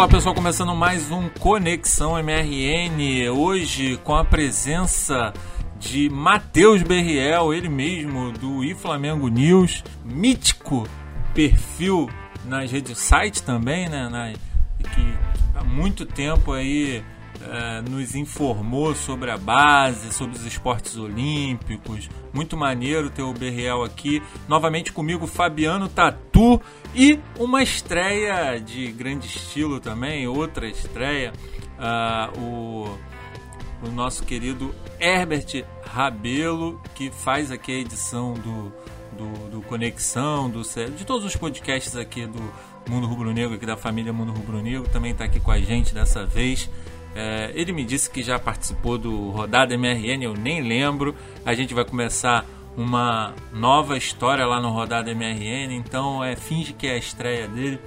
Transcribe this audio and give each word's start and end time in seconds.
Fala 0.00 0.12
pessoal, 0.12 0.34
começando 0.34 0.74
mais 0.74 1.10
um 1.10 1.28
Conexão 1.28 2.16
MRN. 2.18 3.28
Hoje 3.36 3.98
com 3.98 4.16
a 4.16 4.24
presença 4.24 5.30
de 5.78 6.08
Matheus 6.08 6.82
Berriel, 6.82 7.52
ele 7.52 7.68
mesmo 7.68 8.32
do 8.32 8.64
iFlamengo 8.64 9.28
News, 9.28 9.84
mítico 10.02 10.88
perfil 11.34 12.08
nas 12.46 12.72
redes 12.72 12.96
site 12.96 13.42
também, 13.42 13.90
né? 13.90 14.08
Na, 14.08 14.32
que 14.88 15.14
há 15.54 15.62
muito 15.62 16.06
tempo 16.06 16.50
aí 16.50 17.04
é, 17.42 17.80
nos 17.82 18.14
informou 18.14 18.94
sobre 18.94 19.30
a 19.30 19.38
base, 19.38 20.12
sobre 20.12 20.36
os 20.36 20.44
esportes 20.44 20.96
olímpicos. 20.96 22.08
Muito 22.32 22.56
maneiro 22.56 23.10
ter 23.10 23.22
o 23.22 23.32
Berriel 23.32 23.82
aqui. 23.82 24.22
Novamente 24.46 24.92
comigo, 24.92 25.26
Fabiano 25.26 25.88
Tatu. 25.88 26.60
E 26.94 27.18
uma 27.38 27.62
estreia 27.62 28.60
de 28.60 28.92
grande 28.92 29.26
estilo 29.26 29.80
também, 29.80 30.28
outra 30.28 30.68
estreia. 30.68 31.32
Uh, 31.78 32.40
o, 32.40 32.98
o 33.86 33.90
nosso 33.90 34.24
querido 34.24 34.74
Herbert 35.00 35.64
Rabelo, 35.82 36.80
que 36.94 37.10
faz 37.10 37.50
aqui 37.50 37.72
a 37.72 37.78
edição 37.78 38.34
do, 38.34 38.72
do, 39.16 39.50
do 39.50 39.62
Conexão, 39.62 40.50
do, 40.50 40.62
de 40.62 41.04
todos 41.04 41.24
os 41.24 41.34
podcasts 41.36 41.96
aqui 41.96 42.26
do 42.26 42.52
Mundo 42.88 43.06
Rubro 43.06 43.32
Negro, 43.32 43.54
aqui 43.54 43.66
da 43.66 43.76
família 43.76 44.12
Mundo 44.12 44.32
Rubro 44.32 44.60
Negro, 44.60 44.88
também 44.90 45.12
está 45.12 45.24
aqui 45.24 45.40
com 45.40 45.50
a 45.50 45.60
gente 45.60 45.94
dessa 45.94 46.26
vez. 46.26 46.68
É, 47.14 47.50
ele 47.54 47.72
me 47.72 47.84
disse 47.84 48.08
que 48.08 48.22
já 48.22 48.38
participou 48.38 48.96
do 48.96 49.30
Rodada 49.30 49.74
MRN, 49.74 50.22
eu 50.22 50.34
nem 50.34 50.62
lembro. 50.62 51.14
A 51.44 51.54
gente 51.54 51.74
vai 51.74 51.84
começar 51.84 52.46
uma 52.76 53.34
nova 53.52 53.96
história 53.96 54.46
lá 54.46 54.60
no 54.60 54.70
Rodada 54.70 55.10
MRN, 55.10 55.74
então 55.74 56.22
é, 56.22 56.36
finge 56.36 56.72
que 56.72 56.86
é 56.86 56.92
a 56.92 56.96
estreia 56.96 57.48
dele, 57.48 57.80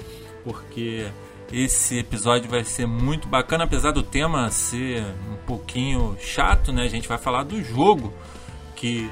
porque 0.43 1.07
esse 1.51 1.99
episódio 1.99 2.49
vai 2.49 2.63
ser 2.63 2.85
muito 2.85 3.27
bacana, 3.27 3.63
apesar 3.63 3.91
do 3.91 4.03
tema 4.03 4.49
ser 4.49 5.03
um 5.31 5.37
pouquinho 5.45 6.17
chato, 6.19 6.71
né? 6.71 6.83
A 6.83 6.87
gente 6.87 7.07
vai 7.07 7.17
falar 7.17 7.43
do 7.43 7.63
jogo 7.63 8.13
que, 8.75 9.09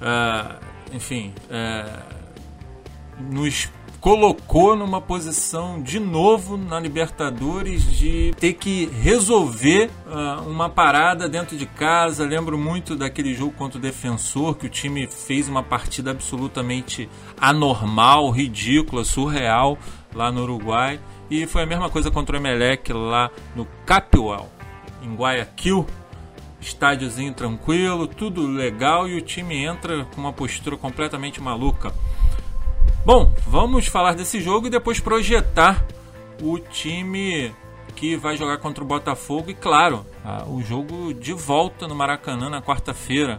uh, 0.00 0.58
enfim, 0.92 1.34
uh, 1.50 2.02
nos 3.20 3.70
colocou 4.02 4.74
numa 4.74 5.00
posição 5.00 5.80
de 5.80 6.00
novo 6.00 6.56
na 6.56 6.80
Libertadores 6.80 7.84
de 7.84 8.32
ter 8.36 8.54
que 8.54 8.86
resolver 9.00 9.90
uh, 10.08 10.42
uma 10.42 10.68
parada 10.68 11.28
dentro 11.28 11.56
de 11.56 11.66
casa. 11.66 12.26
Lembro 12.26 12.58
muito 12.58 12.96
daquele 12.96 13.32
jogo 13.32 13.52
contra 13.52 13.78
o 13.78 13.80
Defensor, 13.80 14.56
que 14.56 14.66
o 14.66 14.68
time 14.68 15.06
fez 15.06 15.48
uma 15.48 15.62
partida 15.62 16.10
absolutamente 16.10 17.08
anormal, 17.40 18.28
ridícula, 18.30 19.04
surreal 19.04 19.78
lá 20.12 20.32
no 20.32 20.42
Uruguai. 20.42 20.98
E 21.30 21.46
foi 21.46 21.62
a 21.62 21.66
mesma 21.66 21.88
coisa 21.88 22.10
contra 22.10 22.36
o 22.36 22.40
Emelec 22.40 22.92
lá 22.92 23.30
no 23.54 23.64
Capital, 23.86 24.50
em 25.00 25.14
Guayaquil. 25.14 25.86
Estádiozinho 26.60 27.34
tranquilo, 27.34 28.08
tudo 28.08 28.48
legal 28.48 29.08
e 29.08 29.16
o 29.16 29.20
time 29.20 29.64
entra 29.64 30.04
com 30.06 30.20
uma 30.20 30.32
postura 30.32 30.76
completamente 30.76 31.40
maluca. 31.40 31.92
Bom, 33.04 33.32
vamos 33.48 33.88
falar 33.88 34.14
desse 34.14 34.40
jogo 34.40 34.68
e 34.68 34.70
depois 34.70 35.00
projetar 35.00 35.84
o 36.40 36.56
time 36.58 37.52
que 37.96 38.14
vai 38.14 38.36
jogar 38.36 38.58
contra 38.58 38.84
o 38.84 38.86
Botafogo 38.86 39.50
e, 39.50 39.54
claro, 39.54 40.06
o 40.46 40.62
jogo 40.62 41.12
de 41.12 41.32
volta 41.32 41.88
no 41.88 41.96
Maracanã 41.96 42.48
na 42.48 42.62
quarta-feira. 42.62 43.38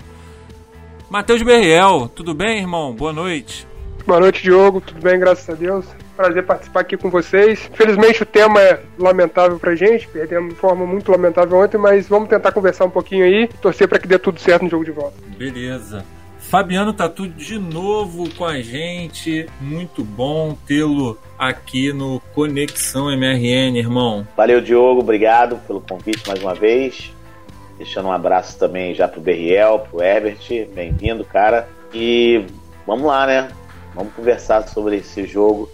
Matheus 1.09 1.41
Berriel, 1.41 2.11
tudo 2.13 2.33
bem, 2.33 2.59
irmão? 2.59 2.93
Boa 2.93 3.13
noite. 3.13 3.65
Boa 4.05 4.19
noite, 4.19 4.43
Diogo. 4.43 4.81
Tudo 4.81 5.01
bem, 5.01 5.17
graças 5.17 5.49
a 5.49 5.53
Deus. 5.53 5.85
Prazer 6.17 6.45
participar 6.45 6.81
aqui 6.81 6.97
com 6.97 7.09
vocês. 7.09 7.71
Felizmente 7.73 8.21
o 8.21 8.25
tema 8.25 8.59
é 8.59 8.83
lamentável 8.99 9.57
pra 9.57 9.75
gente, 9.75 10.09
perdemos 10.09 10.53
de 10.53 10.59
forma 10.59 10.85
muito 10.85 11.09
lamentável 11.09 11.57
ontem, 11.57 11.77
mas 11.77 12.09
vamos 12.09 12.27
tentar 12.27 12.51
conversar 12.51 12.83
um 12.83 12.89
pouquinho 12.89 13.23
aí, 13.23 13.47
torcer 13.61 13.87
para 13.87 13.97
que 13.97 14.09
dê 14.09 14.19
tudo 14.19 14.41
certo 14.41 14.63
no 14.63 14.69
jogo 14.69 14.83
de 14.83 14.91
volta. 14.91 15.15
Beleza. 15.37 16.05
Fabiano 16.53 16.93
Tatu 16.93 17.27
de 17.27 17.57
novo 17.57 18.29
com 18.35 18.45
a 18.45 18.61
gente. 18.61 19.49
Muito 19.59 20.03
bom 20.03 20.55
tê-lo 20.67 21.17
aqui 21.35 21.91
no 21.91 22.21
Conexão 22.35 23.09
MRN, 23.11 23.75
irmão. 23.75 24.27
Valeu, 24.37 24.61
Diogo. 24.61 25.01
Obrigado 25.01 25.57
pelo 25.65 25.81
convite 25.81 26.27
mais 26.27 26.43
uma 26.43 26.53
vez. 26.53 27.11
Deixando 27.79 28.07
um 28.07 28.11
abraço 28.11 28.59
também 28.59 28.93
já 28.93 29.07
pro 29.07 29.19
Berriel, 29.19 29.79
pro 29.79 30.03
Herbert. 30.03 30.67
Bem-vindo, 30.75 31.25
cara. 31.25 31.67
E 31.91 32.45
vamos 32.85 33.07
lá, 33.07 33.25
né? 33.25 33.49
Vamos 33.95 34.13
conversar 34.13 34.67
sobre 34.67 34.97
esse 34.97 35.25
jogo. 35.25 35.67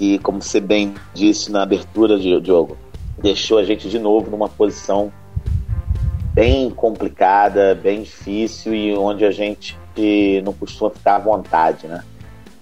E 0.00 0.18
como 0.20 0.40
você 0.40 0.60
bem 0.60 0.94
disse 1.12 1.52
na 1.52 1.62
abertura, 1.62 2.18
Diogo, 2.18 2.78
deixou 3.18 3.58
a 3.58 3.64
gente 3.64 3.86
de 3.86 3.98
novo 3.98 4.30
numa 4.30 4.48
posição 4.48 5.12
bem 6.32 6.70
complicada, 6.70 7.74
bem 7.74 8.02
difícil 8.02 8.74
e 8.74 8.96
onde 8.96 9.26
a 9.26 9.30
gente 9.30 9.78
não 10.44 10.52
costuma 10.52 10.90
ficar 10.90 11.16
à 11.16 11.18
vontade, 11.18 11.86
né? 11.86 12.02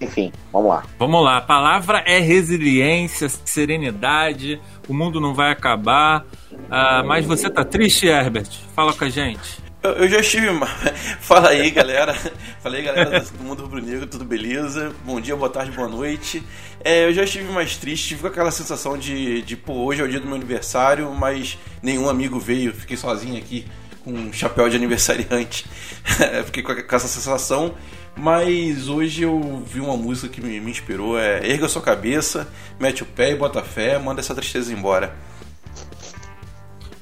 Enfim, 0.01 0.33
vamos 0.53 0.69
lá. 0.69 0.85
Vamos 0.99 1.25
lá. 1.25 1.39
A 1.39 1.41
palavra 1.41 2.03
é 2.07 2.19
resiliência, 2.21 3.29
serenidade. 3.29 4.61
O 4.89 4.95
mundo 4.95 5.21
não 5.21 5.35
vai 5.35 5.51
acabar. 5.51 6.25
Ah, 6.71 7.03
mas 7.05 7.27
você 7.27 7.51
tá 7.51 7.65
triste, 7.65 8.07
Herbert? 8.07 8.49
Fala 8.75 8.93
com 8.93 9.05
a 9.05 9.11
gente. 9.11 9.61
Eu, 9.83 9.91
eu 9.93 10.09
já 10.09 10.21
estive. 10.21 10.47
Fala 11.21 11.51
aí, 11.51 11.71
galera. 11.71 12.15
Falei, 12.61 12.83
galera 12.83 13.21
do 13.21 13.45
Mundo 13.45 13.63
Rubro 13.63 13.83
Negro, 13.83 14.07
tudo 14.07 14.25
beleza? 14.25 14.93
Bom 15.05 15.21
dia, 15.21 15.35
boa 15.35 15.51
tarde, 15.51 15.73
boa 15.73 15.89
noite. 15.89 16.43
É, 16.85 17.05
eu 17.05 17.13
já 17.13 17.25
estive 17.25 17.51
mais 17.53 17.77
triste, 17.77 18.09
tive 18.09 18.21
com 18.23 18.27
aquela 18.29 18.53
sensação 18.53 18.97
de, 18.97 19.43
de, 19.43 19.57
pô, 19.57 19.73
hoje 19.85 20.01
é 20.01 20.05
o 20.05 20.09
dia 20.09 20.21
do 20.21 20.27
meu 20.27 20.37
aniversário, 20.37 21.13
mas 21.13 21.59
nenhum 21.83 22.09
amigo 22.09 22.39
veio, 22.39 22.73
fiquei 22.73 22.97
sozinho 22.97 23.37
aqui 23.37 23.67
com 24.09 24.13
um 24.13 24.33
chapéu 24.33 24.69
de 24.69 24.77
aniversariante. 24.77 25.67
Fiquei 26.47 26.63
com 26.63 26.97
essa 26.97 27.09
sensação. 27.09 27.75
Mas 28.17 28.89
hoje 28.89 29.23
eu 29.23 29.63
vi 29.65 29.81
uma 29.81 29.97
música 29.97 30.29
que 30.29 30.41
me, 30.41 30.59
me 30.61 30.71
inspirou. 30.71 31.19
É 31.19 31.47
Erga 31.47 31.69
sua 31.69 31.83
cabeça, 31.83 32.49
mete 32.81 33.03
o 33.03 33.07
pé 33.07 33.33
e 33.33 33.37
bota 33.37 33.63
fé, 33.63 33.99
manda 33.99 34.21
essa 34.21 34.35
tristeza 34.35 34.73
embora. 34.73 35.15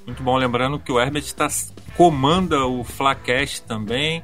Muito 0.05 0.22
bom, 0.22 0.37
lembrando 0.37 0.78
que 0.78 0.93
o 0.93 1.00
Herbert 1.00 1.33
tá, 1.33 1.49
comanda 1.97 2.66
o 2.66 2.84
Flacast 2.84 3.62
também. 3.62 4.22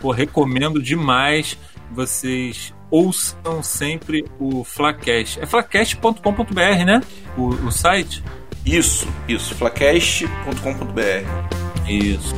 Pô, 0.00 0.10
recomendo 0.10 0.82
demais 0.82 1.56
vocês 1.90 2.74
ouçam 2.90 3.62
sempre 3.62 4.24
o 4.38 4.62
Flacast. 4.64 5.40
É 5.40 5.46
flacast.com.br, 5.46 6.84
né? 6.84 7.00
O, 7.36 7.48
o 7.48 7.72
site? 7.72 8.22
Isso, 8.66 9.08
isso, 9.26 9.54
flacast.com.br. 9.54 11.67
Isso. 11.88 12.34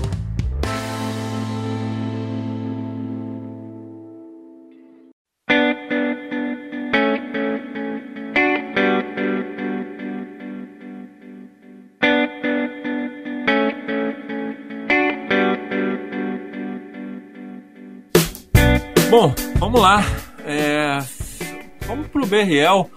Bom, 19.10 19.34
vamos 19.59 19.81
lá. 19.81 20.05
É, 20.44 20.99
vamos 21.84 22.06
pro 22.06 22.25
Berriel. 22.25 22.89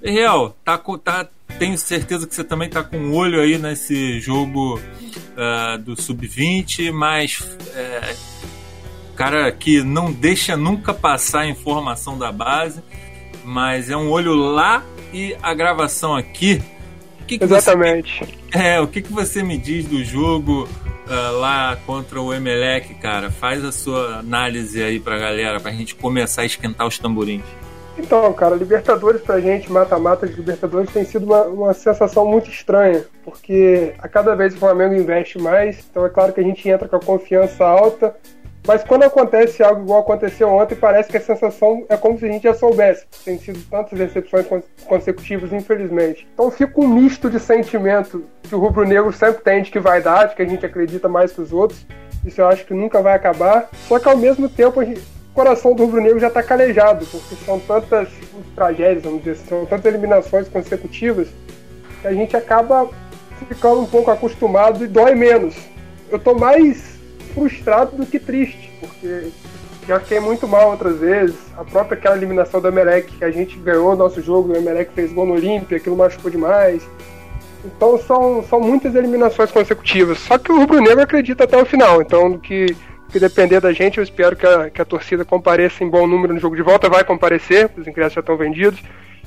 Berriel, 0.00 0.56
tá, 0.64 0.78
tá, 0.78 1.28
tenho 1.58 1.76
certeza 1.76 2.28
que 2.28 2.34
você 2.34 2.44
também 2.44 2.70
tá 2.70 2.84
com 2.84 2.96
um 2.96 3.14
olho 3.16 3.40
aí 3.40 3.58
nesse 3.58 4.20
jogo 4.20 4.80
uh, 5.18 5.78
do 5.78 6.00
sub-20, 6.00 6.92
mas 6.92 7.40
é, 7.74 8.14
cara 9.20 9.52
que 9.52 9.82
não 9.82 10.10
deixa 10.10 10.56
nunca 10.56 10.94
passar 10.94 11.40
a 11.40 11.46
informação 11.46 12.16
da 12.16 12.32
base, 12.32 12.82
mas 13.44 13.90
é 13.90 13.96
um 13.96 14.10
olho 14.10 14.34
lá 14.34 14.82
e 15.12 15.36
a 15.42 15.52
gravação 15.52 16.16
aqui. 16.16 16.62
Que 17.26 17.36
que 17.36 17.44
Exatamente. 17.44 18.24
Você, 18.24 18.58
é, 18.58 18.80
o 18.80 18.86
que, 18.86 19.02
que 19.02 19.12
você 19.12 19.42
me 19.42 19.58
diz 19.58 19.84
do 19.84 20.02
jogo 20.02 20.66
uh, 21.06 21.38
lá 21.38 21.76
contra 21.84 22.20
o 22.20 22.32
Emelec, 22.32 22.94
cara? 22.94 23.30
Faz 23.30 23.62
a 23.62 23.70
sua 23.70 24.20
análise 24.20 24.82
aí 24.82 24.98
pra 24.98 25.18
galera, 25.18 25.60
pra 25.60 25.70
gente 25.70 25.94
começar 25.94 26.42
a 26.42 26.46
esquentar 26.46 26.86
os 26.86 26.98
tamborins. 26.98 27.44
Então, 28.02 28.32
cara, 28.32 28.56
Libertadores 28.56 29.20
pra 29.20 29.40
gente, 29.40 29.70
mata-mata 29.70 30.26
de 30.26 30.34
Libertadores, 30.34 30.90
tem 30.90 31.04
sido 31.04 31.26
uma, 31.26 31.42
uma 31.42 31.74
sensação 31.74 32.26
muito 32.26 32.50
estranha, 32.50 33.04
porque 33.22 33.94
a 33.98 34.08
cada 34.08 34.34
vez 34.34 34.54
o 34.54 34.58
Flamengo 34.58 34.94
investe 34.94 35.38
mais, 35.38 35.84
então 35.90 36.04
é 36.06 36.08
claro 36.08 36.32
que 36.32 36.40
a 36.40 36.42
gente 36.42 36.66
entra 36.68 36.88
com 36.88 36.96
a 36.96 37.00
confiança 37.00 37.64
alta, 37.64 38.16
mas 38.66 38.82
quando 38.82 39.02
acontece 39.02 39.62
algo 39.62 39.82
igual 39.82 40.00
aconteceu 40.00 40.48
ontem, 40.48 40.74
parece 40.74 41.10
que 41.10 41.16
a 41.16 41.20
sensação 41.20 41.84
é 41.88 41.96
como 41.96 42.18
se 42.18 42.24
a 42.24 42.28
gente 42.32 42.42
já 42.42 42.54
soubesse. 42.54 43.06
Tem 43.24 43.38
sido 43.38 43.58
tantas 43.70 43.98
decepções 43.98 44.46
consecutivas, 44.86 45.52
infelizmente. 45.52 46.28
Então 46.34 46.50
fica 46.50 46.80
um 46.80 46.86
misto 46.86 47.30
de 47.30 47.40
sentimento 47.40 48.24
que 48.42 48.54
o 48.54 48.58
rubro-negro 48.58 49.12
sempre 49.12 49.42
tem 49.42 49.62
de 49.62 49.70
que 49.70 49.80
vai 49.80 50.02
dar, 50.02 50.26
de 50.26 50.36
que 50.36 50.42
a 50.42 50.46
gente 50.46 50.64
acredita 50.64 51.08
mais 51.08 51.32
que 51.32 51.40
os 51.40 51.52
outros. 51.52 51.86
Isso 52.24 52.40
eu 52.40 52.48
acho 52.48 52.66
que 52.66 52.74
nunca 52.74 53.00
vai 53.00 53.14
acabar. 53.14 53.68
Só 53.88 53.98
que 53.98 54.08
ao 54.08 54.16
mesmo 54.16 54.48
tempo 54.48 54.78
coração 55.40 55.74
do 55.74 55.84
rubro-negro 55.86 56.20
já 56.20 56.28
está 56.28 56.42
calejado, 56.42 57.06
porque 57.06 57.34
são 57.46 57.58
tantas 57.58 58.08
tragédias, 58.54 59.02
vamos 59.02 59.20
dizer, 59.24 59.36
são 59.48 59.64
tantas 59.64 59.86
eliminações 59.86 60.46
consecutivas 60.48 61.28
que 62.02 62.06
a 62.06 62.12
gente 62.12 62.36
acaba 62.36 62.90
ficando 63.48 63.80
um 63.80 63.86
pouco 63.86 64.10
acostumado 64.10 64.84
e 64.84 64.86
dói 64.86 65.14
menos. 65.14 65.56
Eu 66.10 66.18
tô 66.18 66.34
mais 66.34 67.00
frustrado 67.32 67.96
do 67.96 68.04
que 68.04 68.18
triste, 68.18 68.70
porque 68.80 69.30
já 69.88 69.98
fiquei 70.00 70.20
muito 70.20 70.46
mal 70.46 70.72
outras 70.72 70.98
vezes. 70.98 71.36
A 71.56 71.64
própria 71.64 71.96
aquela 71.96 72.18
eliminação 72.18 72.60
do 72.60 72.68
Emelec, 72.68 73.10
que 73.10 73.24
a 73.24 73.30
gente 73.30 73.56
ganhou 73.56 73.96
nosso 73.96 74.20
jogo, 74.20 74.52
o 74.52 74.56
Emelec 74.56 74.92
fez 74.92 75.10
gol 75.10 75.24
no 75.24 75.34
Olímpia, 75.34 75.78
aquilo 75.78 75.96
machucou 75.96 76.30
demais. 76.30 76.86
Então 77.64 77.98
são, 77.98 78.44
são 78.44 78.60
muitas 78.60 78.94
eliminações 78.94 79.50
consecutivas. 79.50 80.18
Só 80.18 80.36
que 80.36 80.52
o 80.52 80.58
Rubro 80.58 80.82
Negro 80.82 81.00
acredita 81.00 81.44
até 81.44 81.56
o 81.56 81.64
final. 81.64 82.02
Então, 82.02 82.36
que, 82.36 82.76
que 83.10 83.18
depender 83.18 83.60
da 83.60 83.72
gente, 83.72 83.98
eu 83.98 84.04
espero 84.04 84.36
que 84.36 84.46
a, 84.46 84.70
que 84.70 84.80
a 84.80 84.84
torcida 84.84 85.24
compareça 85.24 85.84
em 85.84 85.88
bom 85.88 86.06
número 86.06 86.32
no 86.32 86.40
jogo 86.40 86.56
de 86.56 86.62
volta. 86.62 86.88
Vai 86.88 87.04
comparecer, 87.04 87.70
os 87.76 87.86
ingressos 87.86 88.14
já 88.14 88.20
estão 88.20 88.36
vendidos. 88.36 88.80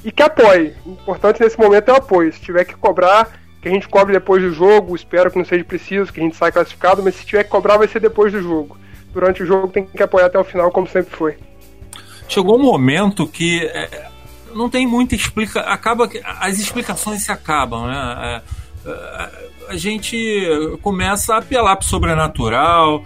E 0.04 0.12
que 0.12 0.24
apoie. 0.24 0.74
O 0.86 0.92
importante 0.92 1.42
nesse 1.42 1.58
momento 1.60 1.90
é 1.90 1.94
o 1.94 1.98
apoio. 1.98 2.32
Se 2.34 2.42
tiver 2.42 2.66
que 2.66 2.76
cobrar, 2.76 3.32
que 3.62 3.68
a 3.68 3.72
gente 3.72 3.88
cobre 3.88 4.14
depois 4.14 4.42
do 4.42 4.52
jogo. 4.52 4.96
Espero 4.96 5.30
que 5.30 5.38
não 5.38 5.46
seja 5.46 5.64
preciso, 5.64 6.12
que 6.12 6.20
a 6.20 6.24
gente 6.24 6.36
saia 6.36 6.52
classificado. 6.52 7.04
Mas 7.04 7.16
se 7.16 7.26
tiver 7.26 7.44
que 7.44 7.50
cobrar, 7.50 7.78
vai 7.78 7.88
ser 7.88 8.00
depois 8.00 8.32
do 8.32 8.42
jogo. 8.42 8.78
Durante 9.14 9.44
o 9.44 9.46
jogo, 9.46 9.68
tem 9.68 9.86
que 9.86 10.02
apoiar 10.02 10.26
até 10.26 10.40
o 10.40 10.44
final, 10.44 10.72
como 10.72 10.88
sempre 10.88 11.16
foi. 11.16 11.38
Chegou 12.28 12.58
um 12.58 12.64
momento 12.64 13.28
que. 13.28 13.66
É 13.66 14.14
não 14.54 14.70
tem 14.70 14.86
muita 14.88 15.16
explica 15.16 15.62
acaba 15.62 16.10
as 16.40 16.60
explicações 16.60 17.24
se 17.24 17.32
acabam 17.32 17.88
né 17.88 18.42
é, 18.86 18.90
é, 18.90 19.50
a 19.74 19.78
gente 19.78 20.46
começa 20.82 21.34
a 21.34 21.38
apelar 21.40 21.76
para 21.76 21.84
o 21.84 21.88
sobrenatural 21.90 23.04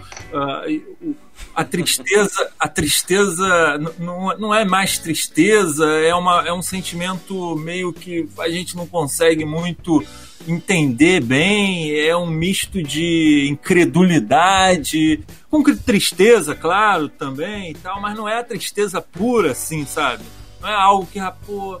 a 1.54 1.64
tristeza 1.64 2.50
a 2.58 2.68
tristeza 2.68 3.78
não, 3.98 4.36
não 4.38 4.54
é 4.54 4.64
mais 4.64 4.98
tristeza 4.98 5.86
é 5.86 6.14
uma 6.14 6.46
é 6.46 6.52
um 6.52 6.62
sentimento 6.62 7.56
meio 7.56 7.92
que 7.92 8.28
a 8.38 8.48
gente 8.48 8.76
não 8.76 8.86
consegue 8.86 9.44
muito 9.44 10.04
entender 10.46 11.20
bem 11.20 11.98
é 11.98 12.14
um 12.14 12.26
misto 12.26 12.82
de 12.82 13.48
incredulidade 13.50 15.24
com 15.50 15.62
tristeza 15.62 16.54
claro 16.54 17.08
também 17.08 17.70
e 17.70 17.74
tal 17.74 18.00
mas 18.00 18.16
não 18.16 18.28
é 18.28 18.38
a 18.38 18.44
tristeza 18.44 19.00
pura 19.00 19.52
assim 19.52 19.86
sabe? 19.86 20.22
Não 20.60 20.68
é 20.68 20.74
algo 20.74 21.06
que, 21.06 21.20
ah, 21.20 21.30
pô, 21.30 21.80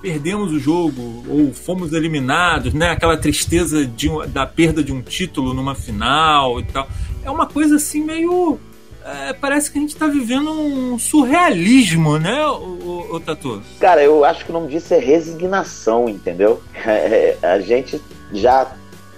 perdemos 0.00 0.52
o 0.52 0.58
jogo 0.58 1.24
ou 1.28 1.52
fomos 1.52 1.92
eliminados, 1.92 2.72
né? 2.72 2.90
Aquela 2.90 3.16
tristeza 3.16 3.86
de, 3.86 4.08
da 4.28 4.46
perda 4.46 4.82
de 4.82 4.92
um 4.92 5.02
título 5.02 5.54
numa 5.54 5.74
final 5.74 6.60
e 6.60 6.64
tal. 6.64 6.88
É 7.22 7.30
uma 7.30 7.46
coisa 7.46 7.76
assim 7.76 8.02
meio. 8.02 8.58
É, 9.04 9.32
parece 9.32 9.70
que 9.70 9.78
a 9.78 9.80
gente 9.80 9.94
está 9.94 10.06
vivendo 10.06 10.50
um 10.50 10.98
surrealismo, 10.98 12.18
né, 12.18 12.46
o, 12.46 12.50
o, 12.50 13.14
o, 13.14 13.20
Tatu? 13.20 13.62
Cara, 13.80 14.02
eu 14.04 14.26
acho 14.26 14.44
que 14.44 14.50
o 14.50 14.52
nome 14.52 14.68
disso 14.68 14.92
é 14.92 14.98
resignação, 14.98 16.08
entendeu? 16.08 16.62
É, 16.84 17.36
a 17.42 17.58
gente 17.60 18.00
já 18.32 18.70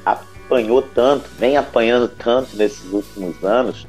apanhou 0.05 0.83
tanto, 0.83 1.29
vem 1.37 1.57
apanhando 1.57 2.07
tanto 2.07 2.57
nesses 2.57 2.93
últimos 2.93 3.43
anos, 3.45 3.87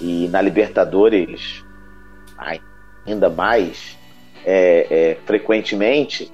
e 0.00 0.28
na 0.28 0.42
Libertadores 0.42 1.64
ainda 3.06 3.30
mais 3.30 3.96
é, 4.44 4.86
é, 4.90 5.18
frequentemente, 5.26 6.32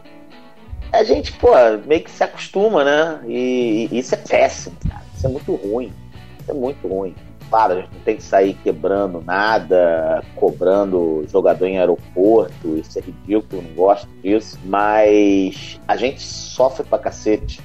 a 0.93 1.03
gente, 1.05 1.33
pô, 1.33 1.51
meio 1.87 2.03
que 2.03 2.11
se 2.11 2.25
acostuma, 2.25 2.85
né? 2.85 3.21
E, 3.27 3.89
e, 3.91 3.99
isso 3.99 4.15
é 4.15 4.19
péssimo, 4.19 4.77
cara. 4.89 5.05
Isso 5.15 5.27
é 5.27 5.31
muito 5.31 5.55
ruim. 5.55 5.93
Isso 6.41 6.51
é 6.51 6.55
muito 6.55 6.89
ruim. 6.89 7.15
Claro, 7.51 7.73
a 7.73 7.77
gente 7.77 7.95
não 7.95 8.01
tem 8.01 8.17
que 8.17 8.23
sair 8.23 8.55
quebrando 8.63 9.23
nada, 9.23 10.23
cobrando 10.37 11.25
jogador 11.29 11.67
em 11.67 11.79
aeroporto, 11.79 12.77
isso 12.77 12.99
é 12.99 13.03
ridículo, 13.03 13.63
não 13.63 13.75
gosto 13.75 14.09
disso. 14.23 14.59
Mas 14.65 15.81
a 15.89 15.97
gente 15.97 16.21
sofre 16.23 16.85
pra 16.85 16.99
cacete. 16.99 17.61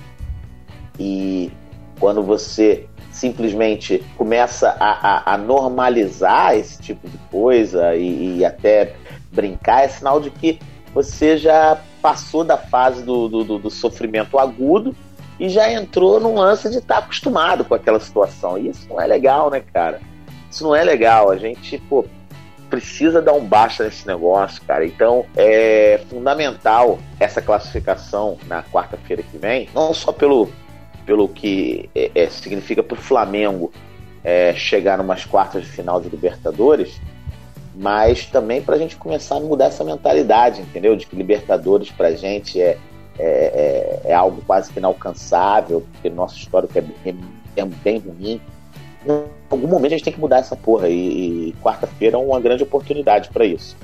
E 0.99 1.51
quando 1.99 2.23
você 2.23 2.87
simplesmente 3.11 4.03
começa 4.17 4.75
a, 4.79 5.31
a, 5.31 5.33
a 5.33 5.37
normalizar 5.37 6.55
esse 6.55 6.81
tipo 6.81 7.07
de 7.07 7.17
coisa 7.29 7.95
e, 7.95 8.39
e 8.39 8.45
até 8.45 8.95
brincar, 9.33 9.83
é 9.83 9.87
sinal 9.87 10.19
de 10.19 10.29
que 10.29 10.59
você 10.93 11.37
já 11.37 11.79
passou 12.01 12.43
da 12.43 12.57
fase 12.57 13.03
do, 13.03 13.27
do, 13.27 13.57
do 13.57 13.69
sofrimento 13.69 14.37
agudo 14.37 14.95
e 15.39 15.49
já 15.49 15.71
entrou 15.71 16.19
num 16.19 16.35
lance 16.35 16.69
de 16.69 16.77
estar 16.77 16.95
tá 16.95 16.99
acostumado 17.01 17.65
com 17.65 17.73
aquela 17.73 17.99
situação. 17.99 18.57
E 18.57 18.69
isso 18.69 18.87
não 18.89 19.01
é 19.01 19.07
legal, 19.07 19.49
né, 19.49 19.61
cara? 19.73 19.99
Isso 20.49 20.63
não 20.63 20.75
é 20.75 20.83
legal. 20.83 21.31
A 21.31 21.37
gente, 21.37 21.77
pô, 21.89 22.05
precisa 22.69 23.21
dar 23.21 23.33
um 23.33 23.45
baixa 23.45 23.83
nesse 23.83 24.05
negócio, 24.07 24.61
cara. 24.65 24.85
Então 24.85 25.25
é 25.35 26.01
fundamental 26.09 26.99
essa 27.19 27.41
classificação 27.41 28.37
na 28.47 28.63
quarta-feira 28.63 29.23
que 29.23 29.37
vem, 29.37 29.69
não 29.73 29.93
só 29.93 30.11
pelo, 30.11 30.49
pelo 31.05 31.27
que 31.27 31.89
é, 31.95 32.11
é, 32.15 32.29
significa 32.29 32.81
para 32.81 32.97
o 32.97 33.01
Flamengo 33.01 33.71
é, 34.23 34.53
chegar 34.53 34.97
numas 34.97 35.25
quartas 35.25 35.63
de 35.63 35.69
final 35.69 36.01
de 36.01 36.09
Libertadores, 36.09 36.99
mas 37.75 38.25
também 38.25 38.61
para 38.61 38.75
a 38.75 38.77
gente 38.77 38.95
começar 38.95 39.37
a 39.37 39.39
mudar 39.39 39.65
essa 39.65 39.83
mentalidade, 39.83 40.61
entendeu? 40.61 40.95
De 40.95 41.05
que 41.05 41.15
Libertadores 41.15 41.89
para 41.89 42.09
a 42.09 42.15
gente 42.15 42.61
é, 42.61 42.77
é, 43.17 44.01
é, 44.05 44.11
é, 44.11 44.13
algo 44.13 44.41
quase 44.45 44.71
que 44.71 44.79
inalcançável, 44.79 45.85
porque 45.91 46.09
nosso 46.09 46.37
histórico 46.37 46.77
é 46.77 46.81
bem, 46.81 47.19
é 47.55 47.65
bem 47.65 47.97
ruim. 47.99 48.41
Em 49.05 49.25
algum 49.49 49.67
momento 49.67 49.93
a 49.93 49.97
gente 49.97 50.03
tem 50.05 50.13
que 50.13 50.19
mudar 50.19 50.37
essa 50.37 50.55
porra 50.55 50.87
e, 50.87 51.49
e 51.49 51.55
quarta-feira 51.61 52.17
é 52.17 52.19
uma 52.19 52.39
grande 52.39 52.63
oportunidade 52.63 53.29
para 53.29 53.45
isso. 53.45 53.75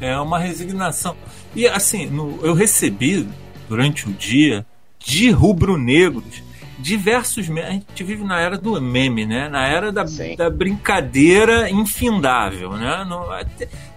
É 0.00 0.16
uma 0.18 0.38
resignação. 0.38 1.16
E 1.54 1.66
assim, 1.66 2.06
no, 2.06 2.38
eu 2.42 2.54
recebi 2.54 3.28
durante 3.68 4.08
o 4.08 4.12
dia 4.12 4.64
de 4.98 5.30
rubro-negros 5.30 6.42
diversos 6.80 7.48
memes. 7.48 7.70
A 7.70 7.72
gente 7.72 8.04
vive 8.04 8.24
na 8.24 8.40
era 8.40 8.56
do 8.56 8.80
meme, 8.80 9.26
né? 9.26 9.48
Na 9.48 9.66
era 9.66 9.92
da, 9.92 10.04
da 10.36 10.50
brincadeira 10.50 11.70
infindável, 11.70 12.72
né? 12.72 13.06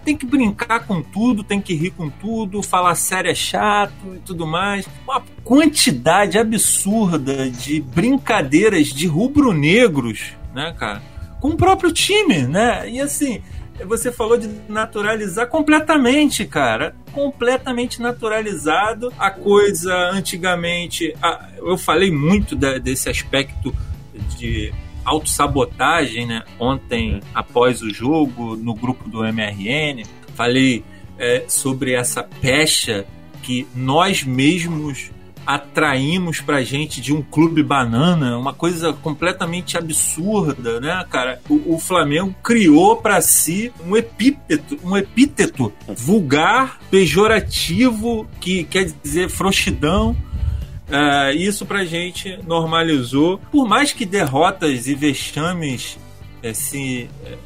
tem 0.04 0.16
que 0.16 0.26
brincar 0.26 0.86
com 0.86 1.02
tudo, 1.02 1.42
tem 1.42 1.60
que 1.60 1.74
rir 1.74 1.90
com 1.90 2.10
tudo, 2.10 2.62
falar 2.62 2.94
sério 2.94 3.30
é 3.30 3.34
chato 3.34 4.14
e 4.14 4.18
tudo 4.18 4.46
mais. 4.46 4.86
Uma 5.04 5.22
quantidade 5.42 6.38
absurda 6.38 7.50
de 7.50 7.80
brincadeiras 7.80 8.88
de 8.88 9.06
rubro-negros, 9.06 10.34
né, 10.54 10.74
cara? 10.78 11.02
Com 11.40 11.48
o 11.48 11.56
próprio 11.56 11.90
time, 11.90 12.42
né? 12.42 12.88
E 12.88 13.00
assim, 13.00 13.42
você 13.86 14.12
falou 14.12 14.36
de 14.36 14.48
naturalizar 14.68 15.48
completamente, 15.48 16.44
cara. 16.44 16.94
Completamente 17.14 18.02
naturalizado. 18.02 19.12
A 19.18 19.30
coisa 19.30 19.94
antigamente. 20.10 21.14
A, 21.22 21.48
eu 21.56 21.78
falei 21.78 22.10
muito 22.10 22.56
da, 22.56 22.78
desse 22.78 23.08
aspecto 23.08 23.74
de 24.36 24.72
autossabotagem, 25.04 26.26
né? 26.26 26.42
Ontem, 26.58 27.20
após 27.34 27.82
o 27.82 27.90
jogo, 27.90 28.56
no 28.56 28.74
grupo 28.74 29.08
do 29.08 29.24
MRN, 29.24 30.02
falei 30.34 30.84
é, 31.18 31.44
sobre 31.48 31.92
essa 31.92 32.22
pecha 32.22 33.06
que 33.42 33.66
nós 33.74 34.24
mesmos 34.24 35.10
atraímos 35.46 36.40
pra 36.40 36.62
gente 36.62 37.00
de 37.00 37.12
um 37.12 37.22
clube 37.22 37.62
banana, 37.62 38.38
uma 38.38 38.52
coisa 38.52 38.92
completamente 38.92 39.76
absurda, 39.76 40.80
né, 40.80 41.04
cara? 41.10 41.40
O, 41.48 41.74
o 41.74 41.78
Flamengo 41.78 42.34
criou 42.42 42.96
para 42.96 43.20
si 43.20 43.72
um 43.86 43.96
epíteto, 43.96 44.78
um 44.82 44.96
epíteto 44.96 45.72
vulgar, 45.88 46.78
pejorativo, 46.90 48.26
que 48.40 48.64
quer 48.64 48.92
dizer 49.02 49.28
frouxidão. 49.28 50.16
Uh, 50.88 51.34
isso 51.34 51.64
pra 51.64 51.84
gente 51.84 52.38
normalizou. 52.46 53.38
Por 53.50 53.66
mais 53.66 53.92
que 53.92 54.04
derrotas 54.04 54.86
e 54.86 54.94
vexames 54.94 55.98
é, 56.42 56.52
se 56.52 57.08
é, 57.24 57.38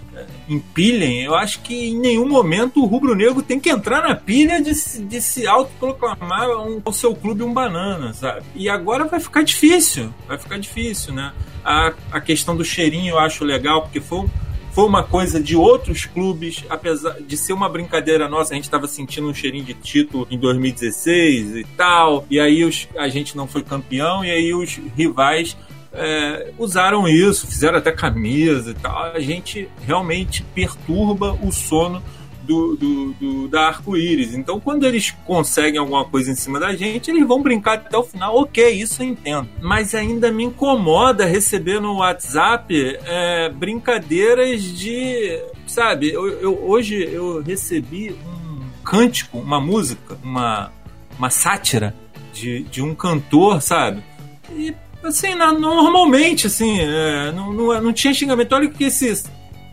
empilhem, 0.49 1.23
eu 1.23 1.35
acho 1.35 1.61
que 1.61 1.91
em 1.91 1.99
nenhum 1.99 2.29
momento 2.29 2.83
o 2.83 2.87
rubro-negro 2.87 3.43
tem 3.43 3.59
que 3.59 3.71
entrar 3.71 4.03
na 4.03 4.15
pilha 4.15 4.61
de, 4.61 4.73
de 4.73 5.21
se 5.21 5.47
autoproclamar 5.47 6.49
um, 6.51 6.81
o 6.85 6.93
seu 6.93 7.15
clube 7.15 7.43
um 7.43 7.53
banana, 7.53 8.13
sabe? 8.13 8.43
E 8.55 8.69
agora 8.69 9.05
vai 9.05 9.21
ficar 9.21 9.43
difícil, 9.43 10.13
vai 10.27 10.39
ficar 10.39 10.59
difícil, 10.59 11.13
né? 11.13 11.33
A, 11.65 11.93
a 12.13 12.21
questão 12.21 12.57
do 12.57 12.65
cheirinho 12.65 13.13
eu 13.13 13.19
acho 13.19 13.45
legal, 13.45 13.83
porque 13.83 14.01
foi, 14.01 14.27
foi 14.73 14.85
uma 14.85 15.03
coisa 15.03 15.41
de 15.41 15.57
outros 15.57 16.05
clubes, 16.07 16.65
apesar 16.69 17.21
de 17.21 17.37
ser 17.37 17.53
uma 17.53 17.69
brincadeira 17.69 18.29
nossa, 18.29 18.53
a 18.53 18.57
gente 18.57 18.65
estava 18.65 18.87
sentindo 18.87 19.29
um 19.29 19.35
cheirinho 19.35 19.65
de 19.65 19.75
título 19.75 20.27
em 20.31 20.39
2016 20.39 21.57
e 21.57 21.65
tal, 21.77 22.25
e 22.31 22.39
aí 22.39 22.65
os, 22.65 22.89
a 22.97 23.09
gente 23.09 23.37
não 23.37 23.47
foi 23.47 23.63
campeão, 23.63 24.25
e 24.25 24.31
aí 24.31 24.55
os 24.55 24.81
rivais 24.97 25.57
é, 25.93 26.53
usaram 26.59 27.09
isso, 27.09 27.47
fizeram 27.47 27.79
até 27.79 27.93
camisa 27.93 28.71
e 28.71 28.75
tal. 28.75 29.13
A 29.13 29.21
gente 29.21 29.69
realmente 29.87 30.43
perturba 30.55 31.39
o 31.43 31.53
sono 31.53 32.03
do, 32.49 32.77
do, 32.77 33.13
do 33.13 33.49
da 33.49 33.69
arco-íris. 33.69 34.35
Então, 34.35 34.59
quando 34.59 34.87
eles 34.87 35.11
conseguem 35.27 35.79
alguma 35.79 36.05
coisa 36.07 36.31
em 36.31 36.35
cima 36.35 36.59
da 36.59 36.75
gente, 36.75 37.11
eles 37.11 37.27
vão 37.29 37.43
brincar 37.43 37.75
até 37.75 37.97
o 37.97 38.03
final. 38.03 38.35
Ok, 38.37 38.71
isso 38.71 39.03
eu 39.03 39.07
entendo. 39.09 39.49
Mas 39.61 39.95
ainda 39.95 40.33
me 40.33 40.45
incomoda 40.45 41.27
receber 41.27 41.79
no 41.79 41.97
WhatsApp 41.97 42.99
é, 43.05 43.51
brincadeiras 43.51 44.63
de. 44.63 45.39
Sabe, 45.67 46.11
eu, 46.11 46.27
eu, 46.41 46.65
hoje 46.67 46.97
eu 46.97 47.43
recebi 47.43 48.17
um 48.27 48.63
cântico, 48.83 49.39
uma 49.39 49.61
música, 49.61 50.19
uma, 50.23 50.73
uma 51.19 51.29
sátira 51.29 51.95
de, 52.33 52.63
de 52.65 52.81
um 52.81 52.95
cantor, 52.95 53.61
sabe? 53.61 54.03
E 54.51 54.75
assim, 55.09 55.35
na, 55.35 55.53
normalmente, 55.53 56.47
assim, 56.47 56.81
é, 56.81 57.33
não, 57.33 57.53
não, 57.53 57.81
não 57.81 57.93
tinha 57.93 58.15
xingamento. 58.15 58.55
Olha 58.55 58.69
o 58.69 58.71
que 58.71 58.85
esse 58.85 59.25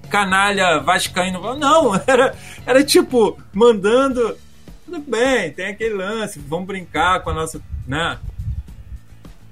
canalha 0.09 0.79
vascaíno 0.79 1.55
Não, 1.55 1.95
era, 2.07 2.35
era 2.65 2.83
tipo, 2.83 3.37
mandando. 3.53 4.37
Tudo 4.85 4.99
bem, 4.99 5.51
tem 5.51 5.67
aquele 5.67 5.95
lance, 5.95 6.39
vamos 6.39 6.67
brincar 6.67 7.21
com 7.21 7.31
a 7.31 7.33
nossa. 7.33 7.59
Né? 7.87 8.17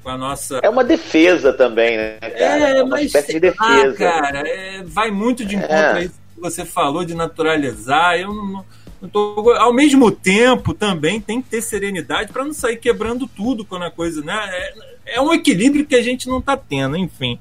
Com 0.04 0.10
a 0.10 0.18
nossa. 0.18 0.60
É 0.62 0.70
uma 0.70 0.84
defesa 0.84 1.52
também, 1.52 1.98
né? 1.98 2.18
Cara? 2.20 2.36
É, 2.36 2.78
é 2.78 2.84
uma 2.84 2.92
mas, 2.98 3.06
espécie 3.06 3.34
de 3.34 3.40
defesa. 3.40 3.90
Ah, 3.90 4.22
cara, 4.22 4.48
é, 4.48 4.84
vai 4.84 5.10
muito 5.10 5.44
de 5.44 5.56
encontro 5.56 5.98
é. 5.98 6.04
isso 6.04 6.20
que 6.36 6.42
você 6.42 6.66
falou 6.66 7.04
de 7.04 7.16
naturalizar. 7.16 8.16
Eu 8.20 8.34
não 8.34 9.10
tô, 9.12 9.52
ao 9.58 9.74
mesmo 9.74 10.12
tempo, 10.12 10.74
também 10.74 11.20
tem 11.20 11.42
que 11.42 11.50
ter 11.50 11.62
serenidade 11.62 12.32
para 12.32 12.46
não 12.46 12.54
sair 12.54 12.78
quebrando 12.78 13.28
tudo 13.28 13.66
quando 13.66 13.86
a 13.86 13.92
coisa. 13.92 14.22
Né? 14.22 14.34
É, 14.52 14.93
é 15.06 15.22
um 15.22 15.34
equilíbrio 15.34 15.86
que 15.86 15.96
a 15.96 16.02
gente 16.02 16.28
não 16.28 16.42
tá 16.42 16.56
tendo, 16.58 16.98
enfim 16.98 17.40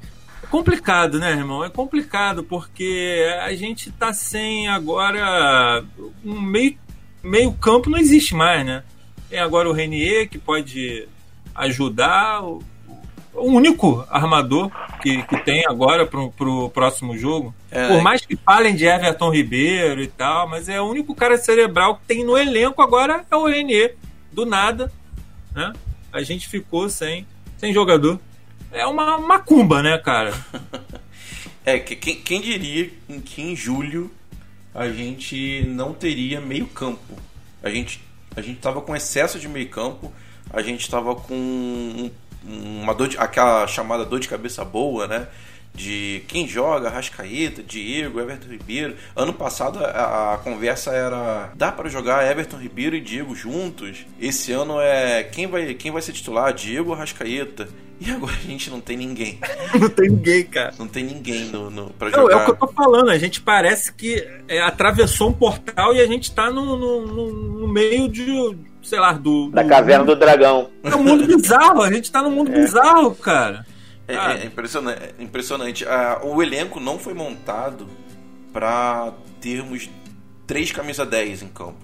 complicado, 0.52 1.19
né, 1.19 1.31
irmão? 1.31 1.64
É 1.64 1.71
complicado 1.71 2.45
porque 2.45 3.26
a 3.40 3.54
gente 3.54 3.90
tá 3.90 4.12
sem 4.12 4.69
agora 4.69 5.83
um 6.23 6.38
meio, 6.38 6.76
meio 7.23 7.52
campo 7.54 7.88
não 7.88 7.99
existe 7.99 8.35
mais, 8.35 8.64
né? 8.66 8.83
Tem 9.31 9.38
agora 9.38 9.66
o 9.66 9.73
Renier 9.73 10.28
que 10.28 10.38
pode 10.38 11.09
ajudar, 11.54 12.45
o, 12.45 12.62
o 13.33 13.47
único 13.47 14.07
armador 14.11 14.71
que, 15.00 15.23
que 15.23 15.38
tem 15.38 15.64
agora 15.66 16.07
pro, 16.07 16.31
pro 16.31 16.69
próximo 16.69 17.16
jogo. 17.16 17.54
É, 17.71 17.88
Por 17.88 18.02
mais 18.02 18.21
que 18.21 18.37
falem 18.37 18.76
de 18.76 18.85
Everton 18.85 19.31
Ribeiro 19.31 20.02
e 20.02 20.07
tal, 20.07 20.47
mas 20.47 20.69
é 20.69 20.78
o 20.78 20.85
único 20.85 21.14
cara 21.14 21.38
cerebral 21.38 21.97
que 21.97 22.04
tem 22.04 22.26
no 22.26 22.37
elenco 22.37 22.83
agora 22.83 23.25
é 23.31 23.35
o 23.35 23.47
Renier. 23.47 23.97
Do 24.31 24.45
nada, 24.45 24.92
né? 25.54 25.73
A 26.12 26.23
gente 26.23 26.47
ficou 26.47 26.90
sem, 26.90 27.26
sem 27.62 27.73
jogador 27.73 28.19
é 28.73 28.85
uma 28.85 29.19
macumba, 29.19 29.85
né, 29.85 29.97
cara? 29.97 30.35
é, 31.64 31.78
quem, 31.78 32.16
quem 32.16 32.40
diria 32.40 32.90
que 33.25 33.40
em 33.40 33.54
julho 33.54 34.11
a 34.75 34.88
gente 34.88 35.64
não 35.69 35.95
teria 35.95 36.40
meio 36.40 36.66
campo. 36.66 37.16
A 37.62 37.71
gente, 37.71 38.02
a 38.35 38.40
gente 38.40 38.59
tava 38.59 38.81
com 38.81 38.97
excesso 38.97 39.38
de 39.38 39.49
meio 39.49 39.69
campo, 39.69 40.12
a 40.52 40.61
gente 40.61 40.90
tava 40.90 41.14
com 41.14 42.11
uma 42.45 42.92
dor 42.95 43.07
de, 43.07 43.16
aquela 43.16 43.64
chamada 43.69 44.04
dor 44.04 44.19
de 44.19 44.26
cabeça 44.26 44.64
boa, 44.64 45.07
né? 45.07 45.28
De 45.75 46.23
quem 46.29 46.47
joga, 46.47 46.91
Rascaeta, 46.91 47.62
Diego, 47.62 48.21
Everton 48.21 48.49
Ribeiro. 48.49 48.97
Ano 49.17 49.33
passado 49.33 49.79
a, 49.85 50.35
a 50.35 50.38
conversa 50.38 50.91
era 50.93 51.50
dá 51.55 51.73
para 51.73 51.88
jogar 51.88 52.31
Everton 52.31 52.59
Ribeiro 52.59 52.97
e 52.97 53.00
Diego 53.00 53.35
juntos. 53.35 54.07
Esse 54.21 54.52
ano 54.52 54.81
é 54.81 55.23
quem 55.23 55.47
vai 55.47 55.75
quem 55.75 55.91
vai 55.91 56.02
ser 56.02 56.12
titular, 56.12 56.52
Diego 56.52 56.91
ou 56.91 56.97
Rascaeta. 56.97 57.69
E 58.05 58.11
agora 58.11 58.33
a 58.33 58.49
gente 58.49 58.69
não 58.69 58.81
tem 58.81 58.97
ninguém. 58.97 59.38
não 59.81 59.88
tem 59.88 60.11
ninguém, 60.11 60.45
cara. 60.45 60.75
Não 60.76 60.88
tem 60.88 61.05
ninguém 61.05 61.45
no, 61.45 61.71
no, 61.71 61.91
pra 61.91 62.11
não, 62.11 62.23
jogar. 62.23 62.35
É 62.35 62.37
o 62.37 62.45
que 62.47 62.50
eu 62.50 62.57
tô 62.57 62.67
falando. 62.67 63.11
A 63.11 63.19
gente 63.19 63.41
parece 63.41 63.93
que 63.93 64.29
é, 64.49 64.61
atravessou 64.61 65.29
um 65.29 65.33
portal 65.33 65.95
e 65.95 66.00
a 66.00 66.07
gente 66.07 66.35
tá 66.35 66.50
no, 66.50 66.76
no, 66.76 67.33
no 67.61 67.69
meio 67.69 68.09
de, 68.09 68.26
sei 68.83 68.99
lá, 68.99 69.12
do. 69.12 69.50
Da 69.50 69.62
do, 69.62 69.69
caverna 69.69 70.05
do 70.05 70.17
dragão. 70.17 70.69
É 70.83 70.97
um 70.97 71.05
mundo 71.05 71.26
bizarro. 71.26 71.81
A 71.81 71.93
gente 71.93 72.11
tá 72.11 72.21
num 72.23 72.33
mundo 72.33 72.50
é. 72.50 72.61
bizarro, 72.61 73.14
cara. 73.14 73.64
É, 74.14 74.42
é 74.42 74.47
impressionante. 74.47 75.02
É 75.02 75.23
impressionante. 75.23 75.87
Ah, 75.87 76.21
o 76.23 76.42
elenco 76.42 76.81
não 76.81 76.99
foi 76.99 77.14
montado 77.14 77.88
para 78.52 79.12
termos 79.40 79.88
três 80.47 80.71
camisa 80.71 81.04
10 81.07 81.42
em 81.42 81.49
campo. 81.49 81.78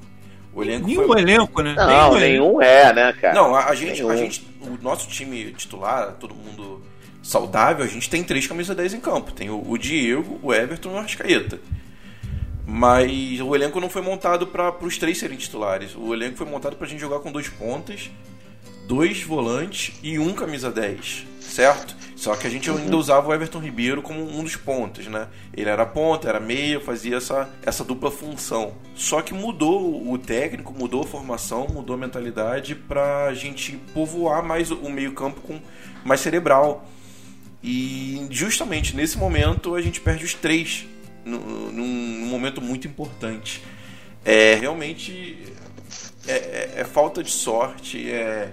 O 0.53 0.63
elenco 0.63 0.87
nenhum 0.87 1.07
foi... 1.07 1.21
elenco, 1.21 1.63
né? 1.63 1.75
Não, 1.75 2.15
nenhum, 2.15 2.21
nenhum 2.21 2.63
é, 2.63 2.93
né, 2.93 3.13
cara? 3.13 3.35
Não, 3.35 3.55
a, 3.55 3.67
a 3.67 3.75
gente, 3.75 4.03
a 4.03 4.17
gente, 4.17 4.47
o 4.61 4.83
nosso 4.83 5.09
time 5.09 5.53
titular, 5.53 6.13
todo 6.15 6.35
mundo 6.35 6.83
saudável, 7.23 7.85
a 7.85 7.89
gente 7.89 8.09
tem 8.09 8.25
três 8.25 8.47
camisas 8.47 8.75
10 8.75 8.95
em 8.95 9.01
campo. 9.01 9.33
Tem 9.33 9.51
o, 9.51 9.63
o 9.69 9.79
Diego, 9.79 10.41
o 10.43 10.53
Everton 10.53 10.91
e 10.91 10.93
o 10.95 10.99
Arrascaeta. 10.99 11.61
Mas 12.67 13.41
o 13.41 13.55
elenco 13.55 13.81
não 13.81 13.89
foi 13.89 14.03
montado 14.03 14.47
para 14.47 14.75
os 14.85 14.99
três 14.99 15.19
serem 15.19 15.39
titulares. 15.39 15.95
O 15.97 16.13
elenco 16.13 16.37
foi 16.37 16.47
montado 16.47 16.77
para 16.77 16.87
a 16.87 16.89
gente 16.89 17.01
jogar 17.01 17.21
com 17.21 17.33
dois 17.33 17.49
pontas, 17.49 18.11
dois 18.89 19.23
volantes 19.23 19.95
e 20.03 20.19
um 20.19 20.33
camisa 20.33 20.71
10, 20.71 21.27
certo? 21.43 21.95
Só 22.17 22.35
que 22.35 22.47
a 22.47 22.51
gente 22.51 22.71
ainda 22.71 22.97
usava 22.97 23.29
o 23.29 23.35
Everton 23.35 23.61
Ribeiro 23.61 24.01
como 24.01 24.21
um 24.23 24.43
dos 24.43 24.57
pontos, 24.57 25.07
né? 25.07 25.29
Ele 25.55 25.69
era 25.69 25.85
ponta, 25.85 26.27
era 26.27 26.41
meia, 26.41 26.81
fazia 26.81 27.19
essa, 27.19 27.51
essa 27.63 27.85
dupla 27.85 28.11
função. 28.11 28.73
Só 28.95 29.21
que 29.21 29.35
mudou 29.35 30.11
o 30.11 30.17
técnico, 30.17 30.73
mudou 30.73 31.03
a 31.03 31.07
formação, 31.07 31.69
mudou 31.69 31.95
a 31.95 31.99
mentalidade 31.99 32.75
pra 32.75 33.33
gente 33.35 33.77
povoar 33.93 34.43
mais 34.43 34.71
o 34.71 34.89
meio-campo 34.89 35.43
com 35.43 35.61
mais 36.03 36.21
cerebral. 36.21 36.89
E 37.63 38.27
justamente 38.31 38.97
nesse 38.97 39.19
momento 39.19 39.75
a 39.75 39.83
gente 39.83 40.01
perde 40.01 40.25
os 40.25 40.33
três 40.33 40.87
num, 41.27 41.39
num 41.71 42.27
momento 42.27 42.63
muito 42.63 42.89
importante. 42.89 43.63
É 44.25 44.55
realmente 44.55 45.45
é, 46.27 46.33
é, 46.33 46.73
é 46.79 46.85
falta 46.85 47.23
de 47.23 47.31
sorte, 47.31 48.11
é 48.11 48.51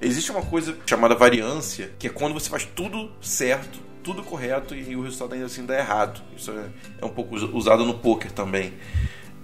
Existe 0.00 0.30
uma 0.30 0.42
coisa 0.42 0.76
chamada 0.86 1.14
variância, 1.14 1.90
que 1.98 2.06
é 2.06 2.10
quando 2.10 2.32
você 2.32 2.48
faz 2.48 2.64
tudo 2.64 3.10
certo, 3.20 3.80
tudo 4.02 4.22
correto 4.22 4.74
e 4.74 4.94
o 4.94 5.02
resultado 5.02 5.34
ainda 5.34 5.46
assim 5.46 5.66
dá 5.66 5.76
errado. 5.76 6.20
Isso 6.36 6.50
é, 6.52 6.66
é 7.00 7.04
um 7.04 7.10
pouco 7.10 7.34
usado 7.34 7.84
no 7.84 7.94
poker 7.94 8.30
também. 8.30 8.74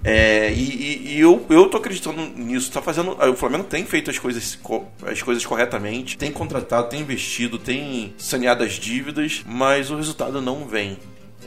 É, 0.05 0.53
e, 0.53 1.15
e, 1.15 1.21
eu, 1.21 1.45
eu 1.49 1.69
tô 1.69 1.79
acreditando 1.79 2.21
nisso. 2.37 2.71
Tá 2.71 2.81
fazendo, 2.81 3.13
o 3.13 3.35
Flamengo 3.35 3.65
tem 3.65 3.85
feito 3.85 4.11
as 4.11 4.19
coisas, 4.19 4.59
as 5.07 5.23
coisas 5.23 5.45
corretamente, 5.45 6.17
tem 6.17 6.31
contratado, 6.31 6.89
tem 6.89 7.01
investido, 7.01 7.59
tem 7.59 8.15
saneado 8.19 8.63
as 8.63 8.75
dívidas, 8.75 9.43
mas 9.47 9.91
o 9.91 9.97
resultado 9.97 10.41
não 10.41 10.67
vem. 10.67 10.99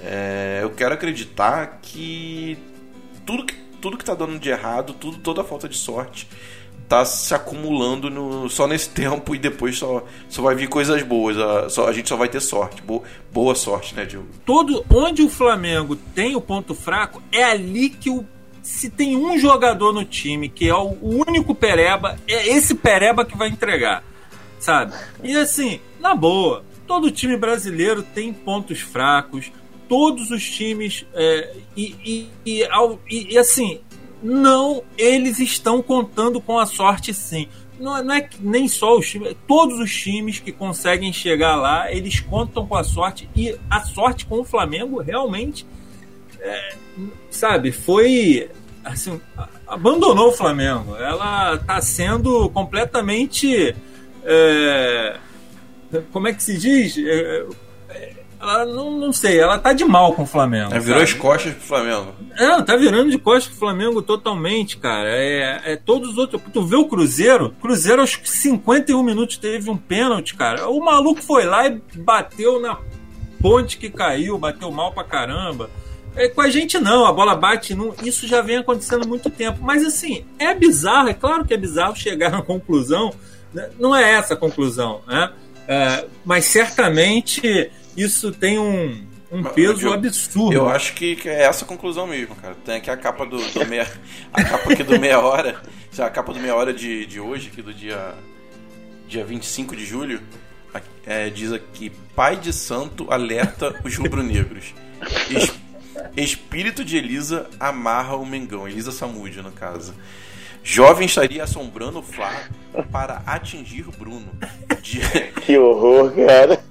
É, 0.03 0.59
eu 0.63 0.71
quero 0.71 0.93
acreditar 0.93 1.79
que 1.81 2.57
tudo 3.25 3.45
que, 3.45 3.55
tudo 3.79 3.97
que 3.97 4.03
tá 4.03 4.15
dando 4.15 4.37
de 4.39 4.49
errado, 4.49 4.93
tudo, 4.93 5.17
toda 5.19 5.41
a 5.41 5.43
falta 5.45 5.69
de 5.69 5.77
sorte 5.77 6.27
tá 6.87 7.03
se 7.03 7.33
acumulando 7.33 8.09
no, 8.09 8.49
só 8.49 8.67
nesse 8.67 8.89
tempo 8.91 9.35
e 9.35 9.39
depois 9.39 9.77
só, 9.77 10.03
só 10.29 10.41
vai 10.41 10.55
vir 10.55 10.69
coisas 10.69 11.01
boas. 11.03 11.37
A, 11.37 11.69
só, 11.69 11.87
a 11.87 11.93
gente 11.93 12.09
só 12.09 12.15
vai 12.15 12.29
ter 12.29 12.39
sorte. 12.39 12.81
Boa, 12.81 13.03
boa 13.31 13.55
sorte, 13.55 13.95
né, 13.95 14.05
Diogo? 14.05 14.27
Todo, 14.45 14.85
onde 14.89 15.21
o 15.21 15.29
Flamengo 15.29 15.95
tem 15.95 16.35
o 16.35 16.41
ponto 16.41 16.73
fraco, 16.73 17.21
é 17.31 17.43
ali 17.43 17.89
que 17.89 18.09
o. 18.09 18.25
Se 18.61 18.89
tem 18.89 19.15
um 19.15 19.39
jogador 19.39 19.93
no 19.93 20.03
time 20.03 20.49
que 20.49 20.67
é 20.67 20.75
o 20.75 20.97
único 21.01 21.55
pereba, 21.55 22.17
é 22.27 22.49
esse 22.49 22.75
pereba 22.75 23.23
que 23.23 23.37
vai 23.37 23.47
entregar. 23.47 24.03
Sabe? 24.59 24.93
E 25.23 25.37
assim, 25.37 25.79
na 26.01 26.13
boa, 26.13 26.65
todo 26.85 27.09
time 27.09 27.37
brasileiro 27.37 28.03
tem 28.03 28.33
pontos 28.33 28.81
fracos. 28.81 29.51
Todos 29.87 30.31
os 30.31 30.43
times. 30.43 31.05
É, 31.13 31.55
e, 31.77 32.29
e, 32.45 32.63
e, 33.09 33.33
e 33.33 33.37
assim, 33.37 33.79
não, 34.21 34.83
eles 34.97 35.39
estão 35.39 35.81
contando 35.81 36.41
com 36.41 36.57
a 36.57 36.65
sorte 36.65 37.13
sim. 37.13 37.47
Não, 37.79 38.03
não 38.03 38.15
é 38.15 38.27
nem 38.39 38.67
só 38.67 38.97
os 38.97 39.07
times, 39.07 39.35
todos 39.47 39.79
os 39.79 39.95
times 39.95 40.39
que 40.39 40.51
conseguem 40.51 41.13
chegar 41.13 41.55
lá, 41.55 41.91
eles 41.91 42.19
contam 42.19 42.65
com 42.65 42.75
a 42.75 42.83
sorte. 42.83 43.29
E 43.35 43.55
a 43.69 43.81
sorte 43.81 44.25
com 44.25 44.39
o 44.39 44.43
Flamengo 44.43 44.99
realmente, 44.99 45.65
é, 46.39 46.75
sabe, 47.29 47.71
foi. 47.71 48.49
Assim, 48.83 49.19
abandonou 49.67 50.29
o 50.29 50.31
Flamengo. 50.31 50.95
Ela 50.95 51.55
está 51.55 51.81
sendo 51.81 52.49
completamente. 52.49 53.75
É, 54.23 55.17
como 56.11 56.27
é 56.27 56.33
que 56.33 56.41
se 56.41 56.57
diz? 56.57 56.97
É, 56.97 57.45
ela 58.49 58.65
não, 58.65 58.91
não 58.91 59.13
sei, 59.13 59.39
ela 59.39 59.57
tá 59.57 59.73
de 59.73 59.85
mal 59.85 60.13
com 60.13 60.23
o 60.23 60.27
Flamengo. 60.27 60.71
Ela 60.71 60.79
virou 60.79 60.99
sabe? 60.99 61.11
as 61.11 61.13
costas 61.13 61.53
pro 61.53 61.63
Flamengo. 61.63 62.15
É, 62.37 62.61
tá 62.61 62.75
virando 62.75 63.09
de 63.09 63.17
costas 63.17 63.47
pro 63.47 63.59
Flamengo 63.59 64.01
totalmente, 64.01 64.77
cara. 64.77 65.09
É, 65.09 65.73
é 65.73 65.75
todos 65.75 66.11
os 66.11 66.17
outros. 66.17 66.41
Tu 66.53 66.63
vê 66.63 66.75
o 66.75 66.85
Cruzeiro? 66.85 67.55
Cruzeiro 67.61 68.01
aos 68.01 68.19
51 68.23 69.01
minutos 69.03 69.37
teve 69.37 69.69
um 69.69 69.77
pênalti, 69.77 70.35
cara. 70.35 70.69
O 70.69 70.79
maluco 70.79 71.21
foi 71.21 71.45
lá 71.45 71.67
e 71.67 71.81
bateu 71.95 72.59
na 72.59 72.77
ponte 73.41 73.77
que 73.77 73.89
caiu, 73.89 74.37
bateu 74.37 74.71
mal 74.71 74.91
pra 74.91 75.03
caramba. 75.03 75.69
É, 76.15 76.27
com 76.27 76.41
a 76.41 76.49
gente 76.49 76.79
não, 76.79 77.05
a 77.05 77.13
bola 77.13 77.35
bate. 77.35 77.75
Não, 77.75 77.93
isso 78.03 78.27
já 78.27 78.41
vem 78.41 78.57
acontecendo 78.57 79.03
há 79.03 79.07
muito 79.07 79.29
tempo. 79.29 79.59
Mas 79.61 79.85
assim, 79.85 80.25
é 80.39 80.53
bizarro, 80.53 81.09
é 81.09 81.13
claro 81.13 81.45
que 81.45 81.53
é 81.53 81.57
bizarro 81.57 81.95
chegar 81.95 82.31
na 82.31 82.41
conclusão. 82.41 83.13
Né? 83.53 83.69
Não 83.79 83.95
é 83.95 84.13
essa 84.13 84.33
a 84.33 84.37
conclusão, 84.37 85.01
né? 85.07 85.31
É, 85.67 86.05
mas 86.25 86.45
certamente 86.45 87.71
isso 87.97 88.31
tem 88.31 88.59
um, 88.59 89.03
um 89.31 89.43
peso 89.43 89.87
eu, 89.87 89.93
absurdo. 89.93 90.53
Eu 90.53 90.69
acho 90.69 90.93
que, 90.93 91.15
que, 91.15 91.27
é 91.27 91.43
essa 91.43 91.65
a 91.65 91.67
conclusão 91.67 92.05
mesmo, 92.07 92.35
cara. 92.35 92.55
Tem 92.63 92.75
aqui 92.75 92.89
a 92.89 92.95
capa 92.95 93.25
do, 93.25 93.37
do 93.37 93.65
meia, 93.65 93.87
a 94.31 94.43
capa 94.43 94.71
aqui 94.71 94.83
do 94.83 94.99
meia 94.99 95.19
hora, 95.19 95.61
a 95.97 96.09
capa 96.09 96.31
do 96.31 96.39
meia 96.39 96.55
hora 96.55 96.73
de, 96.73 97.05
de 97.05 97.19
hoje, 97.19 97.49
aqui 97.51 97.61
do 97.61 97.73
dia 97.73 98.13
dia 99.07 99.23
25 99.23 99.75
de 99.75 99.85
julho, 99.85 100.21
é, 101.05 101.29
diz 101.29 101.51
aqui: 101.51 101.89
Pai 102.15 102.35
de 102.35 102.53
Santo 102.53 103.07
alerta 103.09 103.73
os 103.83 103.95
rubro-negros. 103.95 104.73
Es, 105.29 105.53
espírito 106.15 106.83
de 106.83 106.97
Elisa 106.97 107.49
amarra 107.59 108.15
o 108.15 108.25
Mengão, 108.25 108.67
Elisa 108.67 108.91
Samúdio, 108.91 109.41
no 109.41 109.51
caso. 109.51 109.93
Jovem 110.63 111.05
estaria 111.05 111.43
assombrando 111.43 111.99
o 111.99 112.03
Flá 112.03 112.49
para 112.91 113.21
atingir 113.25 113.85
Bruno. 113.97 114.27
De... 114.81 114.99
Que 115.45 115.57
horror, 115.57 116.11
cara. 116.13 116.61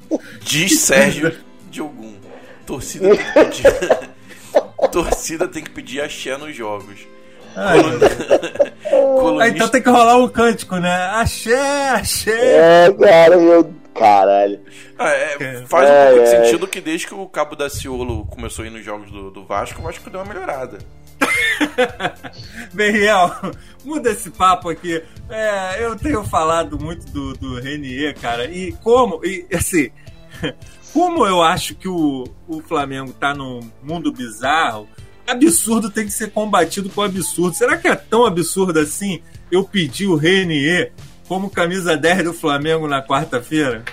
Diz 0.47 0.79
Sérgio 0.79 1.37
Diogum. 1.73 2.15
Torcida 2.65 3.09
tem 3.09 3.19
que 3.19 3.33
pedir. 3.33 4.09
Torcida 4.93 5.49
tem 5.49 5.65
que 5.65 5.71
pedir 5.71 6.00
axé 6.00 6.37
nos 6.38 6.55
jogos. 6.55 7.00
Colunista... 8.88 9.49
Então 9.49 9.69
tem 9.69 9.83
que 9.83 9.91
rolar 9.91 10.19
um 10.19 10.29
cântico, 10.29 10.76
né? 10.76 10.95
Axé, 11.15 11.91
axé. 11.91 12.87
É, 12.87 12.93
cara, 12.93 13.37
meu. 13.37 13.75
Caralho. 13.93 14.61
Ah, 14.97 15.11
é, 15.11 15.37
é. 15.41 15.65
faz 15.67 15.91
é, 15.91 15.93
um 15.93 16.15
pouco 16.15 16.23
de 16.23 16.35
é. 16.37 16.45
sentido 16.45 16.69
que 16.69 16.81
desde 16.81 17.09
que 17.09 17.15
o 17.15 17.26
Cabo 17.26 17.57
da 17.57 17.69
Ciolo 17.69 18.25
começou 18.26 18.65
a 18.65 18.69
ir 18.69 18.71
nos 18.71 18.85
jogos 18.85 19.11
do, 19.11 19.31
do 19.31 19.45
Vasco, 19.45 19.81
o 19.81 19.85
Vasco 19.85 20.09
deu 20.11 20.21
uma 20.21 20.33
melhorada. 20.33 20.79
Beriel, 22.73 23.35
muda 23.85 24.11
esse 24.11 24.31
papo 24.31 24.69
aqui. 24.69 25.03
É, 25.29 25.83
eu 25.83 25.97
tenho 25.97 26.23
falado 26.23 26.79
muito 26.79 27.07
do, 27.11 27.33
do 27.35 27.59
Renier, 27.59 28.15
cara, 28.21 28.45
e 28.45 28.73
como, 28.83 29.25
e 29.25 29.47
assim, 29.53 29.91
como 30.93 31.26
eu 31.26 31.43
acho 31.43 31.75
que 31.75 31.88
o, 31.88 32.25
o 32.49 32.61
Flamengo 32.62 33.12
tá 33.12 33.35
num 33.35 33.61
mundo 33.83 34.12
bizarro, 34.12 34.88
absurdo 35.26 35.90
tem 35.90 36.07
que 36.07 36.12
ser 36.12 36.31
combatido 36.31 36.88
com 36.88 37.02
absurdo. 37.02 37.57
Será 37.57 37.76
que 37.76 37.88
é 37.88 37.95
tão 37.95 38.25
absurdo 38.25 38.78
assim 38.78 39.21
eu 39.50 39.64
pedir 39.64 40.07
o 40.07 40.16
Renier 40.16 40.93
como 41.28 41.50
camisa 41.50 41.97
10 41.97 42.25
do 42.25 42.33
Flamengo 42.33 42.87
na 42.87 43.02
quarta-feira? 43.02 43.85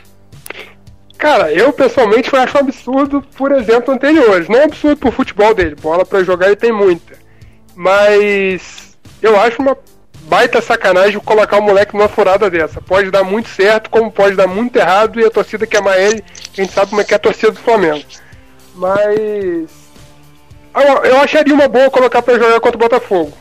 Cara, 1.18 1.52
eu 1.52 1.72
pessoalmente 1.72 2.36
acho 2.36 2.58
um 2.58 2.62
absurdo 2.62 3.22
por 3.36 3.52
exemplo 3.52 3.94
anteriores. 3.94 4.48
Não 4.48 4.60
é 4.60 4.66
absurdo 4.66 4.98
por 4.98 5.14
futebol 5.14 5.54
dele, 5.54 5.76
bola 5.76 6.06
para 6.06 6.24
jogar 6.24 6.48
ele 6.48 6.56
tem 6.56 6.72
muita. 6.72 7.18
Mas 7.76 8.98
eu 9.22 9.40
acho 9.40 9.62
uma 9.62 9.76
baita 10.34 10.60
sacanagem 10.62 11.20
colocar 11.20 11.60
o 11.60 11.62
moleque 11.62 11.96
numa 11.96 12.10
furada 12.10 12.50
dessa. 12.50 12.82
Pode 12.82 13.12
dar 13.12 13.24
muito 13.24 13.50
certo, 13.50 13.88
como 13.88 14.12
pode 14.12 14.36
dar 14.36 14.48
muito 14.48 14.76
errado, 14.76 15.20
e 15.20 15.26
a 15.26 15.30
torcida 15.30 15.68
quer 15.68 15.80
mais 15.80 16.02
ele, 16.02 16.24
a 16.52 16.56
gente 16.56 16.74
sabe 16.74 16.90
como 16.90 17.02
é 17.02 17.04
que 17.04 17.14
é 17.14 17.18
a 17.18 17.20
torcida 17.20 17.52
do 17.52 17.60
Flamengo. 17.60 18.04
Mas. 18.74 19.70
Eu 21.04 21.22
acharia 21.22 21.54
uma 21.54 21.68
boa 21.68 21.92
colocar 21.92 22.24
para 22.24 22.40
jogar 22.40 22.60
contra 22.60 22.78
o 22.78 22.80
Botafogo. 22.80 23.32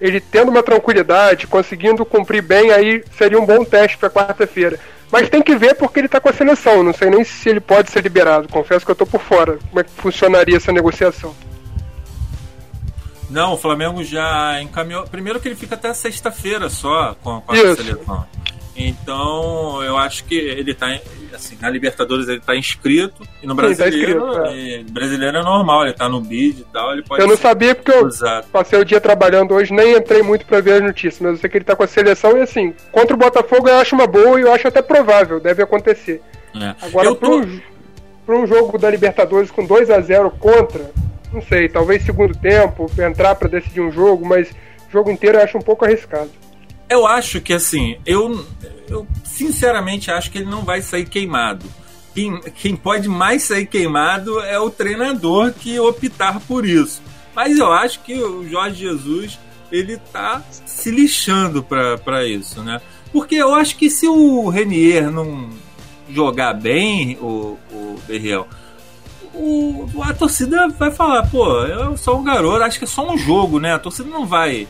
Ele 0.00 0.20
tendo 0.20 0.50
uma 0.50 0.60
tranquilidade, 0.60 1.46
conseguindo 1.46 2.04
cumprir 2.04 2.42
bem, 2.42 2.72
aí 2.72 3.04
seria 3.16 3.38
um 3.38 3.46
bom 3.46 3.64
teste 3.64 3.96
para 3.96 4.10
quarta-feira. 4.10 4.80
Mas 5.12 5.28
tem 5.28 5.40
que 5.40 5.54
ver 5.54 5.76
porque 5.76 6.00
ele 6.00 6.06
está 6.06 6.18
com 6.18 6.30
a 6.30 6.32
seleção. 6.32 6.82
Não 6.82 6.92
sei 6.92 7.10
nem 7.10 7.22
se 7.22 7.48
ele 7.48 7.60
pode 7.60 7.92
ser 7.92 8.02
liberado. 8.02 8.48
Confesso 8.48 8.84
que 8.84 8.90
eu 8.90 8.94
estou 8.94 9.06
por 9.06 9.20
fora. 9.20 9.56
Como 9.68 9.78
é 9.78 9.84
que 9.84 9.90
funcionaria 9.90 10.56
essa 10.56 10.72
negociação? 10.72 11.32
Não, 13.34 13.54
o 13.54 13.56
Flamengo 13.56 14.04
já 14.04 14.62
encaminhou. 14.62 15.02
Primeiro 15.08 15.40
que 15.40 15.48
ele 15.48 15.56
fica 15.56 15.74
até 15.74 15.92
sexta-feira 15.92 16.70
só 16.70 17.16
com, 17.20 17.40
com 17.40 17.52
a 17.52 17.56
Isso. 17.56 17.82
seleção. 17.82 18.24
Então, 18.76 19.82
eu 19.82 19.96
acho 19.96 20.24
que 20.24 20.36
ele 20.36 20.70
está 20.70 20.86
assim, 21.34 21.56
na 21.60 21.68
Libertadores 21.68 22.28
ele 22.28 22.40
tá 22.40 22.54
inscrito 22.54 23.26
e 23.42 23.46
no 23.46 23.56
brasileiro, 23.56 23.92
Sim, 23.92 24.20
tá 24.20 24.52
inscrito, 24.52 24.88
é. 24.88 24.92
brasileiro 24.92 25.36
é 25.36 25.42
normal, 25.42 25.82
ele 25.82 25.92
tá 25.92 26.08
no 26.08 26.20
bid 26.20 26.60
e 26.60 26.64
tal, 26.72 26.92
ele 26.92 27.02
pode 27.02 27.20
Eu 27.20 27.26
não 27.26 27.36
sabia 27.36 27.74
porque 27.74 27.90
eu 27.90 28.08
passei 28.52 28.78
o 28.78 28.84
dia 28.84 29.00
trabalhando 29.00 29.52
hoje, 29.52 29.72
nem 29.72 29.96
entrei 29.96 30.22
muito 30.22 30.46
para 30.46 30.60
ver 30.60 30.74
as 30.74 30.82
notícias, 30.82 31.20
mas 31.20 31.32
eu 31.32 31.38
sei 31.38 31.50
que 31.50 31.58
ele 31.58 31.64
tá 31.64 31.74
com 31.74 31.82
a 31.82 31.88
seleção 31.88 32.36
e 32.36 32.42
assim, 32.42 32.72
contra 32.92 33.14
o 33.14 33.18
Botafogo 33.18 33.68
eu 33.68 33.78
acho 33.78 33.96
uma 33.96 34.06
boa 34.06 34.38
e 34.38 34.42
eu 34.42 34.52
acho 34.52 34.68
até 34.68 34.80
provável, 34.80 35.40
deve 35.40 35.62
acontecer. 35.62 36.22
É. 36.54 36.74
Agora, 36.82 37.08
tô... 37.08 37.16
para 37.16 37.28
um, 38.36 38.42
um 38.42 38.46
jogo 38.46 38.78
da 38.78 38.90
Libertadores 38.90 39.50
com 39.50 39.64
2 39.66 39.90
a 39.90 40.00
0 40.00 40.30
contra, 40.38 40.92
não 41.34 41.42
sei, 41.42 41.68
talvez 41.68 42.04
segundo 42.04 42.34
tempo, 42.36 42.90
entrar 42.98 43.34
para 43.34 43.48
decidir 43.48 43.80
um 43.80 43.90
jogo, 43.90 44.24
mas 44.24 44.48
jogo 44.90 45.10
inteiro 45.10 45.38
eu 45.38 45.42
acho 45.42 45.58
um 45.58 45.62
pouco 45.62 45.84
arriscado. 45.84 46.30
Eu 46.88 47.06
acho 47.06 47.40
que 47.40 47.52
assim, 47.52 47.96
eu, 48.06 48.46
eu 48.88 49.06
sinceramente 49.24 50.10
acho 50.10 50.30
que 50.30 50.38
ele 50.38 50.50
não 50.50 50.62
vai 50.62 50.80
sair 50.80 51.06
queimado. 51.06 51.66
Quem, 52.14 52.40
quem 52.40 52.76
pode 52.76 53.08
mais 53.08 53.42
sair 53.42 53.66
queimado 53.66 54.38
é 54.40 54.58
o 54.58 54.70
treinador 54.70 55.52
que 55.52 55.78
optar 55.80 56.38
por 56.40 56.64
isso. 56.64 57.02
Mas 57.34 57.58
eu 57.58 57.72
acho 57.72 58.00
que 58.00 58.14
o 58.14 58.48
Jorge 58.48 58.76
Jesus 58.76 59.38
ele 59.72 59.96
tá 59.96 60.40
se 60.64 60.90
lixando 60.92 61.64
para 61.64 62.24
isso, 62.24 62.62
né? 62.62 62.80
Porque 63.12 63.34
eu 63.34 63.52
acho 63.54 63.76
que 63.76 63.90
se 63.90 64.06
o 64.06 64.48
Renier 64.48 65.10
não 65.10 65.50
jogar 66.08 66.52
bem, 66.52 67.18
o, 67.20 67.58
o 67.72 67.96
Berriel, 68.06 68.46
o, 69.34 70.02
a 70.02 70.14
torcida 70.14 70.68
vai 70.68 70.90
falar, 70.90 71.28
pô, 71.28 71.62
eu 71.64 71.96
sou 71.96 72.18
um 72.18 72.24
garoto, 72.24 72.62
acho 72.62 72.78
que 72.78 72.84
é 72.84 72.88
só 72.88 73.10
um 73.10 73.18
jogo, 73.18 73.58
né? 73.58 73.74
A 73.74 73.78
torcida 73.78 74.08
não 74.08 74.26
vai 74.26 74.68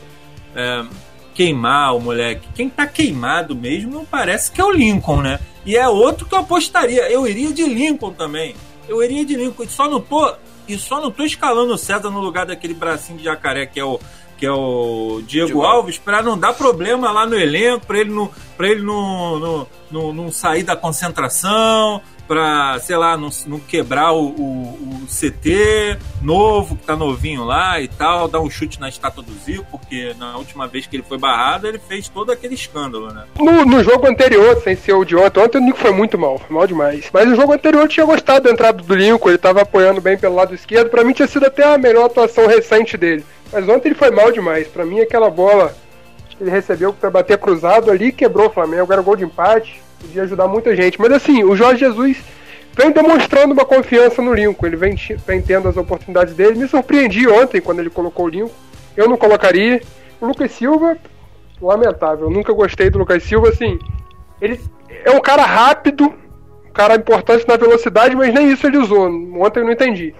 é, 0.55 0.85
queimar 1.33 1.95
o 1.95 1.99
moleque. 1.99 2.47
Quem 2.55 2.69
tá 2.69 2.87
queimado 2.87 3.55
mesmo 3.55 3.91
não 3.91 4.05
parece 4.05 4.51
que 4.51 4.59
é 4.59 4.63
o 4.63 4.71
Lincoln, 4.71 5.21
né? 5.21 5.39
E 5.65 5.75
é 5.75 5.87
outro 5.87 6.25
que 6.25 6.33
eu 6.33 6.39
apostaria. 6.39 7.09
Eu 7.11 7.27
iria 7.27 7.51
de 7.51 7.63
Lincoln 7.63 8.13
também. 8.13 8.55
Eu 8.87 9.03
iria 9.03 9.25
de 9.25 9.35
Lincoln. 9.35 9.67
Só 9.67 9.89
não 9.89 9.99
tô. 9.99 10.33
E 10.67 10.77
só 10.77 10.99
não 10.99 11.11
tô 11.11 11.23
escalando 11.23 11.73
o 11.73 11.77
César 11.77 12.09
no 12.09 12.19
lugar 12.19 12.45
daquele 12.45 12.73
bracinho 12.73 13.19
de 13.19 13.25
jacaré 13.25 13.65
que 13.67 13.79
é 13.79 13.85
o 13.85 13.99
que 14.37 14.45
é 14.45 14.51
o 14.51 15.21
Diego, 15.25 15.47
Diego 15.47 15.63
Alves, 15.63 15.97
para 15.97 16.21
não 16.21 16.37
dar 16.37 16.53
problema 16.53 17.09
lá 17.11 17.25
no 17.25 17.35
elenco, 17.35 17.85
para 17.85 17.99
ele 17.99 18.11
não, 18.11 18.29
pra 18.57 18.67
ele 18.67 18.81
não, 18.81 19.39
não, 19.39 19.67
não, 19.89 20.13
não 20.13 20.31
sair 20.31 20.63
da 20.63 20.75
concentração, 20.75 22.01
para 22.27 22.79
sei 22.79 22.95
lá, 22.95 23.17
não, 23.17 23.29
não 23.47 23.59
quebrar 23.59 24.11
o, 24.11 24.27
o, 24.27 25.03
o, 25.03 25.07
CT 25.07 25.97
novo, 26.21 26.75
que 26.75 26.83
tá 26.83 26.95
novinho 26.95 27.43
lá 27.43 27.79
e 27.79 27.87
tal, 27.87 28.27
dar 28.27 28.39
um 28.39 28.49
chute 28.49 28.79
na 28.79 28.89
estátua 28.89 29.23
do 29.23 29.33
Zico, 29.33 29.65
porque 29.69 30.15
na 30.17 30.37
última 30.37 30.67
vez 30.67 30.87
que 30.87 30.95
ele 30.95 31.03
foi 31.03 31.17
barrado, 31.17 31.67
ele 31.67 31.79
fez 31.79 32.07
todo 32.07 32.31
aquele 32.31 32.55
escândalo, 32.55 33.13
né? 33.13 33.25
No, 33.37 33.65
no 33.65 33.83
jogo 33.83 34.07
anterior, 34.07 34.59
sem 34.61 34.75
ser 34.75 34.93
o 34.93 35.05
de 35.05 35.15
ontem, 35.15 35.39
ontem 35.39 35.57
o 35.59 35.61
Nico 35.61 35.77
foi 35.77 35.91
muito 35.91 36.17
mal, 36.17 36.39
foi 36.39 36.55
mal 36.55 36.67
demais. 36.67 37.09
Mas 37.13 37.27
no 37.27 37.35
jogo 37.35 37.53
anterior 37.53 37.83
eu 37.83 37.87
tinha 37.87 38.05
gostado 38.05 38.45
da 38.45 38.51
entrada 38.51 38.81
do 38.81 38.95
Lincoln, 38.95 39.29
ele 39.29 39.37
tava 39.37 39.61
apoiando 39.61 40.01
bem 40.01 40.17
pelo 40.17 40.35
lado 40.35 40.55
esquerdo, 40.55 40.89
para 40.89 41.03
mim 41.03 41.13
tinha 41.13 41.27
sido 41.27 41.45
até 41.45 41.63
a 41.63 41.77
melhor 41.77 42.05
atuação 42.05 42.47
recente 42.47 42.97
dele. 42.97 43.23
Mas 43.51 43.67
ontem 43.69 43.89
ele 43.89 43.95
foi 43.95 44.11
mal 44.11 44.31
demais, 44.31 44.67
para 44.67 44.85
mim 44.85 44.99
aquela 44.99 45.29
bola 45.29 45.75
que 46.29 46.43
ele 46.43 46.51
recebeu 46.51 46.91
para 46.91 47.09
bater 47.09 47.37
cruzado 47.37 47.91
ali 47.91 48.11
quebrou 48.11 48.47
o 48.47 48.53
Flamengo, 48.53 48.91
era 48.91 49.01
gol 49.01 49.15
de 49.15 49.23
empate 49.23 49.84
podia 50.05 50.23
ajudar 50.23 50.47
muita 50.47 50.75
gente. 50.75 50.99
Mas 50.99 51.11
assim, 51.11 51.43
o 51.43 51.55
Jorge 51.55 51.79
Jesus 51.79 52.17
vem 52.73 52.91
demonstrando 52.91 53.53
uma 53.53 53.65
confiança 53.65 54.21
no 54.21 54.33
Lincoln, 54.33 54.67
ele 54.67 54.75
vem, 54.75 54.95
vem 55.25 55.41
tendo 55.41 55.67
as 55.67 55.77
oportunidades 55.77 56.33
dele. 56.33 56.59
Me 56.59 56.67
surpreendi 56.67 57.27
ontem 57.27 57.61
quando 57.61 57.79
ele 57.79 57.89
colocou 57.89 58.25
o 58.25 58.29
Lincoln. 58.29 58.53
Eu 58.95 59.09
não 59.09 59.17
colocaria. 59.17 59.81
O 60.21 60.27
Lucas 60.27 60.51
Silva, 60.51 60.97
lamentável. 61.61 62.29
Nunca 62.29 62.53
gostei 62.53 62.89
do 62.89 62.99
Lucas 62.99 63.23
Silva, 63.23 63.49
assim. 63.49 63.77
Ele 64.41 64.59
é 65.03 65.11
um 65.11 65.19
cara 65.19 65.43
rápido, 65.43 66.13
um 66.65 66.71
cara 66.73 66.95
importante 66.95 67.47
na 67.47 67.57
velocidade, 67.57 68.15
mas 68.15 68.33
nem 68.33 68.51
isso 68.51 68.65
ele 68.65 68.77
usou. 68.77 69.07
Ontem 69.07 69.59
eu 69.59 69.65
não 69.65 69.71
entendi. 69.71 70.15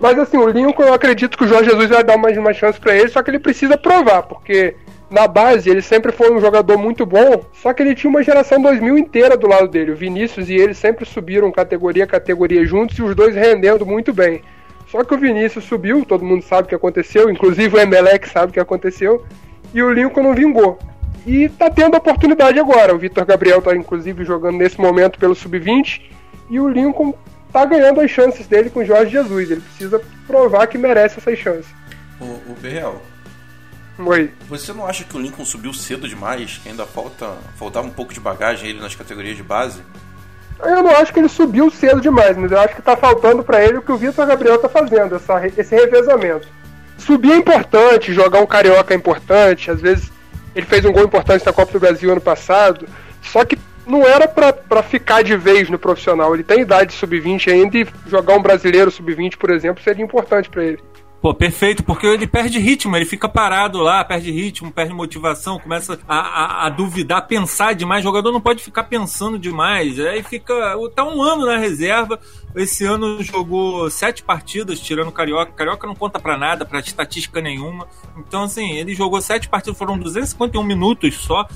Mas 0.00 0.18
assim, 0.18 0.36
o 0.36 0.48
Lincoln 0.48 0.82
eu 0.82 0.94
acredito 0.94 1.38
que 1.38 1.44
o 1.44 1.46
Jorge 1.46 1.70
Jesus 1.70 1.88
vai 1.88 2.02
dar 2.02 2.16
mais 2.16 2.36
uma 2.36 2.52
chance 2.52 2.80
para 2.80 2.96
ele, 2.96 3.08
só 3.08 3.22
que 3.22 3.30
ele 3.30 3.38
precisa 3.38 3.78
provar, 3.78 4.24
porque 4.24 4.74
na 5.10 5.26
base 5.26 5.68
ele 5.68 5.82
sempre 5.82 6.12
foi 6.12 6.32
um 6.32 6.40
jogador 6.40 6.78
muito 6.78 7.04
bom, 7.04 7.44
só 7.52 7.72
que 7.72 7.82
ele 7.82 7.94
tinha 7.94 8.08
uma 8.08 8.22
geração 8.22 8.62
2000 8.62 8.96
inteira 8.96 9.36
do 9.36 9.48
lado 9.48 9.66
dele. 9.66 9.90
O 9.90 9.96
Vinícius 9.96 10.48
e 10.48 10.54
ele 10.54 10.72
sempre 10.72 11.04
subiram 11.04 11.50
categoria 11.50 12.04
a 12.04 12.06
categoria 12.06 12.64
juntos 12.64 12.96
e 12.96 13.02
os 13.02 13.14
dois 13.14 13.34
rendendo 13.34 13.84
muito 13.84 14.12
bem. 14.12 14.42
Só 14.88 15.04
que 15.04 15.14
o 15.14 15.18
Vinícius 15.18 15.64
subiu, 15.64 16.04
todo 16.04 16.24
mundo 16.24 16.42
sabe 16.42 16.66
o 16.66 16.68
que 16.68 16.74
aconteceu, 16.74 17.28
inclusive 17.30 17.76
o 17.76 17.80
Emelec 17.80 18.28
sabe 18.28 18.50
o 18.50 18.52
que 18.52 18.60
aconteceu, 18.60 19.24
e 19.74 19.82
o 19.82 19.92
Lincoln 19.92 20.22
não 20.22 20.34
vingou. 20.34 20.78
E 21.26 21.48
tá 21.48 21.70
tendo 21.70 21.96
oportunidade 21.96 22.58
agora. 22.58 22.94
O 22.94 22.98
Vitor 22.98 23.24
Gabriel 23.24 23.60
tá 23.60 23.74
inclusive 23.76 24.24
jogando 24.24 24.56
nesse 24.56 24.80
momento 24.80 25.18
pelo 25.18 25.34
sub-20 25.34 26.02
e 26.48 26.58
o 26.58 26.68
Lincoln 26.68 27.14
tá 27.52 27.64
ganhando 27.64 28.00
as 28.00 28.10
chances 28.10 28.46
dele 28.46 28.70
com 28.70 28.80
o 28.80 28.84
Jorge 28.84 29.12
Jesus. 29.12 29.50
Ele 29.50 29.60
precisa 29.60 30.00
provar 30.26 30.66
que 30.66 30.78
merece 30.78 31.18
essas 31.18 31.38
chances. 31.38 31.70
O, 32.20 32.24
o 32.24 32.56
Oi. 34.06 34.30
Você 34.48 34.72
não 34.72 34.86
acha 34.86 35.04
que 35.04 35.16
o 35.16 35.20
Lincoln 35.20 35.44
subiu 35.44 35.72
cedo 35.72 36.08
demais? 36.08 36.58
Que 36.62 36.68
ainda 36.68 36.86
falta 36.86 37.36
faltava 37.56 37.86
um 37.86 37.90
pouco 37.90 38.14
de 38.14 38.20
bagagem 38.20 38.70
ele 38.70 38.80
nas 38.80 38.94
categorias 38.94 39.36
de 39.36 39.42
base? 39.42 39.82
Eu 40.62 40.82
não 40.82 40.90
acho 40.90 41.12
que 41.12 41.18
ele 41.18 41.28
subiu 41.28 41.70
cedo 41.70 42.00
demais, 42.00 42.36
mas 42.36 42.52
eu 42.52 42.60
acho 42.60 42.76
que 42.76 42.82
tá 42.82 42.96
faltando 42.96 43.42
para 43.42 43.64
ele 43.64 43.78
o 43.78 43.82
que 43.82 43.92
o 43.92 43.96
Vitor 43.96 44.26
Gabriel 44.26 44.58
tá 44.58 44.68
fazendo, 44.68 45.14
essa, 45.14 45.46
esse 45.46 45.74
revezamento. 45.74 46.46
Subir 46.98 47.32
é 47.32 47.36
importante, 47.36 48.12
jogar 48.12 48.40
um 48.40 48.46
carioca 48.46 48.92
é 48.92 48.96
importante, 48.96 49.70
às 49.70 49.80
vezes 49.80 50.12
ele 50.54 50.66
fez 50.66 50.84
um 50.84 50.92
gol 50.92 51.04
importante 51.04 51.46
na 51.46 51.52
Copa 51.52 51.72
do 51.72 51.80
Brasil 51.80 52.10
ano 52.10 52.20
passado, 52.20 52.86
só 53.22 53.42
que 53.44 53.58
não 53.86 54.06
era 54.06 54.28
para 54.28 54.82
ficar 54.82 55.22
de 55.22 55.36
vez 55.36 55.70
no 55.70 55.78
profissional. 55.78 56.34
Ele 56.34 56.44
tem 56.44 56.60
idade 56.60 56.92
sub-20 56.92 57.50
ainda 57.50 57.78
e 57.78 57.86
jogar 58.06 58.36
um 58.36 58.42
brasileiro 58.42 58.90
sub-20, 58.90 59.36
por 59.36 59.50
exemplo, 59.50 59.82
seria 59.82 60.04
importante 60.04 60.50
para 60.50 60.64
ele. 60.64 60.78
Pô, 61.20 61.34
perfeito, 61.34 61.84
porque 61.84 62.06
ele 62.06 62.26
perde 62.26 62.58
ritmo, 62.58 62.96
ele 62.96 63.04
fica 63.04 63.28
parado 63.28 63.78
lá, 63.78 64.02
perde 64.02 64.30
ritmo, 64.30 64.72
perde 64.72 64.94
motivação, 64.94 65.58
começa 65.58 66.00
a, 66.08 66.16
a, 66.16 66.66
a 66.66 66.68
duvidar, 66.70 67.26
pensar 67.26 67.74
demais. 67.74 68.02
O 68.02 68.08
jogador 68.08 68.32
não 68.32 68.40
pode 68.40 68.62
ficar 68.62 68.84
pensando 68.84 69.38
demais. 69.38 70.00
Aí 70.00 70.22
fica. 70.22 70.54
Tá 70.94 71.04
um 71.04 71.20
ano 71.20 71.44
na 71.44 71.58
reserva. 71.58 72.18
Esse 72.56 72.86
ano 72.86 73.22
jogou 73.22 73.90
sete 73.90 74.22
partidas, 74.22 74.80
tirando 74.80 75.12
Carioca. 75.12 75.52
Carioca 75.52 75.86
não 75.86 75.94
conta 75.94 76.18
para 76.18 76.38
nada, 76.38 76.64
para 76.64 76.80
estatística 76.80 77.38
nenhuma. 77.42 77.86
Então, 78.16 78.44
assim, 78.44 78.72
ele 78.72 78.94
jogou 78.94 79.20
sete 79.20 79.46
partidas, 79.46 79.78
foram 79.78 79.98
251 79.98 80.64
minutos 80.64 81.16
só. 81.16 81.46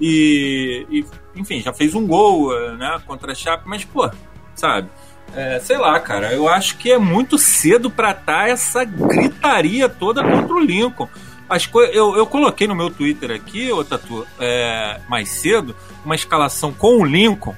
E, 0.00 0.84
e 0.90 1.04
enfim, 1.36 1.60
já 1.60 1.72
fez 1.72 1.94
um 1.94 2.04
gol, 2.08 2.52
né, 2.76 3.00
contra 3.06 3.30
a 3.30 3.34
Chape, 3.36 3.68
mas, 3.68 3.84
pô, 3.84 4.10
sabe? 4.52 4.90
É, 5.34 5.58
sei 5.60 5.78
lá, 5.78 5.98
cara, 5.98 6.32
eu 6.32 6.48
acho 6.48 6.76
que 6.76 6.92
é 6.92 6.98
muito 6.98 7.38
cedo 7.38 7.90
para 7.90 8.10
estar 8.10 8.44
tá 8.44 8.48
essa 8.48 8.84
gritaria 8.84 9.88
toda 9.88 10.22
contra 10.22 10.54
o 10.54 10.60
Lincoln. 10.60 11.08
As 11.48 11.68
eu, 11.92 12.16
eu 12.16 12.26
coloquei 12.26 12.66
no 12.66 12.74
meu 12.74 12.90
Twitter 12.90 13.30
aqui, 13.30 13.70
ô 13.72 13.84
Tatu, 13.84 14.26
é, 14.38 15.00
mais 15.08 15.28
cedo, 15.28 15.74
uma 16.04 16.14
escalação 16.14 16.72
com 16.72 17.00
o 17.00 17.04
Lincoln, 17.04 17.54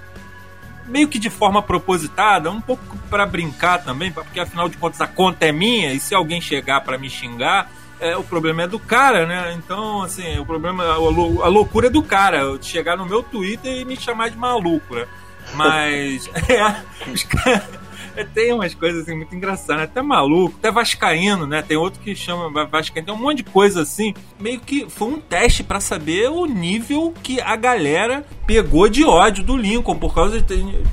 meio 0.87 1.09
que 1.09 1.19
de 1.19 1.31
forma 1.31 1.63
propositada, 1.63 2.51
um 2.51 2.61
pouco 2.61 2.97
para 3.09 3.27
brincar 3.27 3.83
também, 3.83 4.11
porque 4.11 4.41
afinal 4.41 4.69
de 4.69 4.77
contas 4.77 5.01
a 5.01 5.07
conta 5.07 5.47
é 5.47 5.53
minha 5.53 5.93
e 5.93 6.01
se 6.01 6.15
alguém 6.15 6.41
chegar 6.41 6.81
para 6.83 6.99
me 6.99 7.09
xingar, 7.09 7.71
é, 8.01 8.17
o 8.17 8.23
problema 8.23 8.63
é 8.63 8.67
do 8.67 8.79
cara, 8.79 9.27
né? 9.27 9.55
Então, 9.57 10.03
assim, 10.03 10.39
o 10.39 10.45
problema, 10.45 10.85
a, 10.85 10.95
a 10.95 11.49
loucura 11.49 11.87
é 11.87 11.91
do 11.91 12.03
cara, 12.03 12.59
chegar 12.61 12.97
no 12.97 13.07
meu 13.07 13.23
Twitter 13.23 13.81
e 13.81 13.85
me 13.85 13.97
chamar 13.97 14.29
de 14.29 14.37
maluco, 14.37 14.95
né? 14.95 15.07
Mas. 15.55 16.31
é, 18.17 18.25
tem 18.25 18.53
umas 18.53 18.75
coisas 18.75 19.03
assim 19.03 19.17
muito 19.17 19.35
engraçadas, 19.35 19.77
né? 19.77 19.83
até 19.85 20.01
maluco, 20.03 20.57
até 20.59 20.71
vascaíno, 20.71 21.47
né? 21.47 21.63
Tem 21.63 21.77
outro 21.77 22.01
que 22.01 22.15
chama 22.15 22.67
vascaíno, 22.67 23.07
tem 23.07 23.15
um 23.15 23.19
monte 23.19 23.39
de 23.39 23.45
coisa 23.45 23.83
assim. 23.83 24.15
Meio 24.39 24.61
que 24.61 24.89
foi 24.89 25.09
um 25.09 25.21
teste 25.21 25.63
para 25.63 25.81
saber 25.81 26.29
o 26.31 26.47
nível 26.47 27.13
que 27.23 27.41
a 27.41 27.57
galera 27.57 28.25
pegou 28.47 28.89
de 28.89 29.05
ódio 29.05 29.45
do 29.45 29.57
Lincoln 29.57 29.97
por 29.97 30.15
causa 30.15 30.41
de 30.41 30.85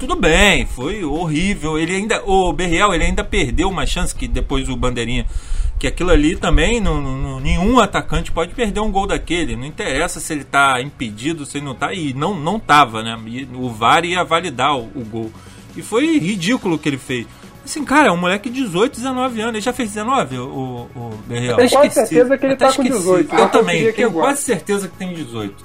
tudo 0.00 0.16
bem, 0.16 0.64
foi 0.64 1.04
horrível. 1.04 1.78
Ele 1.78 1.94
ainda, 1.94 2.22
o 2.24 2.50
Berriel, 2.54 2.94
ele 2.94 3.04
ainda 3.04 3.22
perdeu 3.22 3.68
uma 3.68 3.84
chance 3.84 4.14
que 4.14 4.26
depois 4.26 4.66
o 4.70 4.74
bandeirinha 4.74 5.26
que 5.80 5.86
aquilo 5.86 6.10
ali 6.10 6.36
também, 6.36 6.78
não, 6.78 7.00
não, 7.00 7.40
nenhum 7.40 7.80
atacante 7.80 8.30
pode 8.30 8.52
perder 8.52 8.80
um 8.80 8.92
gol 8.92 9.06
daquele. 9.06 9.56
Não 9.56 9.64
interessa 9.64 10.20
se 10.20 10.30
ele 10.30 10.42
está 10.42 10.78
impedido, 10.78 11.46
se 11.46 11.56
ele 11.56 11.64
não 11.64 11.72
está. 11.72 11.94
E 11.94 12.12
não, 12.12 12.38
não 12.38 12.60
tava, 12.60 13.02
né? 13.02 13.18
E 13.26 13.48
o 13.54 13.70
VAR 13.70 14.04
ia 14.04 14.22
validar 14.22 14.76
o, 14.76 14.90
o, 14.94 15.02
gol. 15.02 15.32
E 15.74 15.80
foi 15.80 16.18
ridículo 16.18 16.74
o 16.74 16.78
que 16.78 16.86
ele 16.86 16.98
fez. 16.98 17.26
Assim, 17.64 17.82
cara, 17.82 18.08
é 18.08 18.12
um 18.12 18.18
moleque 18.18 18.50
de 18.50 18.62
18, 18.62 18.96
19 18.96 19.40
anos. 19.40 19.54
Ele 19.54 19.60
já 19.62 19.72
fez 19.72 19.88
19, 19.88 20.36
o, 20.36 20.86
o 20.94 21.18
Berreal? 21.26 21.56
Tenho 21.56 21.70
quase 21.70 21.94
certeza 21.94 22.36
que 22.36 22.44
ele 22.44 22.52
está 22.52 22.72
com 22.74 22.82
18. 22.82 23.34
Eu 23.34 23.48
também, 23.48 23.92
tenho 23.94 24.08
agora. 24.08 24.26
quase 24.26 24.42
certeza 24.42 24.86
que 24.86 24.98
tem 24.98 25.14
18. 25.14 25.64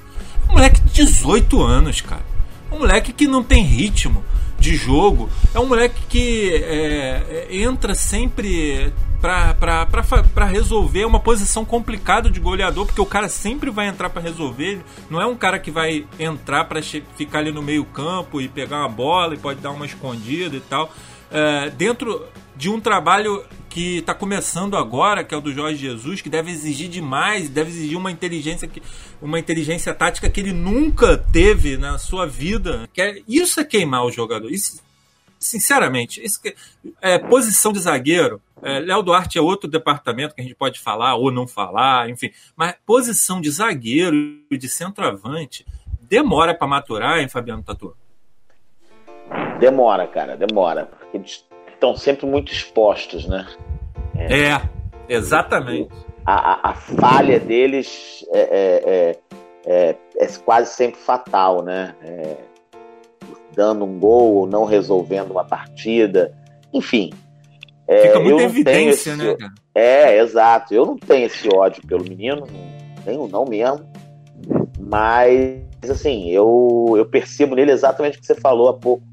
Um 0.50 0.54
moleque 0.54 0.80
de 0.80 0.94
18 0.94 1.62
anos, 1.62 2.00
cara. 2.00 2.24
Um 2.72 2.80
moleque 2.80 3.12
que 3.12 3.28
não 3.28 3.44
tem 3.44 3.62
ritmo 3.66 4.24
de 4.58 4.78
jogo. 4.78 5.30
É 5.54 5.60
um 5.60 5.66
moleque 5.66 6.02
que 6.08 6.54
é, 6.64 7.48
é 7.50 7.58
entra 7.58 7.94
sempre 7.94 8.94
para 9.26 10.46
resolver 10.46 11.06
uma 11.06 11.20
posição 11.20 11.66
complicada 11.66 12.30
de 12.30 12.40
goleador, 12.40 12.86
porque 12.86 13.02
o 13.02 13.06
cara 13.06 13.28
sempre 13.30 13.70
vai 13.70 13.88
entrar 13.88 14.10
para 14.10 14.22
resolver. 14.22 14.82
Não 15.10 15.22
é 15.22 15.26
um 15.26 15.36
cara 15.36 15.60
que 15.60 15.72
vai 15.72 16.06
entrar 16.20 16.66
para 16.66 16.82
ficar 16.82 17.40
ali 17.40 17.52
no 17.52 17.62
meio-campo 17.62 18.40
e 18.42 18.48
pegar 18.48 18.80
uma 18.80 18.90
bola 18.90 19.34
e 19.34 19.38
pode 19.38 19.60
dar 19.60 19.72
uma 19.72 19.86
escondida 19.86 20.56
e 20.56 20.62
tal. 20.62 20.92
É, 21.32 21.70
dentro 21.72 22.26
de 22.56 22.70
um 22.70 22.80
trabalho 22.80 23.44
que 23.70 23.98
está 23.98 24.14
começando 24.14 24.78
agora, 24.78 25.24
que 25.24 25.34
é 25.34 25.38
o 25.38 25.42
do 25.42 25.52
Jorge 25.52 25.78
Jesus, 25.78 26.22
que 26.22 26.30
deve 26.30 26.50
exigir 26.50 26.88
demais, 26.88 27.50
deve 27.50 27.72
exigir 27.72 27.98
uma 27.98 28.10
inteligência 28.10 28.68
que, 28.68 28.82
uma 29.22 29.38
inteligência 29.38 29.94
tática 29.94 30.30
que 30.30 30.40
ele 30.40 30.54
nunca 30.54 31.18
teve 31.18 31.76
na 31.76 31.98
sua 31.98 32.26
vida. 32.26 32.90
Que 32.94 33.02
é, 33.02 33.22
isso 33.28 33.60
é 33.60 33.66
queimar 33.66 34.06
o 34.06 34.12
jogador. 34.12 34.50
Isso, 34.50 34.82
sinceramente, 35.46 36.24
isso 36.24 36.42
que, 36.42 36.56
é, 37.02 37.18
posição 37.18 37.72
de 37.72 37.80
zagueiro. 37.80 38.42
É, 38.62 38.80
Léo 38.80 39.04
Duarte 39.04 39.38
é 39.38 39.42
outro 39.42 39.70
departamento 39.70 40.34
que 40.34 40.42
a 40.42 40.44
gente 40.44 40.56
pode 40.56 40.80
falar 40.80 41.16
ou 41.16 41.32
não 41.32 41.48
falar, 41.48 42.10
enfim. 42.10 42.32
Mas 42.56 42.76
posição 42.86 43.40
de 43.40 43.50
zagueiro 43.52 44.16
e 44.50 44.58
de 44.58 44.68
centroavante 44.68 45.66
demora 46.02 46.54
para 46.54 46.68
maturar, 46.68 47.20
hein, 47.20 47.28
Fabiano 47.28 47.64
Tatu? 47.64 47.96
Demora, 49.60 50.08
cara, 50.08 50.36
demora. 50.36 50.86
Porque 50.86 51.18
eles 51.18 51.46
estão 51.74 51.96
sempre 51.96 52.26
muito 52.26 52.52
expostos, 52.52 53.26
né? 53.28 53.48
É, 54.16 54.52
é 54.52 54.62
exatamente. 55.10 55.92
A, 56.26 56.54
a, 56.54 56.72
a, 56.72 56.74
falha 56.74 57.40
deles 57.40 58.26
é, 58.32 58.40
é, 58.40 58.84
é, 58.86 59.20
é, 59.66 59.96
é 60.18 60.28
quase 60.44 60.74
sempre 60.74 61.00
fatal, 61.00 61.64
né? 61.64 61.96
É, 62.02 62.38
dando 63.56 63.86
um 63.86 64.00
gol 64.00 64.36
ou 64.36 64.48
não 64.48 64.66
resolvendo 64.66 65.32
uma 65.32 65.44
partida. 65.44 66.34
Enfim. 66.74 67.12
É, 67.88 68.08
Fica 68.08 68.20
muita 68.20 68.44
evidência, 68.44 69.12
esse... 69.12 69.18
né, 69.18 69.36
cara? 69.36 69.54
É, 69.74 70.20
exato. 70.20 70.74
Eu 70.74 70.86
não 70.86 70.98
tenho 70.98 71.28
esse 71.28 71.48
ódio 71.48 71.86
pelo 71.88 72.04
menino, 72.04 72.48
tenho 73.04 73.28
não 73.28 73.46
mesmo. 73.46 73.86
Mas, 74.80 75.62
assim, 75.90 76.30
eu, 76.30 76.94
eu 76.98 77.06
percebo 77.06 77.56
nele 77.56 77.72
exatamente 77.72 78.18
o 78.18 78.22
que 78.22 78.28
você 78.28 78.36
falou 78.36 78.70
há 78.70 78.74
pouco 78.74 79.04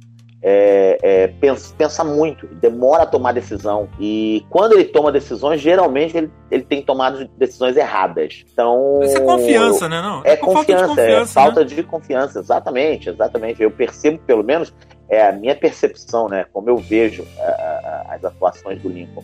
é, 0.43 0.99
é, 1.03 1.27
pensa, 1.29 1.73
pensa, 1.79 2.03
muito, 2.03 2.47
demora 2.47 3.05
a 3.05 3.07
tomar 3.07 3.33
decisão. 3.33 3.89
E 4.01 4.45
quando 4.51 4.73
ele 4.73 4.85
toma 4.85 5.13
decisões, 5.13 5.61
geralmente 5.61 6.17
ele, 6.17 6.31
ele 6.51 6.63
tem 6.65 6.83
tomado 6.83 7.29
decisões 7.39 7.77
erradas. 7.77 8.45
Então. 8.53 9.01
Isso 9.03 9.17
é 9.17 9.21
confiança, 9.21 9.89
né? 9.89 10.03
Não? 10.03 10.23
É, 10.25 10.33
é 10.33 10.37
confiança, 10.37 10.89
confiança, 10.89 11.31
é 11.31 11.43
falta 11.43 11.61
né? 11.61 11.67
de 11.67 11.83
confiança, 11.85 12.41
exatamente, 12.41 13.09
exatamente. 13.09 13.63
Eu 13.63 13.71
percebo, 13.71 14.19
pelo 14.19 14.43
menos, 14.43 14.75
é 15.09 15.29
a 15.29 15.33
minha 15.33 15.55
percepção, 15.55 16.29
né? 16.29 16.45
Como 16.53 16.69
eu 16.69 16.77
vejo 16.77 17.25
a, 17.39 17.43
a, 17.43 18.15
as 18.15 18.25
atuações 18.25 18.83
do 18.83 18.89
Lincoln. 18.89 19.23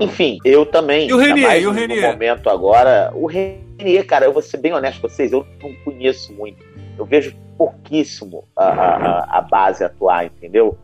Enfim, 0.00 0.38
eu 0.44 0.66
também. 0.66 1.08
E 1.08 1.12
o 1.12 1.16
Renier? 1.16 1.62
E 1.62 1.66
o 1.66 1.70
Renier? 1.70 2.02
No 2.02 2.12
momento 2.12 2.50
agora, 2.50 3.12
o 3.14 3.26
Renier, 3.26 4.04
cara, 4.04 4.24
eu 4.24 4.32
vou 4.32 4.42
ser 4.42 4.56
bem 4.56 4.72
honesto 4.72 5.00
com 5.00 5.08
vocês, 5.08 5.32
eu 5.32 5.46
não 5.62 5.72
conheço 5.84 6.32
muito. 6.32 6.64
Eu 6.98 7.04
vejo 7.04 7.36
pouquíssimo 7.56 8.44
a, 8.56 8.64
a, 8.66 9.38
a 9.38 9.40
base 9.42 9.84
atuar, 9.84 10.26
entendeu? 10.26 10.76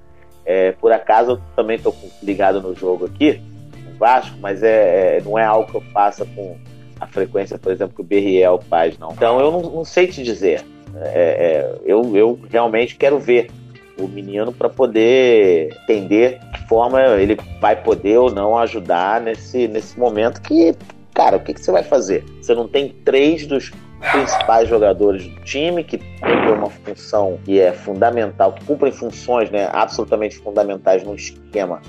É, 0.44 0.72
por 0.72 0.92
acaso 0.92 1.32
eu 1.32 1.40
também 1.54 1.76
estou 1.76 1.94
ligado 2.22 2.60
no 2.60 2.74
jogo 2.74 3.06
aqui, 3.06 3.40
no 3.86 3.96
Vasco, 3.98 4.36
mas 4.40 4.62
é, 4.62 5.18
é, 5.18 5.22
não 5.22 5.38
é 5.38 5.44
algo 5.44 5.70
que 5.70 5.76
eu 5.76 5.82
faça 5.92 6.24
com 6.24 6.56
a 6.98 7.06
frequência, 7.06 7.58
por 7.58 7.72
exemplo, 7.72 7.94
que 7.94 8.00
o 8.00 8.04
Berriel 8.04 8.60
faz, 8.68 8.98
não. 8.98 9.12
Então 9.12 9.40
eu 9.40 9.50
não, 9.50 9.62
não 9.62 9.84
sei 9.84 10.06
te 10.06 10.22
dizer. 10.22 10.64
É, 10.96 11.08
é 11.14 11.74
eu, 11.84 12.16
eu 12.16 12.38
realmente 12.50 12.96
quero 12.96 13.18
ver 13.18 13.50
o 13.98 14.08
menino 14.08 14.52
para 14.52 14.68
poder 14.68 15.76
entender 15.82 16.40
que 16.52 16.68
forma 16.68 17.00
ele 17.18 17.36
vai 17.60 17.80
poder 17.80 18.18
ou 18.18 18.30
não 18.30 18.56
ajudar 18.58 19.20
nesse, 19.20 19.68
nesse 19.68 19.98
momento 19.98 20.40
que, 20.40 20.74
cara, 21.14 21.36
o 21.36 21.40
que, 21.40 21.54
que 21.54 21.60
você 21.60 21.70
vai 21.70 21.82
fazer? 21.82 22.24
Você 22.40 22.54
não 22.54 22.66
tem 22.66 22.88
três 23.04 23.46
dos 23.46 23.70
principais 24.10 24.68
jogadores 24.68 25.26
do 25.26 25.40
time, 25.44 25.84
que 25.84 25.98
cumprem 25.98 26.54
uma 26.54 26.70
função 26.70 27.38
que 27.44 27.60
é 27.60 27.72
fundamental, 27.72 28.52
que 28.52 28.64
cumprem 28.64 28.92
funções 28.92 29.50
né, 29.50 29.68
absolutamente 29.72 30.36
fundamentais 30.38 31.04
no 31.04 31.14
esquema 31.14 31.80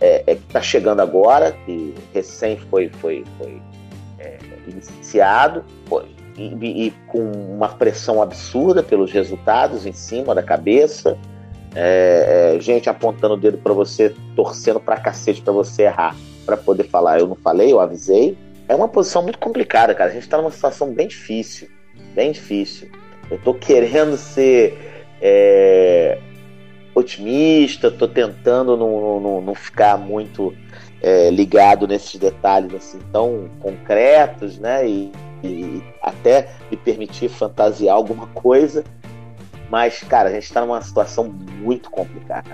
é, 0.00 0.24
é 0.26 0.34
que 0.34 0.42
está 0.42 0.60
chegando 0.60 1.00
agora, 1.00 1.52
que 1.64 1.94
recém 2.12 2.56
foi, 2.56 2.88
foi, 2.88 3.24
foi 3.38 3.62
é, 4.18 4.38
iniciado, 4.66 5.64
foi, 5.86 6.04
e, 6.36 6.86
e, 6.86 6.90
com 7.06 7.30
uma 7.30 7.68
pressão 7.68 8.22
absurda 8.22 8.82
pelos 8.82 9.12
resultados 9.12 9.86
em 9.86 9.92
cima 9.92 10.34
da 10.34 10.42
cabeça, 10.42 11.16
é, 11.74 12.54
é, 12.56 12.60
gente 12.60 12.88
apontando 12.88 13.34
o 13.34 13.36
dedo 13.36 13.58
para 13.58 13.72
você, 13.72 14.14
torcendo 14.34 14.80
pra 14.80 14.96
cacete 14.96 15.40
para 15.40 15.52
você 15.52 15.82
errar, 15.82 16.16
para 16.44 16.56
poder 16.56 16.84
falar, 16.84 17.20
eu 17.20 17.26
não 17.26 17.36
falei, 17.36 17.72
eu 17.72 17.80
avisei, 17.80 18.36
é 18.68 18.74
uma 18.74 18.88
posição 18.88 19.22
muito 19.22 19.38
complicada, 19.38 19.94
cara. 19.94 20.10
A 20.10 20.12
gente 20.12 20.22
está 20.22 20.36
numa 20.36 20.50
situação 20.50 20.92
bem 20.92 21.08
difícil. 21.08 21.68
Bem 22.14 22.32
difícil. 22.32 22.90
Eu 23.30 23.38
tô 23.38 23.54
querendo 23.54 24.16
ser 24.16 25.06
é, 25.20 26.18
otimista, 26.94 27.90
tô 27.90 28.06
tentando 28.06 28.76
não, 28.76 29.20
não, 29.20 29.40
não 29.40 29.54
ficar 29.54 29.96
muito 29.96 30.54
é, 31.00 31.30
ligado 31.30 31.86
nesses 31.86 32.18
detalhes 32.18 32.74
assim 32.74 32.98
tão 33.12 33.50
concretos, 33.60 34.58
né? 34.58 34.86
E, 34.88 35.12
e, 35.42 35.82
até 36.00 36.50
me 36.70 36.76
permitir 36.76 37.28
fantasiar 37.28 37.96
alguma 37.96 38.26
coisa. 38.28 38.84
Mas, 39.70 40.00
cara, 40.02 40.28
a 40.28 40.32
gente 40.32 40.44
está 40.44 40.60
numa 40.60 40.80
situação 40.82 41.24
muito 41.24 41.90
complicada. 41.90 42.50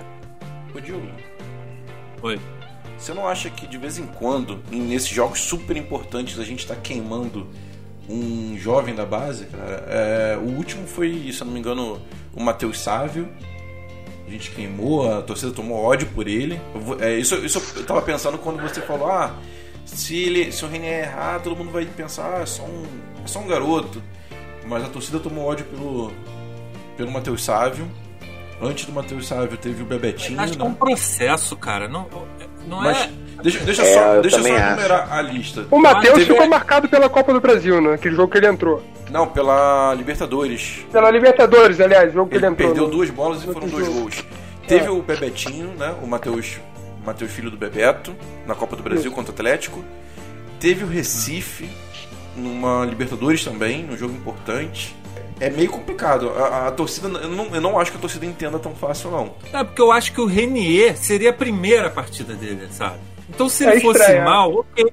Ô, 0.73 0.79
Diogo. 0.79 1.07
Oi. 2.21 2.39
Você 2.99 3.13
não 3.13 3.27
acha 3.27 3.49
que 3.49 3.65
de 3.65 3.77
vez 3.77 3.97
em 3.97 4.05
quando, 4.05 4.61
nesses 4.69 5.07
jogos 5.09 5.39
super 5.39 5.77
importantes, 5.77 6.37
a 6.37 6.43
gente 6.43 6.59
está 6.59 6.75
queimando 6.75 7.47
um 8.09 8.57
jovem 8.57 8.93
da 8.93 9.05
base, 9.05 9.45
cara? 9.45 9.85
É, 9.87 10.37
o 10.37 10.57
último 10.57 10.85
foi, 10.85 11.31
se 11.31 11.41
eu 11.41 11.45
não 11.45 11.53
me 11.53 11.59
engano, 11.59 12.01
o 12.35 12.43
Matheus 12.43 12.79
Sávio. 12.79 13.29
A 14.27 14.29
gente 14.29 14.51
queimou, 14.51 15.11
a 15.11 15.21
torcida 15.21 15.51
tomou 15.51 15.81
ódio 15.81 16.07
por 16.09 16.27
ele. 16.27 16.59
Eu, 16.75 17.01
é, 17.01 17.17
isso, 17.17 17.35
isso 17.35 17.61
eu 17.75 17.85
tava 17.85 18.01
pensando 18.01 18.37
quando 18.37 18.61
você 18.61 18.81
falou, 18.81 19.09
ah, 19.09 19.33
se, 19.85 20.15
ele, 20.15 20.51
se 20.51 20.63
o 20.65 20.67
Renier 20.67 21.05
errar, 21.05 21.39
todo 21.39 21.55
mundo 21.55 21.71
vai 21.71 21.85
pensar, 21.85 22.37
ah, 22.37 22.41
é 22.41 22.45
só 22.45 22.63
um, 22.63 22.83
é 23.23 23.27
só 23.27 23.39
um 23.39 23.47
garoto. 23.47 24.03
Mas 24.67 24.83
a 24.83 24.87
torcida 24.87 25.19
tomou 25.19 25.45
ódio 25.45 25.65
pelo, 25.65 26.11
pelo 26.97 27.11
Matheus 27.11 27.43
Sávio. 27.43 27.89
Antes 28.61 28.85
do 28.85 28.91
Matheus 28.91 29.25
Sávio 29.25 29.57
teve 29.57 29.81
o 29.81 29.85
Bebetinho. 29.85 30.39
Acho 30.39 30.53
que 30.53 30.61
é 30.61 30.63
né? 30.63 30.69
um 30.69 30.75
processo, 30.75 31.55
cara. 31.55 31.87
Não, 31.87 32.07
não 32.67 32.81
Mas 32.81 32.97
é. 32.97 33.09
deixa, 33.41 33.59
deixa 33.65 33.81
É, 33.83 33.93
só, 33.93 34.13
eu 34.15 34.21
deixa 34.21 34.37
só 34.37 34.43
também 34.43 34.57
acho. 34.59 34.71
enumerar 34.73 35.13
a 35.13 35.21
lista. 35.21 35.65
O 35.71 35.79
Matheus 35.79 36.13
teve- 36.19 36.25
ficou 36.33 36.47
marcado 36.47 36.87
pela 36.89 37.09
Copa 37.09 37.33
do 37.33 37.39
Brasil, 37.41 37.79
né? 37.81 37.93
Aquele 37.93 38.15
jogo 38.15 38.31
que 38.31 38.37
ele 38.37 38.47
entrou. 38.47 38.83
Não, 39.11 39.27
pela 39.27 39.93
Libertadores. 39.95 40.85
Pela 40.91 41.09
Libertadores, 41.09 41.79
aliás, 41.79 42.13
jogo 42.13 42.29
que 42.29 42.35
ele, 42.37 42.45
Ele 42.45 42.53
entrou. 42.53 42.67
perdeu 42.69 42.85
no- 42.85 42.91
duas 42.91 43.09
bolas 43.09 43.43
e 43.43 43.47
no 43.47 43.53
foram 43.53 43.67
dois 43.67 43.85
jogo. 43.85 43.99
gols. 44.01 44.23
Teve 44.67 44.85
É. 44.85 44.89
o 44.91 45.01
Bebetinho, 45.01 45.69
né? 45.77 45.95
O 46.03 46.05
Matheus, 46.07 46.59
Matheus 47.03 47.31
Filho 47.31 47.49
do 47.49 47.57
Bebeto, 47.57 48.15
na 48.45 48.53
Copa 48.53 48.75
do 48.75 48.83
Brasil 48.83 49.05
Isso. 49.07 49.15
contra 49.15 49.31
o 49.31 49.33
Atlético. 49.33 49.83
Teve 50.59 50.83
o 50.83 50.87
Recife, 50.87 51.67
numa 52.35 52.85
Libertadores 52.85 53.43
também, 53.43 53.83
num 53.83 53.97
jogo 53.97 54.13
importante. 54.13 54.95
É 55.39 55.49
meio 55.49 55.69
complicado. 55.69 56.29
A, 56.31 56.67
a 56.67 56.71
torcida, 56.71 57.07
eu 57.07 57.29
não, 57.29 57.45
eu 57.55 57.61
não 57.61 57.79
acho 57.79 57.91
que 57.91 57.97
a 57.97 58.01
torcida 58.01 58.25
entenda 58.25 58.59
tão 58.59 58.75
fácil, 58.75 59.09
não. 59.11 59.33
É 59.53 59.63
porque 59.63 59.81
eu 59.81 59.91
acho 59.91 60.11
que 60.13 60.19
o 60.21 60.25
Renier 60.25 60.97
seria 60.97 61.29
a 61.29 61.33
primeira 61.33 61.89
partida 61.89 62.33
dele, 62.33 62.67
sabe? 62.71 62.99
Então 63.29 63.47
se 63.47 63.65
É 63.65 63.71
ele 63.71 63.81
fosse 63.81 63.99
estranho, 64.01 64.25
mal, 64.25 64.53
ok. 64.53 64.85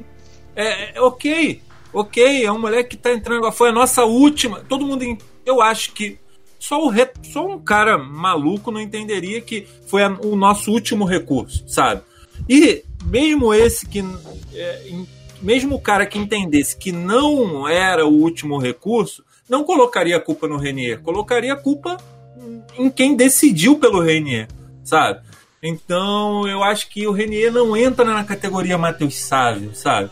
É, 0.54 0.96
é, 0.96 1.00
ok. 1.00 1.62
Ok, 1.92 2.44
é 2.44 2.52
um 2.52 2.58
moleque 2.60 2.90
que 2.90 2.96
tá 2.96 3.12
entrando 3.12 3.38
agora. 3.38 3.52
Foi 3.52 3.70
a 3.70 3.72
nossa 3.72 4.04
última. 4.04 4.60
Todo 4.68 4.84
mundo. 4.86 5.04
Eu 5.44 5.60
acho 5.62 5.92
que. 5.92 6.18
Só, 6.58 6.82
o 6.82 6.88
re- 6.88 7.10
só 7.22 7.46
um 7.46 7.58
cara 7.58 7.96
maluco 7.98 8.70
não 8.70 8.80
entenderia 8.80 9.40
que 9.40 9.66
foi 9.86 10.02
a- 10.02 10.16
o 10.24 10.34
nosso 10.36 10.70
último 10.72 11.04
recurso, 11.04 11.64
sabe? 11.68 12.02
E 12.48 12.82
mesmo 13.04 13.52
esse 13.54 13.86
que. 13.86 14.04
é, 14.54 14.82
em- 14.88 15.06
mesmo 15.40 15.76
o 15.76 15.80
cara 15.80 16.04
que 16.06 16.18
entendesse 16.18 16.76
que 16.76 16.90
não 16.92 17.68
era 17.68 18.04
o 18.06 18.12
último 18.12 18.58
recurso, 18.58 19.24
não 19.48 19.64
colocaria 19.64 20.16
a 20.16 20.20
culpa 20.20 20.46
no 20.46 20.56
Renier, 20.56 21.00
colocaria 21.00 21.52
a 21.52 21.56
culpa 21.56 21.96
em 22.78 22.90
quem 22.90 23.16
decidiu 23.16 23.78
pelo 23.78 24.00
Renier, 24.00 24.48
sabe? 24.84 25.20
Então 25.62 26.46
eu 26.46 26.62
acho 26.62 26.88
que 26.88 27.06
o 27.06 27.12
Renier 27.12 27.52
não 27.52 27.76
entra 27.76 28.04
na 28.04 28.24
categoria 28.24 28.78
Matheus 28.78 29.16
Sávio, 29.16 29.74
sabe? 29.74 30.10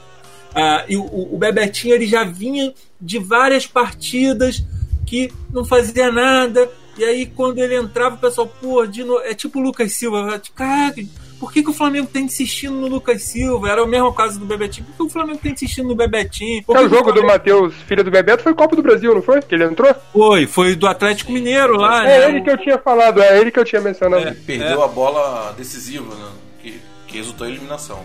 Ah, 0.55 0.85
e 0.89 0.97
o, 0.97 1.35
o 1.35 1.37
Bebetinho 1.37 1.95
ele 1.95 2.07
já 2.07 2.25
vinha 2.25 2.73
de 3.01 3.19
várias 3.19 3.67
partidas 3.67 4.65
que 5.05 5.33
não 5.53 5.65
fazia 5.65 6.11
nada. 6.11 6.71
E 6.97 7.05
aí, 7.05 7.27
quando 7.27 7.59
ele 7.59 7.77
entrava, 7.77 8.15
o 8.15 8.19
pessoal, 8.19 8.47
pô, 8.47 8.87
de 8.87 9.03
novo, 9.03 9.21
é 9.21 9.35
tipo 9.35 9.59
o 9.59 9.63
Lucas 9.63 9.93
Silva. 9.93 10.41
Cara, 10.55 10.95
por 11.41 11.53
que, 11.53 11.63
que 11.63 11.71
o 11.71 11.73
Flamengo 11.75 12.09
tá 12.13 12.19
insistindo 12.21 12.75
no 12.75 12.87
Lucas 12.87 13.23
Silva? 13.23 13.69
Era 13.71 13.83
o 13.85 13.87
mesmo 13.87 14.13
caso 14.13 14.39
do 14.39 14.47
Bebetinho. 14.47 14.87
Por 14.87 14.97
que 14.97 15.03
o 15.03 15.09
Flamengo 15.11 15.39
tá 15.43 15.49
insistindo 15.51 15.89
no 15.89 15.95
Bebetinho? 15.95 16.63
Por 16.65 16.77
É 16.77 16.81
que 16.81 16.85
o 16.87 16.89
jogo 16.89 17.13
do 17.13 17.21
Flamengo- 17.21 17.27
Matheus, 17.33 17.75
filho 17.87 18.05
do 18.05 18.11
Bebeto, 18.11 18.43
foi 18.43 18.55
Copa 18.55 18.75
do 18.77 18.83
Brasil, 18.83 19.15
não 19.15 19.23
foi? 19.23 19.43
Que 19.43 19.55
ele 19.55 19.65
entrou? 19.65 19.95
Foi, 20.13 20.47
foi 20.47 20.75
do 20.75 20.87
Atlético 20.87 21.33
Mineiro 21.33 21.77
lá, 21.77 22.03
É 22.09 22.21
né? 22.21 22.29
ele 22.31 22.41
que 22.43 22.51
eu 22.51 22.59
tinha 22.59 22.79
falado, 22.79 23.21
é 23.21 23.41
ele 23.41 23.51
que 23.51 23.59
eu 23.59 23.65
tinha 23.65 23.81
mencionado. 23.83 24.29
É. 24.29 24.35
Perdeu 24.35 24.83
a 24.83 24.89
bola 24.89 25.53
decisiva, 25.57 26.15
né? 26.15 26.29
Que, 26.63 26.81
que 27.07 27.17
resultou 27.19 27.47
em 27.47 27.51
eliminação. 27.51 28.03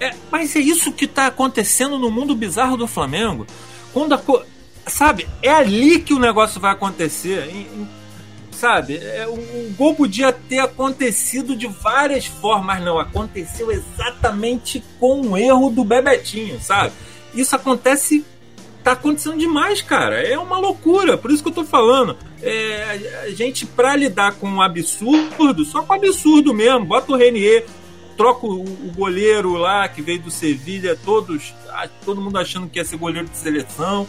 É, 0.00 0.12
mas 0.30 0.54
é 0.54 0.60
isso 0.60 0.92
que 0.92 1.06
tá 1.08 1.26
acontecendo 1.26 1.98
no 1.98 2.10
mundo 2.10 2.34
bizarro 2.34 2.76
do 2.76 2.86
Flamengo. 2.86 3.46
Quando 3.92 4.12
a 4.14 4.18
co... 4.18 4.42
Sabe, 4.86 5.28
é 5.42 5.50
ali 5.50 5.98
que 5.98 6.14
o 6.14 6.18
negócio 6.18 6.60
vai 6.60 6.72
acontecer. 6.72 7.48
em- 7.52 7.60
em- 7.82 7.97
sabe, 8.58 8.96
é, 8.96 9.26
o, 9.26 9.72
gol 9.76 9.94
podia 9.94 10.32
ter 10.32 10.58
acontecido 10.58 11.54
de 11.54 11.66
várias 11.66 12.26
formas, 12.26 12.66
mas 12.66 12.84
não. 12.84 12.98
Aconteceu 12.98 13.70
exatamente 13.70 14.82
com 14.98 15.20
o 15.20 15.36
erro 15.36 15.70
do 15.70 15.84
Bebetinho, 15.84 16.60
sabe? 16.60 16.92
Isso 17.34 17.54
acontece. 17.54 18.24
Tá 18.82 18.92
acontecendo 18.92 19.36
demais, 19.36 19.82
cara. 19.82 20.20
É 20.22 20.38
uma 20.38 20.58
loucura. 20.58 21.16
Por 21.18 21.30
isso 21.30 21.42
que 21.42 21.48
eu 21.48 21.54
tô 21.54 21.64
falando. 21.64 22.16
É, 22.42 23.24
a- 23.24 23.30
gente, 23.30 23.66
pra 23.66 23.94
lidar 23.94 24.32
com 24.34 24.48
um 24.48 24.62
absurdo, 24.62 25.64
só 25.64 25.82
com 25.82 25.92
absurdo 25.92 26.54
mesmo, 26.54 26.84
bota 26.86 27.12
o 27.12 27.16
Renier, 27.16 27.66
troca 28.16 28.46
o, 28.46 28.62
o 28.62 28.92
goleiro 28.96 29.52
lá 29.54 29.86
que 29.88 30.00
veio 30.00 30.20
do 30.20 30.30
Sevilha, 30.30 30.96
todos, 31.04 31.54
todo 32.04 32.20
mundo 32.20 32.38
achando 32.38 32.68
que 32.68 32.78
ia 32.78 32.84
ser 32.84 32.96
goleiro 32.96 33.28
de 33.28 33.36
seleção. 33.36 34.06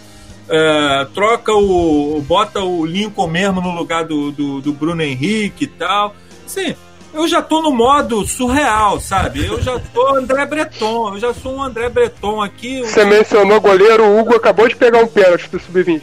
É, 0.49 1.05
troca 1.13 1.53
o. 1.53 2.21
bota 2.27 2.59
o 2.61 2.85
Lincoln 2.85 3.27
mesmo 3.27 3.61
no 3.61 3.71
lugar 3.75 4.03
do, 4.05 4.31
do, 4.31 4.61
do 4.61 4.73
Bruno 4.73 5.01
Henrique 5.01 5.65
e 5.65 5.67
tal. 5.67 6.15
Assim, 6.45 6.75
eu 7.13 7.27
já 7.27 7.41
tô 7.41 7.61
no 7.61 7.71
modo 7.71 8.25
surreal, 8.27 8.99
sabe? 8.99 9.45
Eu 9.45 9.61
já 9.61 9.79
tô 9.93 10.15
André 10.15 10.45
Breton, 10.45 11.13
eu 11.13 11.19
já 11.19 11.33
sou 11.33 11.55
um 11.57 11.61
André 11.63 11.87
Breton 11.89 12.41
aqui. 12.41 12.81
Você 12.81 13.05
mencionou 13.05 13.61
goleiro, 13.61 14.03
o 14.05 14.19
Hugo 14.19 14.35
acabou 14.35 14.67
de 14.67 14.75
pegar 14.75 14.99
um 15.03 15.07
pênalti 15.07 15.47
do 15.49 15.59
Sub-20. 15.59 16.01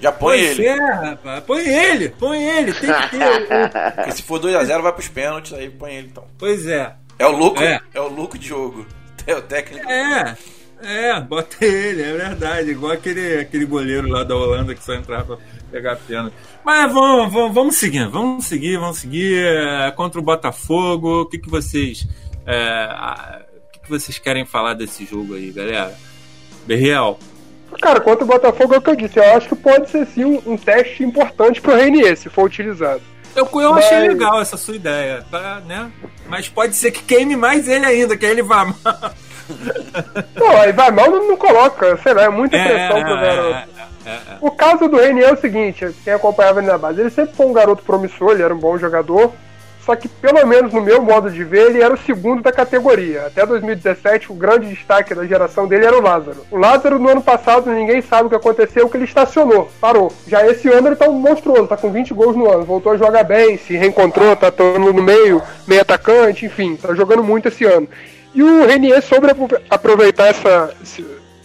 Já 0.00 0.12
põe 0.12 0.38
Pois 0.38 0.58
ele. 0.58 0.66
é, 0.68 0.76
rapaz. 0.92 1.42
Põe 1.44 1.68
ele, 1.68 2.08
põe 2.10 2.44
ele, 2.44 2.72
tem 2.72 2.92
que 2.92 3.08
ter. 3.10 3.16
o- 3.18 3.70
Porque 3.96 4.12
se 4.12 4.22
for 4.22 4.38
2x0, 4.40 4.80
vai 4.82 4.92
pros 4.92 5.08
pênaltis, 5.08 5.52
aí 5.52 5.68
põe 5.70 5.94
ele 5.94 6.08
então. 6.10 6.24
Pois 6.38 6.66
é. 6.66 6.92
É 7.18 7.26
o 7.26 7.32
louco, 7.32 7.60
É. 7.60 7.80
é, 7.94 8.00
o 8.00 8.08
louco 8.08 8.36
Diogo. 8.38 8.86
É 9.26 9.34
o 9.34 9.42
técnico. 9.42 9.86
É, 9.90 10.34
é, 10.82 11.20
bota 11.20 11.64
ele, 11.64 12.02
é 12.02 12.12
verdade. 12.12 12.70
Igual 12.70 12.92
aquele, 12.92 13.40
aquele 13.40 13.64
goleiro 13.64 14.08
lá 14.08 14.24
da 14.24 14.34
Holanda 14.36 14.74
que 14.74 14.82
só 14.82 14.94
entrava 14.94 15.36
pra 15.36 15.46
pegar 15.70 15.96
pênalti. 15.96 16.34
Mas 16.64 16.92
vamos, 16.92 17.32
vamos, 17.32 17.54
vamos 17.54 17.76
seguir, 17.76 18.08
vamos 18.08 18.44
seguir, 18.46 18.78
vamos 18.78 18.98
seguir. 18.98 19.44
É, 19.44 19.90
contra 19.90 20.20
o 20.20 20.22
Botafogo, 20.22 21.22
o 21.22 21.26
que, 21.26 21.38
que 21.38 21.48
vocês. 21.50 22.06
é, 22.46 22.88
a- 22.90 23.42
o 23.68 23.72
que, 23.72 23.80
que 23.80 23.90
vocês 23.90 24.18
querem 24.18 24.44
falar 24.46 24.74
desse 24.74 25.04
jogo 25.04 25.34
aí, 25.34 25.50
galera? 25.52 25.94
Berriel. 26.66 27.18
Cara, 27.82 28.00
contra 28.00 28.24
o 28.24 28.26
Botafogo 28.26 28.74
é 28.74 28.78
o 28.78 28.82
que 28.82 28.90
eu 28.90 28.96
disse. 28.96 29.18
Eu 29.18 29.36
acho 29.36 29.48
que 29.48 29.54
pode 29.56 29.90
ser 29.90 30.06
sim 30.06 30.24
um, 30.24 30.42
um 30.46 30.56
teste 30.56 31.02
importante 31.04 31.60
pro 31.60 31.74
Reinier, 31.76 32.16
se 32.16 32.28
for 32.30 32.44
utilizado. 32.44 33.02
Eu, 33.36 33.46
eu 33.60 33.72
Mas- 33.72 33.84
achei 33.84 34.08
legal 34.08 34.40
essa 34.40 34.56
sua 34.56 34.74
ideia, 34.74 35.24
tá, 35.30 35.60
né? 35.66 35.90
Mas 36.28 36.48
pode 36.48 36.74
ser 36.76 36.90
que 36.90 37.02
queime 37.02 37.36
mais 37.36 37.68
ele 37.68 37.84
ainda, 37.84 38.16
que 38.16 38.24
aí 38.24 38.32
ele 38.32 38.42
vá 38.42 38.64
Não, 40.34 40.60
aí 40.60 40.72
vai 40.72 40.90
mal, 40.90 41.10
não, 41.10 41.28
não 41.28 41.36
coloca. 41.36 41.96
Sei 41.98 42.12
lá, 42.12 42.24
é 42.24 42.28
muita 42.28 42.58
pressão 42.58 43.02
pro 43.02 43.20
garoto. 43.20 43.68
é, 44.06 44.10
é. 44.10 44.20
O 44.40 44.50
caso 44.50 44.88
do 44.88 44.96
Reinier 44.96 45.28
é 45.28 45.32
o 45.32 45.40
seguinte, 45.40 45.86
quem 46.04 46.12
acompanhava 46.12 46.60
ele 46.60 46.68
na 46.68 46.78
base, 46.78 47.00
ele 47.00 47.10
sempre 47.10 47.34
foi 47.34 47.46
um 47.46 47.52
garoto 47.52 47.82
promissor, 47.82 48.32
ele 48.32 48.42
era 48.42 48.54
um 48.54 48.58
bom 48.58 48.78
jogador, 48.78 49.32
só 49.88 49.96
que 49.96 50.06
pelo 50.06 50.46
menos 50.46 50.70
no 50.70 50.82
meu 50.82 51.00
modo 51.00 51.30
de 51.30 51.42
ver, 51.42 51.70
ele 51.70 51.80
era 51.80 51.94
o 51.94 51.96
segundo 51.96 52.42
da 52.42 52.52
categoria. 52.52 53.26
Até 53.26 53.46
2017, 53.46 54.30
o 54.30 54.34
grande 54.34 54.68
destaque 54.68 55.14
da 55.14 55.24
geração 55.24 55.66
dele 55.66 55.86
era 55.86 55.96
o 55.96 56.02
Lázaro. 56.02 56.44
O 56.50 56.58
Lázaro, 56.58 56.98
no 56.98 57.08
ano 57.08 57.22
passado, 57.22 57.70
ninguém 57.70 58.02
sabe 58.02 58.26
o 58.26 58.28
que 58.28 58.36
aconteceu, 58.36 58.86
que 58.90 58.98
ele 58.98 59.04
estacionou, 59.04 59.70
parou. 59.80 60.12
Já 60.26 60.46
esse 60.46 60.68
ano 60.68 60.88
ele 60.88 60.96
tá 60.96 61.08
um 61.08 61.14
monstruoso, 61.14 61.68
tá 61.68 61.76
com 61.78 61.90
20 61.90 62.12
gols 62.12 62.36
no 62.36 62.50
ano, 62.52 62.64
voltou 62.64 62.92
a 62.92 62.98
jogar 62.98 63.24
bem, 63.24 63.56
se 63.56 63.78
reencontrou, 63.78 64.36
tá 64.36 64.48
atuando 64.48 64.92
no 64.92 65.02
meio, 65.02 65.40
meio 65.66 65.80
atacante, 65.80 66.44
enfim, 66.44 66.76
tá 66.76 66.94
jogando 66.94 67.24
muito 67.24 67.48
esse 67.48 67.64
ano. 67.64 67.88
E 68.38 68.42
o 68.44 68.64
Renier 68.64 69.02
soube 69.02 69.28
apro- 69.28 69.60
aproveitar 69.68 70.28
essa, 70.28 70.72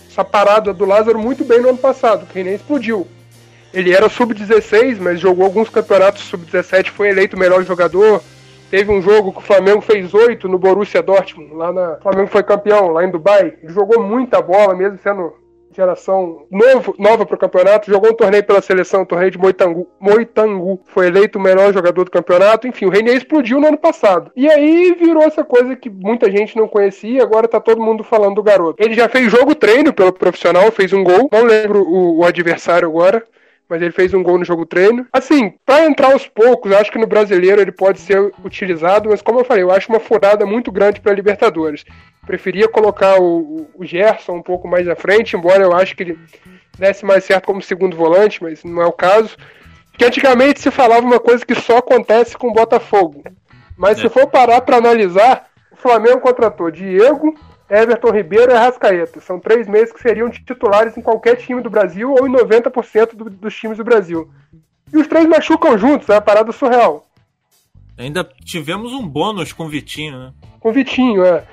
essa 0.07 0.23
parada 0.23 0.71
do 0.71 0.85
Lázaro 0.85 1.17
muito 1.17 1.43
bem 1.43 1.59
no 1.59 1.69
ano 1.69 1.77
passado, 1.79 2.27
que 2.31 2.43
nem 2.43 2.53
explodiu. 2.53 3.07
Ele 3.73 3.91
era 3.91 4.07
sub-16, 4.07 4.99
mas 4.99 5.19
jogou 5.19 5.43
alguns 5.43 5.69
campeonatos 5.69 6.21
sub-17, 6.25 6.91
foi 6.91 7.09
eleito 7.09 7.35
o 7.35 7.39
melhor 7.39 7.63
jogador. 7.63 8.21
Teve 8.69 8.91
um 8.91 9.01
jogo 9.01 9.31
que 9.31 9.39
o 9.39 9.41
Flamengo 9.41 9.81
fez 9.81 10.13
oito 10.13 10.47
no 10.47 10.59
Borussia 10.59 11.01
Dortmund, 11.01 11.55
lá 11.55 11.73
na. 11.73 11.93
O 11.93 12.01
Flamengo 12.03 12.27
foi 12.27 12.43
campeão 12.43 12.89
lá 12.89 13.03
em 13.03 13.09
Dubai. 13.09 13.55
Ele 13.63 13.73
jogou 13.73 14.03
muita 14.03 14.39
bola, 14.39 14.75
mesmo 14.75 14.99
sendo 15.01 15.33
geração 15.73 16.45
novo, 16.49 16.95
nova 16.97 17.25
para 17.25 17.35
o 17.35 17.39
campeonato. 17.39 17.89
Jogou 17.89 18.11
um 18.11 18.15
torneio 18.15 18.43
pela 18.43 18.61
seleção, 18.61 19.01
um 19.01 19.05
torneio 19.05 19.31
de 19.31 19.37
Moitangu, 19.37 19.87
Moitangu. 19.99 20.79
Foi 20.85 21.07
eleito 21.07 21.37
o 21.37 21.41
melhor 21.41 21.73
jogador 21.73 22.03
do 22.05 22.11
campeonato. 22.11 22.67
Enfim, 22.67 22.85
o 22.85 22.89
Reinier 22.89 23.17
explodiu 23.17 23.59
no 23.59 23.67
ano 23.67 23.77
passado. 23.77 24.31
E 24.35 24.49
aí 24.49 24.93
virou 24.93 25.23
essa 25.23 25.43
coisa 25.43 25.75
que 25.75 25.89
muita 25.89 26.29
gente 26.29 26.55
não 26.55 26.67
conhecia. 26.67 27.23
Agora 27.23 27.47
tá 27.47 27.59
todo 27.59 27.81
mundo 27.81 28.03
falando 28.03 28.35
do 28.35 28.43
garoto. 28.43 28.83
Ele 28.83 28.93
já 28.93 29.09
fez 29.09 29.31
jogo 29.31 29.55
treino 29.55 29.93
pelo 29.93 30.13
profissional, 30.13 30.71
fez 30.71 30.93
um 30.93 31.03
gol. 31.03 31.29
Não 31.31 31.43
lembro 31.43 31.83
o, 31.83 32.19
o 32.19 32.25
adversário 32.25 32.87
agora 32.87 33.23
mas 33.73 33.81
ele 33.81 33.91
fez 33.91 34.13
um 34.13 34.21
gol 34.21 34.37
no 34.37 34.45
jogo 34.45 34.67
treino. 34.67 35.07
Assim, 35.11 35.55
para 35.65 35.87
entrar 35.87 36.13
aos 36.13 36.27
poucos, 36.27 36.71
acho 36.71 36.91
que 36.91 36.99
no 36.99 37.07
brasileiro 37.07 37.59
ele 37.59 37.71
pode 37.71 37.99
ser 37.99 38.31
utilizado, 38.45 39.09
mas 39.09 39.19
como 39.19 39.39
eu 39.39 39.43
falei, 39.43 39.63
eu 39.63 39.71
acho 39.71 39.89
uma 39.89 39.99
furada 39.99 40.45
muito 40.45 40.71
grande 40.71 41.01
para 41.01 41.11
Libertadores. 41.11 41.83
Preferia 42.23 42.67
colocar 42.67 43.19
o, 43.19 43.67
o 43.73 43.83
Gerson 43.83 44.33
um 44.33 44.43
pouco 44.43 44.67
mais 44.67 44.87
à 44.87 44.95
frente, 44.95 45.35
embora 45.35 45.63
eu 45.63 45.73
acho 45.73 45.95
que 45.95 46.03
ele 46.03 46.19
desse 46.77 47.03
mais 47.03 47.23
certo 47.23 47.47
como 47.47 47.63
segundo 47.63 47.97
volante, 47.97 48.43
mas 48.43 48.63
não 48.63 48.79
é 48.79 48.85
o 48.85 48.91
caso. 48.91 49.35
Que 49.97 50.05
antigamente 50.05 50.61
se 50.61 50.69
falava 50.69 51.01
uma 51.01 51.19
coisa 51.19 51.43
que 51.43 51.55
só 51.55 51.77
acontece 51.77 52.37
com 52.37 52.49
o 52.49 52.53
Botafogo. 52.53 53.23
Mas 53.75 53.99
se 53.99 54.07
for 54.07 54.27
parar 54.27 54.61
para 54.61 54.77
analisar, 54.77 55.47
o 55.71 55.75
Flamengo 55.75 56.19
contratou 56.19 56.69
Diego, 56.69 57.33
Everton 57.81 58.11
Ribeiro 58.11 58.51
e 58.51 58.55
Arrascaeta. 58.55 59.19
São 59.21 59.39
três 59.39 59.67
meses 59.67 59.91
que 59.91 60.01
seriam 60.01 60.29
titulares 60.29 60.95
em 60.97 61.01
qualquer 61.01 61.35
time 61.37 61.61
do 61.61 61.69
Brasil 61.69 62.11
ou 62.13 62.27
em 62.27 62.31
90% 62.31 63.15
do- 63.15 63.29
dos 63.29 63.55
times 63.55 63.77
do 63.77 63.83
Brasil. 63.83 64.29
E 64.93 64.97
os 64.97 65.07
três 65.07 65.25
machucam 65.27 65.77
juntos, 65.77 66.07
é 66.09 66.13
uma 66.13 66.21
parada 66.21 66.51
surreal. 66.51 67.05
Ainda 67.97 68.23
tivemos 68.43 68.91
um 68.93 69.07
bônus 69.07 69.53
com 69.53 69.65
o 69.65 69.69
Vitinho, 69.69 70.17
né? 70.17 70.33
Com 70.59 70.69
o 70.69 70.73
Vitinho, 70.73 71.23
é. 71.25 71.43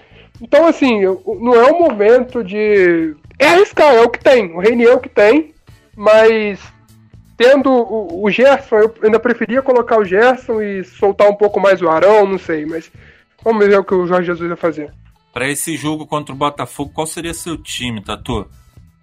Então, 0.40 0.66
assim, 0.66 1.00
não 1.40 1.54
é 1.54 1.70
o 1.70 1.78
momento 1.78 2.42
de. 2.42 3.14
É 3.38 3.46
arriscar, 3.48 3.94
é 3.94 4.00
o 4.02 4.08
que 4.08 4.18
tem. 4.22 4.52
O 4.54 4.58
Reinier 4.58 4.90
é 4.90 4.94
o 4.94 5.00
que 5.00 5.08
tem, 5.08 5.54
mas 5.96 6.60
tendo 7.36 7.70
o, 7.70 8.22
o, 8.24 8.30
Gerson, 8.30 8.76
eu 8.78 8.94
ainda 9.02 9.18
preferia 9.18 9.62
colocar 9.62 9.98
o 9.98 10.04
Gerson 10.04 10.60
e 10.60 10.84
soltar 10.84 11.28
um 11.28 11.34
pouco 11.34 11.58
mais 11.60 11.80
o 11.80 11.88
Arão, 11.88 12.26
não 12.26 12.38
sei, 12.38 12.66
mas 12.66 12.90
vamos 13.42 13.66
ver 13.66 13.78
o 13.78 13.84
que 13.84 13.94
o 13.94 14.06
Jorge 14.06 14.26
Jesus 14.26 14.48
vai 14.48 14.56
fazer. 14.58 14.92
Para 15.32 15.48
esse 15.48 15.76
jogo 15.76 16.06
contra 16.06 16.34
o 16.34 16.38
Botafogo, 16.38 16.92
qual 16.92 17.06
seria 17.06 17.32
seu 17.32 17.56
time, 17.56 18.02
Tatu? 18.02 18.48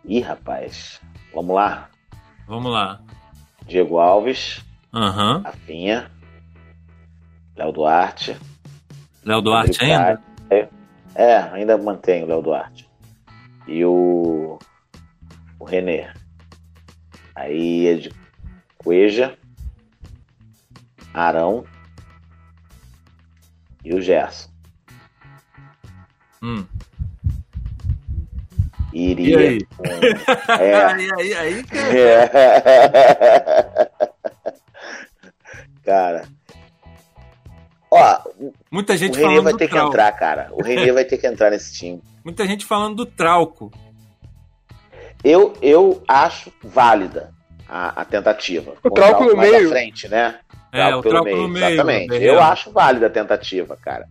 Ih, 0.04 0.20
rapaz. 0.20 1.00
Vamos 1.34 1.56
lá. 1.56 1.90
Vamos 2.48 2.72
lá. 2.72 3.02
Diego 3.66 4.00
Alves. 4.00 4.64
Uhum. 4.94 5.42
Rafinha. 5.42 6.12
Léo 7.56 7.72
Duarte. 7.72 8.38
Léo 9.24 9.42
Duarte 9.42 9.84
ainda? 9.84 10.22
É, 10.50 10.68
é, 11.16 11.38
ainda 11.38 11.78
mantém 11.78 12.24
o 12.24 12.28
Léo 12.28 12.42
Duarte. 12.42 12.90
E 13.68 13.84
o. 13.84 14.60
O 15.60 15.66
René. 15.66 16.14
Aí 17.36 17.88
é 17.88 17.96
de 17.96 18.12
Cueja, 18.78 19.38
Arão 21.14 21.66
e 23.84 23.94
o 23.94 24.02
Gerson. 24.02 24.50
Hum. 26.48 26.66
Iria. 28.94 29.42
E 29.42 29.48
aí? 29.48 29.66
Com... 29.66 29.84
É. 30.64 30.86
aí, 30.86 31.12
aí, 31.18 31.34
aí, 31.34 31.64
cara. 31.64 31.98
É. 31.98 32.30
cara. 35.84 36.28
Ó, 37.92 38.20
Muita 38.72 38.94
o 38.94 38.98
gente 38.98 39.16
Renê 39.16 39.28
falando 39.28 39.44
vai 39.44 39.54
do 39.54 39.60
ter 39.60 39.68
que 39.68 39.74
Trauco. 39.74 39.90
entrar, 39.90 40.12
cara. 40.14 40.50
O 40.52 40.64
Renê 40.64 40.92
vai 40.92 41.04
ter 41.06 41.18
que 41.18 41.28
entrar 41.28 41.52
nesse 41.52 41.74
time. 41.74 42.02
Muita 42.24 42.46
gente 42.48 42.66
falando 42.66 42.96
do 42.96 43.06
Trauco. 43.06 43.72
Eu, 45.24 45.54
eu 45.62 46.02
acho 46.08 46.52
válida 46.64 47.34
a, 47.68 48.02
a 48.02 48.06
tentativa. 48.06 48.76
O 48.84 48.90
Trauco 48.92 49.26
no 49.26 49.36
meio. 49.36 49.70
frente, 49.70 50.08
né? 50.08 50.40
É, 50.72 50.96
o 50.96 51.02
pelo 51.02 51.24
Trauco 51.24 51.36
no 51.42 51.50
meio. 51.50 51.66
Exatamente. 51.66 52.14
Eu 52.16 52.42
acho 52.42 52.72
válida 52.72 53.08
a 53.08 53.10
tentativa, 53.10 53.76
cara. 53.78 54.08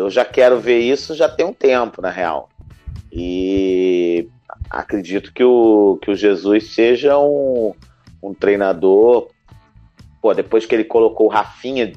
Eu 0.00 0.10
já 0.10 0.24
quero 0.24 0.58
ver 0.58 0.78
isso 0.78 1.14
já 1.14 1.28
tem 1.28 1.44
um 1.46 1.52
tempo, 1.52 2.00
na 2.00 2.10
real. 2.10 2.48
E 3.12 4.28
acredito 4.70 5.32
que 5.32 5.44
o, 5.44 5.98
que 6.00 6.10
o 6.10 6.14
Jesus 6.14 6.72
seja 6.72 7.18
um, 7.18 7.74
um 8.22 8.32
treinador. 8.32 9.28
Pô, 10.22 10.34
depois 10.34 10.66
que 10.66 10.74
ele 10.74 10.84
colocou 10.84 11.26
o 11.26 11.30
Rafinha 11.30 11.92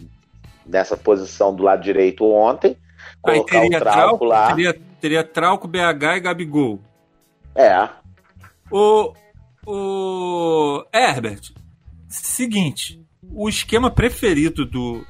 nessa 0.66 0.96
posição 0.96 1.54
do 1.54 1.64
lado 1.64 1.84
direito 1.84 2.26
ontem, 2.26 2.78
Aí 3.26 3.36
colocar 3.36 3.62
teria 3.62 3.78
o 3.78 3.82
Trauco 3.82 4.00
Trauco, 4.00 4.26
lá. 4.26 4.48
teria, 4.48 4.82
teria 5.02 5.24
Trauco, 5.24 5.68
BH 5.68 6.18
e 6.18 6.20
Gabigol. 6.20 6.80
É, 7.56 7.88
O, 8.72 9.14
o 9.66 10.84
Herbert, 10.94 11.52
seguinte, 12.08 13.00
o 13.32 13.48
esquema 13.48 13.92
preferido 13.92 14.66
do 14.66 15.06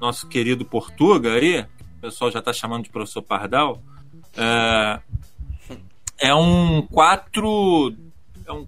nosso 0.00 0.28
querido 0.28 0.64
Portuga 0.64 1.32
aí, 1.34 1.66
o 1.98 2.00
pessoal 2.00 2.30
já 2.30 2.40
tá 2.40 2.52
chamando 2.52 2.84
de 2.84 2.90
professor 2.90 3.22
Pardal, 3.22 3.82
é, 4.36 5.00
é 6.18 6.34
um 6.34 6.80
4 6.82 7.94
é 8.46 8.52
um 8.52 8.64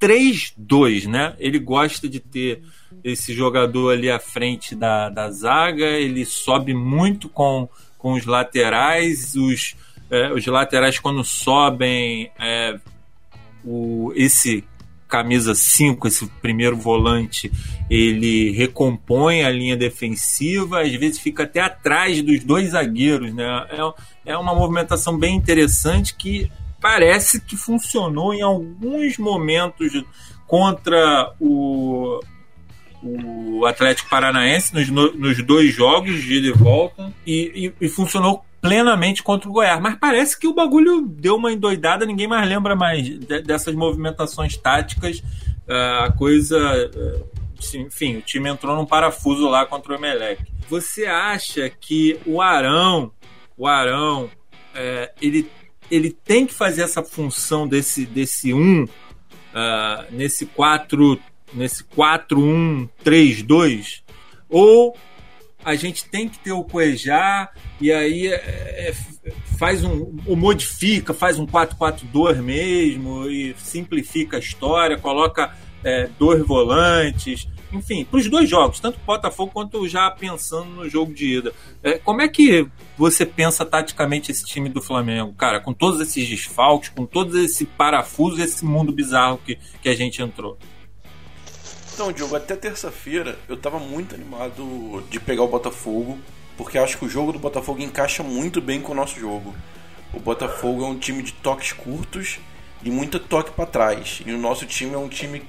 4-1-3-2, 0.00 1.06
né? 1.06 1.34
Ele 1.38 1.58
gosta 1.58 2.08
de 2.08 2.20
ter 2.20 2.62
esse 3.02 3.34
jogador 3.34 3.90
ali 3.90 4.08
à 4.10 4.20
frente 4.20 4.74
da, 4.74 5.10
da 5.10 5.30
zaga, 5.30 5.84
ele 5.84 6.24
sobe 6.24 6.72
muito 6.72 7.28
com, 7.28 7.68
com 7.98 8.14
os 8.14 8.24
laterais, 8.24 9.34
os, 9.34 9.76
é, 10.10 10.32
os 10.32 10.46
laterais 10.46 10.98
quando 10.98 11.22
sobem, 11.24 12.30
é, 12.38 12.78
o, 13.64 14.12
esse 14.14 14.64
camisa 15.08 15.54
5, 15.54 16.08
esse 16.08 16.26
primeiro 16.42 16.76
volante, 16.76 17.50
ele 17.88 18.50
recompõe 18.52 19.42
a 19.44 19.50
linha 19.50 19.76
defensiva, 19.76 20.80
às 20.82 20.92
vezes 20.94 21.18
fica 21.18 21.44
até 21.44 21.60
atrás 21.60 22.20
dos 22.22 22.42
dois 22.44 22.70
zagueiros, 22.70 23.32
né? 23.34 23.44
É, 24.26 24.32
é 24.32 24.36
uma 24.38 24.54
movimentação 24.54 25.16
bem 25.18 25.36
interessante 25.36 26.14
que 26.14 26.50
parece 26.80 27.40
que 27.40 27.56
funcionou 27.56 28.34
em 28.34 28.42
alguns 28.42 29.16
momentos 29.18 29.92
contra 30.46 31.32
o, 31.40 32.20
o 33.02 33.64
Atlético 33.66 34.08
Paranaense 34.10 34.74
nos, 34.74 34.88
no- 34.88 35.12
nos 35.12 35.42
dois 35.44 35.72
jogos 35.74 36.22
de 36.22 36.34
e 36.48 36.52
volta 36.52 37.12
e, 37.26 37.72
e- 37.80 37.84
e 37.86 37.88
funcionou 37.88 38.44
plenamente 38.64 39.22
contra 39.22 39.48
o 39.48 39.52
Goiás. 39.52 39.78
Mas 39.80 39.96
parece 40.00 40.38
que 40.40 40.48
o 40.48 40.54
bagulho 40.54 41.02
deu 41.06 41.36
uma 41.36 41.52
endoidada, 41.52 42.06
ninguém 42.06 42.26
mais 42.26 42.48
lembra 42.48 42.74
mais 42.74 43.04
de- 43.04 43.18
dessas 43.42 43.74
movimentações 43.74 44.56
táticas. 44.56 45.22
Ah, 45.68 46.06
A 46.06 46.12
coisa. 46.12 46.58
sim, 47.60 47.82
Enfim, 47.82 48.16
o 48.16 48.22
time 48.22 48.48
entrou 48.48 48.74
num 48.74 48.86
parafuso 48.86 49.46
lá 49.48 49.66
contra 49.66 49.92
o 49.92 49.96
Emelec. 49.96 50.42
Você 50.70 51.04
acha 51.04 51.68
que 51.68 52.18
o 52.24 52.40
Arão, 52.40 53.12
o 53.56 53.66
Arão, 53.66 54.30
eh, 54.74 55.12
ele, 55.20 55.46
ele 55.90 56.10
tem 56.10 56.46
que 56.46 56.54
fazer 56.54 56.80
essa 56.82 57.02
função 57.02 57.68
desse, 57.68 58.06
desse 58.06 58.54
1 58.54 58.86
ah, 59.54 60.06
nesse 60.10 60.46
4 60.46 61.20
nesse 61.52 61.84
4-1-3-2 61.84 64.02
ou 64.48 64.96
a 65.64 65.74
gente 65.76 66.04
tem 66.06 66.28
que 66.28 66.38
ter 66.38 66.52
o 66.52 66.64
Cuejá 66.64 67.48
e 67.80 67.92
aí 67.92 68.28
é, 68.28 68.34
é, 68.88 68.94
faz 69.58 69.82
um 69.84 70.16
ou 70.26 70.36
modifica, 70.36 71.12
faz 71.12 71.38
um 71.38 71.46
4-4-2 71.46 72.40
mesmo 72.40 73.28
e 73.28 73.54
simplifica 73.58 74.36
a 74.36 74.40
história, 74.40 74.96
coloca 74.98 75.54
é, 75.82 76.08
dois 76.18 76.44
volantes, 76.46 77.48
enfim, 77.72 78.04
para 78.04 78.18
os 78.18 78.28
dois 78.28 78.48
jogos, 78.48 78.78
tanto 78.80 78.96
o 78.96 79.04
Botafogo 79.04 79.50
quanto 79.52 79.86
já 79.88 80.10
pensando 80.10 80.70
no 80.70 80.88
jogo 80.88 81.12
de 81.12 81.38
ida. 81.38 81.52
É, 81.82 81.98
como 81.98 82.22
é 82.22 82.28
que 82.28 82.66
você 82.96 83.26
pensa 83.26 83.64
taticamente 83.64 84.30
esse 84.30 84.44
time 84.44 84.68
do 84.68 84.80
Flamengo, 84.80 85.32
cara, 85.34 85.60
com 85.60 85.72
todos 85.72 86.00
esses 86.00 86.28
desfalques, 86.28 86.90
com 86.90 87.04
todo 87.04 87.38
esse 87.38 87.66
parafuso, 87.66 88.40
esse 88.40 88.64
mundo 88.64 88.92
bizarro 88.92 89.38
que, 89.38 89.58
que 89.82 89.88
a 89.88 89.94
gente 89.94 90.22
entrou? 90.22 90.56
Então, 91.92 92.12
Diogo, 92.12 92.34
até 92.34 92.56
terça-feira 92.56 93.38
eu 93.48 93.56
tava 93.56 93.78
muito 93.78 94.14
animado 94.14 95.02
de 95.10 95.20
pegar 95.20 95.42
o 95.42 95.48
Botafogo, 95.48 96.18
porque 96.56 96.78
acho 96.78 96.98
que 96.98 97.04
o 97.04 97.08
jogo 97.08 97.32
do 97.32 97.38
Botafogo 97.38 97.80
encaixa 97.82 98.22
muito 98.22 98.60
bem 98.60 98.80
com 98.80 98.92
o 98.92 98.94
nosso 98.94 99.18
jogo. 99.18 99.54
O 100.12 100.20
Botafogo 100.20 100.84
é 100.84 100.88
um 100.88 100.98
time 100.98 101.22
de 101.22 101.32
toques 101.32 101.72
curtos 101.72 102.38
e 102.82 102.90
muito 102.90 103.18
toque 103.18 103.50
para 103.50 103.66
trás. 103.66 104.22
E 104.24 104.32
o 104.32 104.38
nosso 104.38 104.64
time 104.66 104.94
é 104.94 104.98
um 104.98 105.08
time 105.08 105.42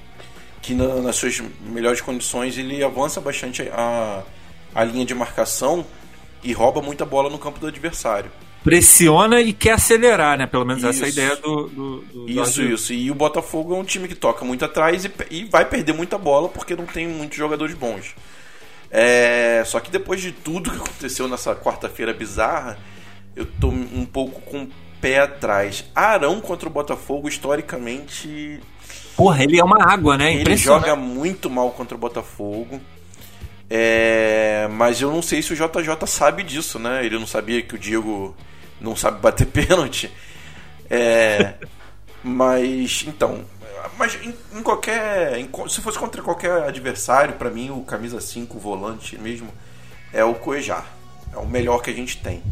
que, 0.62 0.74
na- 0.74 0.96
nas 0.96 1.16
suas 1.16 1.40
melhores 1.64 2.00
condições, 2.00 2.58
ele 2.58 2.82
avança 2.82 3.20
bastante 3.20 3.62
a, 3.72 4.22
a 4.74 4.84
linha 4.84 5.04
de 5.04 5.14
marcação 5.14 5.86
e 6.42 6.52
rouba 6.52 6.82
muita 6.82 7.04
bola 7.06 7.30
no 7.30 7.38
campo 7.38 7.58
do 7.60 7.66
adversário. 7.68 8.30
Pressiona 8.64 9.40
e 9.40 9.52
quer 9.52 9.74
acelerar, 9.74 10.36
né? 10.36 10.44
Pelo 10.48 10.64
menos 10.64 10.82
essa 10.82 11.02
é 11.02 11.04
a 11.04 11.08
Isso. 11.08 11.18
ideia 11.20 11.36
do. 11.36 11.68
do, 11.68 11.98
do 12.00 12.28
Isso, 12.28 12.60
Jorge 12.60 12.72
isso. 12.74 12.92
E 12.92 13.10
o 13.12 13.14
Botafogo 13.14 13.72
é 13.72 13.78
um 13.78 13.84
time 13.84 14.08
que 14.08 14.14
toca 14.16 14.44
muito 14.44 14.64
atrás 14.64 15.04
e, 15.04 15.12
e 15.30 15.44
vai 15.44 15.64
perder 15.64 15.92
muita 15.92 16.18
bola 16.18 16.48
porque 16.48 16.74
não 16.74 16.84
tem 16.84 17.06
muitos 17.06 17.38
jogadores 17.38 17.76
bons. 17.76 18.16
É, 18.90 19.62
só 19.66 19.80
que 19.80 19.90
depois 19.90 20.20
de 20.20 20.32
tudo 20.32 20.70
que 20.70 20.76
aconteceu 20.76 21.28
nessa 21.28 21.54
quarta-feira 21.54 22.14
bizarra, 22.14 22.78
eu 23.34 23.44
tô 23.44 23.68
um 23.68 24.04
pouco 24.04 24.40
com 24.42 24.62
o 24.62 24.68
pé 25.00 25.20
atrás. 25.20 25.84
Arão 25.94 26.40
contra 26.40 26.68
o 26.68 26.72
Botafogo, 26.72 27.28
historicamente, 27.28 28.60
Porra, 29.16 29.42
ele 29.42 29.58
é 29.58 29.64
uma 29.64 29.82
água, 29.82 30.18
né? 30.18 30.34
ele 30.34 30.56
joga 30.56 30.94
muito 30.94 31.48
mal 31.48 31.70
contra 31.70 31.94
o 31.94 31.98
Botafogo. 31.98 32.80
É, 33.68 34.68
mas 34.70 35.00
eu 35.00 35.10
não 35.10 35.22
sei 35.22 35.42
se 35.42 35.52
o 35.52 35.56
JJ 35.56 36.06
sabe 36.06 36.42
disso, 36.42 36.78
né? 36.78 37.04
Ele 37.04 37.18
não 37.18 37.26
sabia 37.26 37.62
que 37.62 37.74
o 37.74 37.78
Diego 37.78 38.36
não 38.80 38.94
sabe 38.94 39.20
bater 39.20 39.46
pênalti. 39.48 40.12
É, 40.88 41.54
mas 42.22 43.04
então, 43.08 43.40
mas 43.98 44.14
em, 44.22 44.34
em 44.58 44.62
qualquer, 44.62 45.38
em 45.38 45.48
se 45.68 45.80
fosse 45.80 45.98
contra 45.98 46.22
qualquer 46.22 46.62
adversário, 46.62 47.34
pra 47.34 47.50
mim 47.50 47.70
o 47.70 47.82
camisa 47.82 48.20
5 48.20 48.58
volante 48.58 49.18
mesmo 49.18 49.48
é 50.12 50.24
o 50.24 50.34
Coejar. 50.34 50.86
É 51.32 51.36
o 51.38 51.46
melhor 51.46 51.82
que 51.82 51.90
a 51.90 51.94
gente 51.94 52.18
tem. 52.18 52.42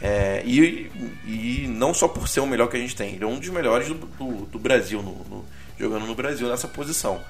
É, 0.00 0.42
e, 0.46 0.90
e 1.26 1.66
não 1.68 1.92
só 1.92 2.08
por 2.08 2.26
ser 2.26 2.40
o 2.40 2.46
melhor 2.46 2.68
que 2.68 2.76
a 2.76 2.80
gente 2.80 2.96
tem, 2.96 3.14
ele 3.14 3.24
é 3.24 3.26
um 3.26 3.38
dos 3.38 3.48
melhores 3.50 3.88
do, 3.88 3.94
do, 3.94 4.46
do 4.46 4.58
Brasil, 4.58 5.02
no- 5.02 5.24
no- 5.28 5.44
jogando 5.78 6.06
no 6.06 6.14
Brasil 6.14 6.48
nessa 6.48 6.66
posição. 6.68 7.20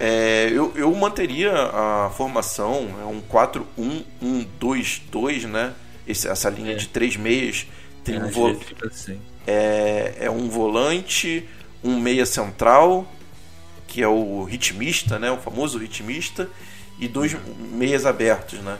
É, 0.00 0.48
eu, 0.50 0.72
eu 0.74 0.92
manteria 0.94 1.52
a 1.52 2.10
formação, 2.16 2.88
é 3.00 3.04
um 3.04 3.20
4-1-1-2-2, 3.20 5.44
né? 5.46 5.74
Esse- 6.06 6.28
essa 6.28 6.48
linha 6.50 6.72
É. 6.72 6.76
de 6.76 6.88
três 6.88 7.16
meias. 7.16 7.66
Tem 8.02 8.18
um 8.20 8.24
Às 8.26 8.34
vo- 8.34 8.58
assim. 8.90 9.20
é, 9.46 10.14
é 10.20 10.30
um 10.30 10.48
volante, 10.48 11.46
um 11.82 11.98
meia 11.98 12.26
central, 12.26 13.06
que 13.86 14.02
é 14.02 14.08
o 14.08 14.44
ritmista, 14.44 15.18
né? 15.18 15.30
O 15.30 15.38
famoso 15.38 15.78
ritmista, 15.78 16.48
e 16.98 17.08
dois 17.08 17.36
meias 17.58 18.06
abertos, 18.06 18.60
né? 18.60 18.78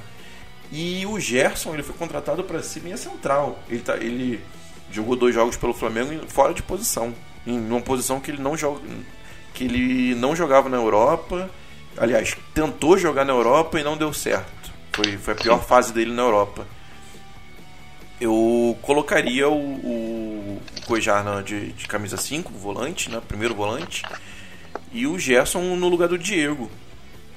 E 0.71 1.05
o 1.07 1.21
Gerson 1.21 1.75
ele 1.75 1.83
foi 1.83 1.95
contratado 1.95 2.43
para 2.45 2.63
ser 2.63 2.83
meia 2.83 2.97
central. 2.97 3.59
Ele, 3.69 3.81
tá, 3.81 3.97
ele 3.97 4.41
jogou 4.91 5.17
dois 5.17 5.35
jogos 5.35 5.57
pelo 5.57 5.75
Flamengo 5.75 6.27
fora 6.29 6.55
de 6.55 6.63
posição, 6.63 7.15
em 7.47 7.59
uma 7.59 7.81
posição 7.81 8.21
que 8.21 8.31
ele 8.31 8.41
não 8.41 8.57
joga, 8.57 8.81
que 9.53 9.65
ele 9.65 10.15
não 10.15 10.35
jogava 10.35 10.69
na 10.69 10.79
Europa. 10.79 11.51
Aliás, 11.97 12.37
tentou 12.55 12.97
jogar 12.97 13.25
na 13.25 13.33
Europa 13.33 13.79
e 13.79 13.85
não 13.85 13.99
deu 13.99 14.13
certo. 14.15 14.73
Foi, 14.93 15.19
foi 15.19 15.35
a 15.35 15.37
pior 15.37 15.63
fase 15.63 15.93
dele 15.93 16.13
na 16.13 16.23
Europa. 16.23 16.67
Eu 18.23 18.79
colocaria 18.83 19.49
o, 19.49 19.57
o 19.57 20.59
Cojar 20.87 21.43
de, 21.43 21.73
de 21.73 21.87
camisa 21.89 22.17
5, 22.17 22.53
volante, 22.53 23.11
né, 23.11 23.21
primeiro 23.27 23.53
volante, 23.53 24.05
e 24.93 25.07
o 25.09 25.19
Gerson 25.19 25.61
no 25.75 25.89
lugar 25.89 26.09
do 26.09 26.17
Diego. 26.17 26.71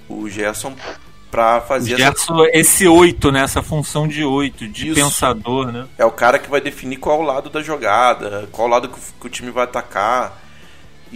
O 0.07 0.29
Gerson 0.29 0.75
para 1.31 1.59
fazer 1.61 1.95
o 1.95 1.97
Gerson, 1.97 2.45
essa... 2.45 2.57
esse 2.57 2.87
8, 2.87 3.31
né, 3.31 3.41
essa 3.41 3.63
função 3.63 4.07
de 4.07 4.23
8, 4.23 4.67
de 4.67 4.89
Isso. 4.89 4.95
pensador, 4.95 5.71
né? 5.71 5.87
É 5.97 6.05
o 6.05 6.11
cara 6.11 6.37
que 6.37 6.49
vai 6.49 6.61
definir 6.61 6.97
qual 6.97 7.21
lado 7.21 7.49
da 7.49 7.63
jogada, 7.63 8.47
qual 8.51 8.67
lado 8.67 8.87
que 8.87 8.99
o, 8.99 9.01
que 9.21 9.27
o 9.27 9.29
time 9.29 9.49
vai 9.49 9.63
atacar. 9.63 10.44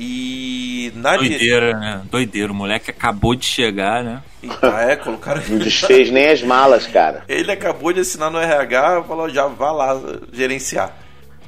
E 0.02 0.94
na 0.96 1.18
Doideira, 1.18 1.78
né? 1.78 2.02
Doideira. 2.10 2.54
O 2.54 2.56
moleque 2.56 2.90
acabou 2.90 3.36
de 3.36 3.46
chegar, 3.46 4.02
né? 4.02 4.24
Ah, 4.62 4.84
é, 4.84 4.96
colocaram. 4.96 5.42
Não 5.50 5.58
desfez 5.58 6.10
nem 6.10 6.30
as 6.30 6.42
malas, 6.42 6.88
cara. 6.88 7.26
Ele 7.28 7.52
acabou 7.52 7.92
de 7.92 8.00
assinar 8.00 8.32
no 8.32 8.40
RH 8.40 9.04
falou: 9.04 9.28
já 9.28 9.48
vá 9.48 9.74
lá 9.74 10.02
gerenciar. 10.32 10.98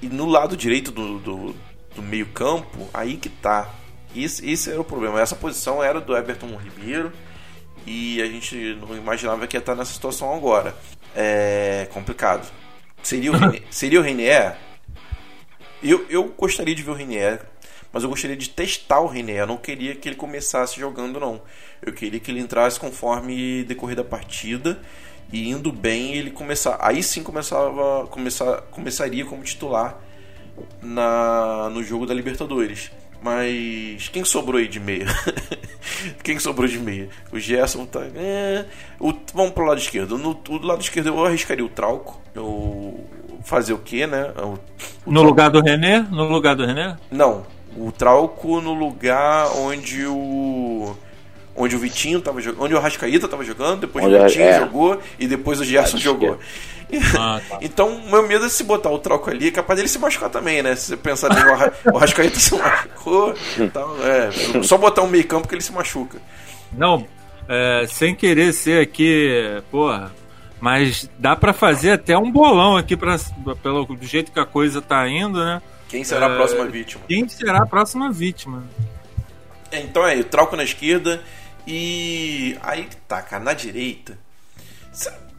E 0.02 0.08
no 0.08 0.26
lado 0.26 0.58
direito 0.58 0.91
do, 0.91 1.18
do, 1.20 1.56
do 1.95 2.02
meio-campo, 2.02 2.89
aí 2.93 3.16
que 3.16 3.30
tá. 3.30 3.70
Esse, 4.14 4.45
esse 4.52 4.70
era 4.70 4.82
o 4.82 4.84
problema. 4.84 5.22
Essa 5.22 5.36
posição 5.36 5.82
era 5.82 6.02
do 6.02 6.14
Everton 6.14 6.47
Ribeiro 6.58 7.14
e 7.88 8.22
a 8.22 8.26
gente 8.26 8.78
não 8.82 8.97
imaginava 8.97 9.47
que 9.47 9.56
ia 9.56 9.62
estar 9.62 9.76
nessa 9.76 9.93
situação 9.93 10.36
agora. 10.36 10.76
É 11.16 11.88
complicado. 11.93 12.52
Seria 13.02 13.32
o, 13.32 13.38
René, 13.38 13.62
seria 13.72 14.02
o 14.02 14.04
René? 14.04 14.58
Eu, 15.82 16.06
eu 16.10 16.26
gostaria 16.38 16.76
de 16.76 16.84
ver 16.84 16.91
o 16.91 16.95
René 16.95 17.39
mas 17.92 18.04
eu 18.04 18.10
gostaria 18.10 18.38
de 18.38 18.50
testar 18.50 19.00
o 19.02 19.08
René. 19.08 19.42
Eu 19.42 19.48
não 19.48 19.58
queria 19.58 19.96
que 19.96 20.08
ele 20.08 20.16
começasse 20.16 20.80
jogando, 20.80 21.20
não. 21.20 21.42
Eu 21.82 21.94
queria 21.94 22.20
que 22.20 22.32
ele 22.32 22.39
entrasse 22.39 22.80
conforme 22.80 23.64
decorrer 23.64 23.96
da 23.96 24.04
partida 24.04 24.80
e 25.32 25.50
indo 25.50 25.72
bem 25.72 26.16
ele 26.16 26.32
começar. 26.32 26.78
Aí 26.80 27.04
sim 27.04 27.22
começava, 27.22 28.08
começar, 28.08 28.62
começaria 28.72 29.26
como 29.26 29.44
titular 29.44 29.98
na, 30.82 31.70
no 31.70 31.84
jogo 31.84 32.06
da 32.06 32.14
Libertadores. 32.14 32.92
Mas 33.22 34.08
quem 34.08 34.24
sobrou 34.24 34.60
aí 34.60 34.68
de 34.68 34.80
meia? 34.80 35.06
quem 36.24 36.39
sobrou 36.39 36.68
de 36.68 36.80
meia? 36.80 37.08
O 37.32 37.39
Gerson 37.39 37.86
tá. 37.86 38.02
É, 38.16 38.66
o, 39.00 39.14
vamos 39.34 39.52
pro 39.52 39.66
lado 39.66 39.80
esquerdo. 39.80 40.18
No, 40.18 40.34
do 40.34 40.66
lado 40.66 40.82
esquerdo 40.82 41.08
eu 41.08 41.26
arriscaria 41.26 41.64
o 41.64 41.70
Trauco. 41.70 42.20
Eu 42.34 43.06
fazer 43.44 43.74
o 43.74 43.78
quê, 43.78 44.08
né? 44.08 44.32
O, 44.38 44.58
o 45.06 45.12
no 45.12 45.22
lugar 45.22 45.52
do 45.52 45.62
René? 45.62 46.00
No 46.10 46.30
lugar 46.30 46.56
do 46.56 46.66
René? 46.66 46.98
Não 47.12 47.46
o 47.78 47.91
Trauco 47.91 48.61
no 48.61 48.74
lugar 48.74 49.47
onde 49.55 50.05
o 50.05 50.95
onde 51.55 51.76
o 51.76 51.80
Vitinho 51.80 52.22
tava 52.22 52.41
jogando, 52.41 52.63
onde 52.63 52.74
o 52.74 52.80
Rascaíta 52.80 53.28
tava 53.28 53.43
jogando, 53.43 53.82
depois 53.82 54.05
onde 54.05 54.15
o 54.15 54.24
Vitinho 54.24 54.45
é. 54.45 54.59
jogou 54.59 54.99
e 55.19 55.28
depois 55.28 55.59
o 55.59 55.65
Gerson 55.65 55.97
jogou. 55.97 56.39
Ah, 57.17 57.39
tá. 57.47 57.59
então, 57.61 58.01
meu 58.09 58.28
medo 58.28 58.45
é 58.45 58.49
se 58.49 58.65
botar 58.65 58.89
o 58.89 58.99
Trauco 58.99 59.30
ali, 59.30 59.47
é 59.47 59.51
capaz 59.51 59.78
dele 59.78 59.88
se 59.88 59.97
machucar 59.97 60.30
também, 60.30 60.61
né? 60.61 60.76
Se 60.76 60.88
você 60.88 60.97
pensar 60.97 61.34
bem, 61.34 61.41
o 61.86 61.97
Rascaíta 61.97 62.38
se 62.38 62.53
machucou, 62.53 63.34
então, 63.57 63.95
é, 64.03 64.61
só 64.61 64.78
botar 64.78 65.01
um 65.01 65.07
meio 65.07 65.26
campo 65.26 65.47
que 65.47 65.55
ele 65.55 65.61
se 65.61 65.72
machuca. 65.72 66.22
Não, 66.74 67.07
é, 67.47 67.86
sem 67.88 68.13
querer 68.13 68.51
ser 68.51 68.82
aqui, 68.82 69.63
porra, 69.72 70.11
mas 70.59 71.09
dá 71.17 71.34
para 71.34 71.53
fazer 71.53 71.91
até 71.91 72.17
um 72.17 72.30
bolão 72.30 72.76
aqui 72.76 72.97
pra, 72.97 73.17
pelo 73.63 73.86
do 73.86 74.05
jeito 74.05 74.32
que 74.32 74.39
a 74.41 74.45
coisa 74.45 74.82
tá 74.82 75.07
indo, 75.07 75.43
né? 75.43 75.61
Quem 75.92 76.06
será 76.06 76.28
a 76.28 76.30
próxima 76.30 76.66
vítima? 76.68 77.04
Quem 77.06 77.28
será 77.28 77.64
a 77.64 77.66
próxima 77.66 78.10
vítima? 78.10 78.64
É, 79.70 79.82
então 79.82 80.08
é, 80.08 80.18
eu 80.18 80.24
troco 80.24 80.56
na 80.56 80.64
esquerda 80.64 81.22
e. 81.68 82.58
Aí 82.64 82.88
tá, 83.10 83.22
cara, 83.22 83.44
na 83.44 83.54
direita. 83.54 84.18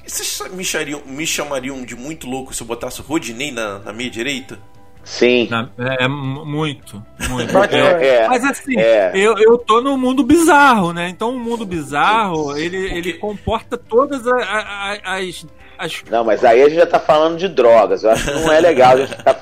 Vocês 0.06 0.42
me 0.52 0.62
chamariam, 0.62 1.02
me 1.06 1.26
chamariam 1.26 1.82
de 1.84 1.96
muito 1.96 2.26
louco 2.26 2.52
se 2.52 2.62
eu 2.62 2.66
botasse 2.66 3.00
o 3.00 3.04
Rodinei 3.04 3.50
na, 3.50 3.78
na 3.78 3.94
minha 3.94 4.10
direita? 4.10 4.58
Sim. 5.02 5.48
É, 5.78 6.04
é 6.04 6.08
muito, 6.08 7.02
muito. 7.30 7.58
É, 7.58 8.06
é, 8.06 8.28
Mas 8.28 8.44
assim, 8.44 8.78
é. 8.78 9.10
eu, 9.14 9.36
eu 9.38 9.56
tô 9.56 9.80
no 9.80 9.96
mundo 9.96 10.22
bizarro, 10.22 10.92
né? 10.92 11.08
Então 11.08 11.34
o 11.34 11.38
mundo 11.38 11.64
bizarro, 11.64 12.56
ele, 12.56 12.76
ele 12.76 13.14
comporta 13.14 13.78
todas 13.78 14.26
as, 14.26 15.00
as 15.02 15.46
Acho... 15.82 16.04
Não, 16.08 16.22
mas 16.22 16.44
aí 16.44 16.62
a 16.62 16.68
gente 16.68 16.78
já 16.78 16.86
tá 16.86 17.00
falando 17.00 17.36
de 17.36 17.48
drogas. 17.48 18.04
Eu 18.04 18.12
acho 18.12 18.24
que 18.24 18.30
não 18.30 18.52
é 18.52 18.60
legal 18.60 18.92
a 18.92 18.96
gente 18.98 19.16
ficar 19.16 19.34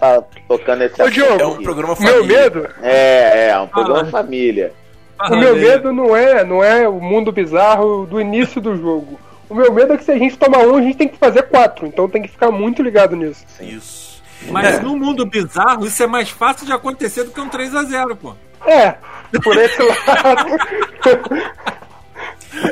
tocando 0.49 0.82
esse 0.82 1.03
Ô, 1.03 1.11
Diogo, 1.11 1.38
é 1.38 1.47
um 1.47 1.62
programa 1.62 1.95
família. 1.95 2.16
Meu 2.16 2.26
medo? 2.26 2.68
É, 2.80 3.49
é, 3.49 3.59
um 3.59 3.66
programa 3.66 4.09
ah, 4.09 4.11
família. 4.11 4.72
O 5.20 5.36
meu 5.36 5.55
medo 5.55 5.93
não 5.93 6.16
é, 6.16 6.43
não 6.43 6.64
é 6.64 6.88
o 6.88 6.99
mundo 6.99 7.30
bizarro 7.30 8.07
do 8.07 8.18
início 8.18 8.59
do 8.59 8.74
jogo. 8.74 9.20
O 9.51 9.55
meu 9.55 9.70
medo 9.70 9.93
é 9.93 9.99
que 9.99 10.05
se 10.05 10.12
a 10.12 10.16
gente 10.16 10.38
tomar 10.38 10.61
um, 10.61 10.76
a 10.76 10.80
gente 10.80 10.97
tem 10.97 11.09
que 11.09 11.18
fazer 11.18 11.43
quatro. 11.43 11.86
Então 11.86 12.09
tem 12.09 12.22
que 12.22 12.28
ficar 12.28 12.51
muito 12.51 12.82
ligado 12.82 13.14
nisso. 13.14 13.45
Isso. 13.61 14.22
Mas 14.49 14.76
é. 14.76 14.80
no 14.80 14.97
mundo 14.97 15.26
bizarro, 15.26 15.84
isso 15.84 16.03
é 16.03 16.07
mais 16.07 16.30
fácil 16.30 16.64
de 16.64 16.72
acontecer 16.72 17.24
do 17.24 17.32
que 17.32 17.41
um 17.41 17.51
3 17.51 17.74
a 17.74 17.82
0 17.82 18.16
pô. 18.16 18.34
É, 18.64 18.95
por 19.43 19.59
esse 19.59 19.82
lado. 19.84 20.57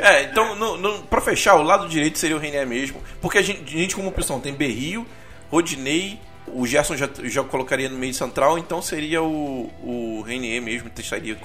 É, 0.01 0.23
então, 0.23 0.55
no, 0.55 0.77
no, 0.77 1.03
pra 1.03 1.21
fechar, 1.21 1.55
o 1.55 1.63
lado 1.63 1.87
direito 1.87 2.17
seria 2.17 2.35
o 2.35 2.39
René 2.39 2.65
mesmo. 2.65 3.01
Porque 3.21 3.37
a 3.37 3.41
gente, 3.41 3.61
a 3.63 3.79
gente 3.79 3.95
como 3.95 4.09
opção, 4.09 4.39
tem 4.39 4.53
Berrio, 4.53 5.05
Rodinei, 5.49 6.19
o 6.47 6.65
Gerson 6.65 6.95
já, 6.95 7.09
já 7.23 7.43
colocaria 7.43 7.89
no 7.89 7.97
meio 7.97 8.13
central, 8.13 8.57
então 8.57 8.81
seria 8.81 9.21
o, 9.21 9.71
o 9.83 10.21
René 10.21 10.59
mesmo, 10.59 10.89
testaria. 10.89 11.37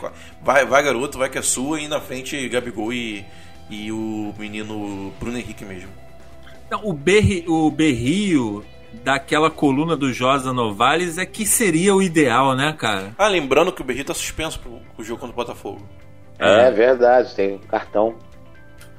Vai, 0.42 0.64
vai 0.64 0.82
garoto, 0.82 1.18
vai 1.18 1.28
que 1.28 1.38
é 1.38 1.42
sua, 1.42 1.80
e 1.80 1.88
na 1.88 2.00
frente 2.00 2.48
Gabigol 2.48 2.92
e, 2.92 3.24
e 3.70 3.92
o 3.92 4.34
menino 4.38 5.12
Bruno 5.20 5.38
Henrique 5.38 5.64
mesmo. 5.64 5.90
Não, 6.70 6.80
o, 6.84 6.92
Berri, 6.92 7.44
o 7.46 7.70
Berrio 7.70 8.64
daquela 9.02 9.50
coluna 9.50 9.96
do 9.96 10.12
Josa 10.12 10.52
Novales 10.52 11.18
é 11.18 11.26
que 11.26 11.46
seria 11.46 11.94
o 11.94 12.02
ideal, 12.02 12.54
né, 12.54 12.72
cara? 12.72 13.14
Ah, 13.18 13.28
lembrando 13.28 13.72
que 13.72 13.82
o 13.82 13.84
Berrio 13.84 14.04
tá 14.04 14.14
suspenso 14.14 14.58
pro, 14.60 14.80
pro 14.94 15.04
jogo 15.04 15.20
contra 15.20 15.32
o 15.32 15.36
Botafogo. 15.36 15.86
É, 16.38 16.66
é 16.66 16.70
verdade, 16.70 17.34
tem 17.34 17.54
um 17.54 17.58
cartão. 17.58 18.14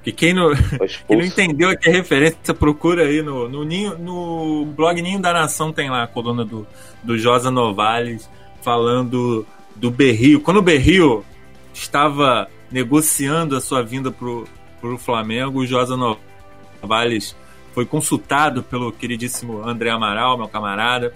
E 0.06 0.12
quem 0.12 0.34
não, 0.34 0.52
quem 1.08 1.18
não 1.18 1.26
entendeu 1.26 1.70
aqui 1.70 1.90
a 1.90 1.92
referência, 1.92 2.54
procura 2.54 3.04
aí 3.04 3.22
no, 3.22 3.50
no, 3.50 3.64
Ninho, 3.64 3.98
no 3.98 4.66
blog 4.66 5.02
Ninho 5.02 5.20
da 5.20 5.34
Nação, 5.34 5.74
tem 5.74 5.90
lá 5.90 6.04
a 6.04 6.08
coluna 6.08 6.46
do, 6.46 6.68
do 7.04 7.18
Josa 7.18 7.50
Novales 7.50 8.30
falando 8.62 9.46
do 9.76 9.92
Berrio. 9.92 10.42
Quando 10.42 10.58
o 10.58 10.62
Berrio 10.62 11.26
estava 11.74 12.48
negociando 12.72 13.56
a 13.56 13.62
sua 13.62 13.84
vinda 13.84 14.12
pro, 14.12 14.48
pro 14.80 14.98
Flamengo, 14.98 15.60
o 15.60 15.68
Josa 15.68 15.98
Novales 15.98 17.36
foi 17.74 17.86
consultado 17.86 18.64
pelo 18.64 18.92
queridíssimo 18.92 19.62
André 19.68 19.90
Amaral, 19.90 20.38
meu 20.38 20.48
camarada, 20.48 21.14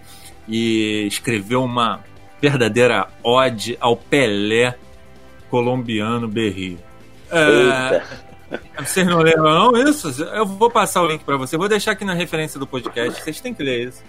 e 0.47 1.05
escreveu 1.07 1.63
uma 1.63 2.03
verdadeira 2.41 3.07
ode 3.23 3.77
ao 3.79 3.95
Pelé 3.95 4.75
colombiano 5.49 6.27
Berrio. 6.27 6.79
É, 7.31 8.01
vocês 8.79 9.05
não 9.05 9.19
lembram 9.19 9.71
não 9.71 9.89
isso? 9.89 10.09
Eu 10.23 10.45
vou 10.45 10.69
passar 10.69 11.01
o 11.01 11.07
link 11.07 11.23
para 11.23 11.37
você. 11.37 11.57
Vou 11.57 11.67
deixar 11.67 11.91
aqui 11.91 12.05
na 12.05 12.13
referência 12.13 12.59
do 12.59 12.65
podcast. 12.65 13.21
Vocês 13.21 13.39
têm 13.39 13.53
que 13.53 13.63
ler 13.63 13.89
isso. 13.89 14.03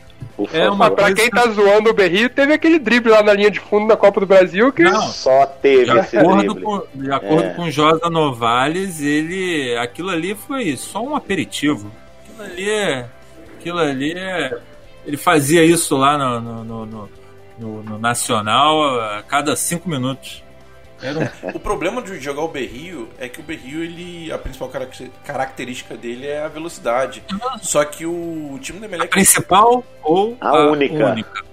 É 0.53 0.68
uma 0.68 0.91
pra 0.91 1.12
quem 1.12 1.28
tá 1.30 1.49
zoando 1.49 1.91
o 1.91 1.95
Berrio, 1.95 2.28
teve 2.30 2.53
aquele 2.53 2.78
drible 2.78 3.11
lá 3.11 3.22
na 3.22 3.32
linha 3.32 3.51
de 3.51 3.61
fundo 3.61 3.88
da 3.88 3.97
Copa 3.97 4.20
do 4.20 4.26
Brasil 4.26 4.72
que 4.72 4.82
não, 4.82 5.01
só 5.03 5.47
teve 5.47 5.84
de 5.84 5.99
esse 5.99 6.16
acordo 6.16 6.55
drible. 6.55 6.62
Com, 6.62 6.82
de 6.95 7.12
acordo 7.12 7.45
é. 7.45 7.55
com 7.55 7.70
Josa 7.70 8.11
Novales, 8.11 9.01
ele 9.01 9.76
aquilo 9.76 10.11
ali 10.11 10.34
foi 10.34 10.76
só 10.76 11.03
um 11.03 11.14
aperitivo. 11.14 11.91
Aquilo 12.22 12.43
ali, 12.43 12.70
é, 12.70 13.07
aquilo 13.59 13.78
ali 13.78 14.12
é, 14.12 14.59
ele 15.07 15.16
fazia 15.16 15.64
isso 15.64 15.97
lá 15.97 16.16
no, 16.16 16.41
no, 16.41 16.86
no, 16.86 17.09
no, 17.59 17.82
no 17.82 17.99
Nacional 17.99 19.01
a 19.01 19.22
cada 19.22 19.55
cinco 19.57 19.88
minutos. 19.88 20.43
Um... 21.03 21.48
o 21.57 21.61
problema 21.61 22.03
de 22.03 22.18
jogar 22.20 22.42
o 22.42 22.48
Berrio 22.48 23.09
é 23.18 23.28
que 23.28 23.40
o 23.40 23.42
Berrio, 23.42 23.82
ele, 23.82 24.32
a 24.32 24.38
principal 24.38 24.70
característica 25.24 25.96
dele 25.96 26.26
é 26.26 26.42
a 26.42 26.48
velocidade. 26.48 27.22
Só 27.62 27.84
que 27.84 28.07
o 28.07 28.59
time 28.61 28.78
do 28.78 28.84
Emelec... 28.84 29.07
A 29.07 29.11
principal 29.11 29.84
ou 30.03 30.36
a, 30.40 30.48
a 30.48 30.70
única. 30.70 31.07
única. 31.07 31.44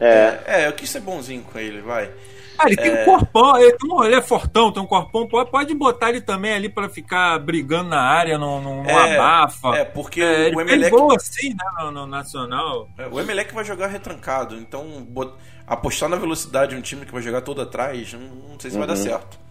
É. 0.00 0.40
é, 0.46 0.66
eu 0.66 0.72
quis 0.72 0.90
ser 0.90 1.00
bonzinho 1.00 1.42
com 1.42 1.58
ele, 1.58 1.80
vai. 1.80 2.10
Ah, 2.58 2.66
ele 2.66 2.80
é... 2.80 2.82
tem 2.82 2.92
um 2.92 3.04
corpão, 3.04 3.56
ele, 3.56 3.76
ele, 4.04 4.14
é 4.14 4.22
fortão, 4.22 4.72
tem 4.72 4.82
um 4.82 4.86
corpão, 4.86 5.26
pode, 5.26 5.50
pode 5.50 5.74
botar 5.74 6.10
ele 6.10 6.20
também 6.20 6.52
ali 6.52 6.68
para 6.68 6.88
ficar 6.88 7.38
brigando 7.38 7.90
na 7.90 8.00
área, 8.00 8.38
não, 8.38 8.60
não, 8.60 8.84
é, 8.84 9.14
abafa. 9.14 9.76
É, 9.76 9.84
porque 9.84 10.20
é, 10.20 10.50
o 10.54 10.60
Emelec. 10.60 10.94
Ele 10.94 11.16
assim, 11.16 11.50
né, 11.50 11.64
no, 11.78 11.90
no 11.90 12.06
Nacional. 12.06 12.88
É, 12.98 13.06
o 13.06 13.18
Emelec 13.20 13.54
vai 13.54 13.64
jogar 13.64 13.88
retrancado, 13.88 14.56
então 14.56 15.02
bot... 15.02 15.32
apostar 15.66 16.08
na 16.08 16.16
velocidade 16.16 16.74
de 16.74 16.78
um 16.78 16.82
time 16.82 17.06
que 17.06 17.12
vai 17.12 17.22
jogar 17.22 17.40
todo 17.40 17.60
atrás, 17.60 18.12
não, 18.12 18.58
sei 18.58 18.70
se 18.70 18.76
uhum. 18.76 18.86
vai 18.86 18.88
dar 18.88 18.96
uhum. 18.96 19.04
certo. 19.04 19.42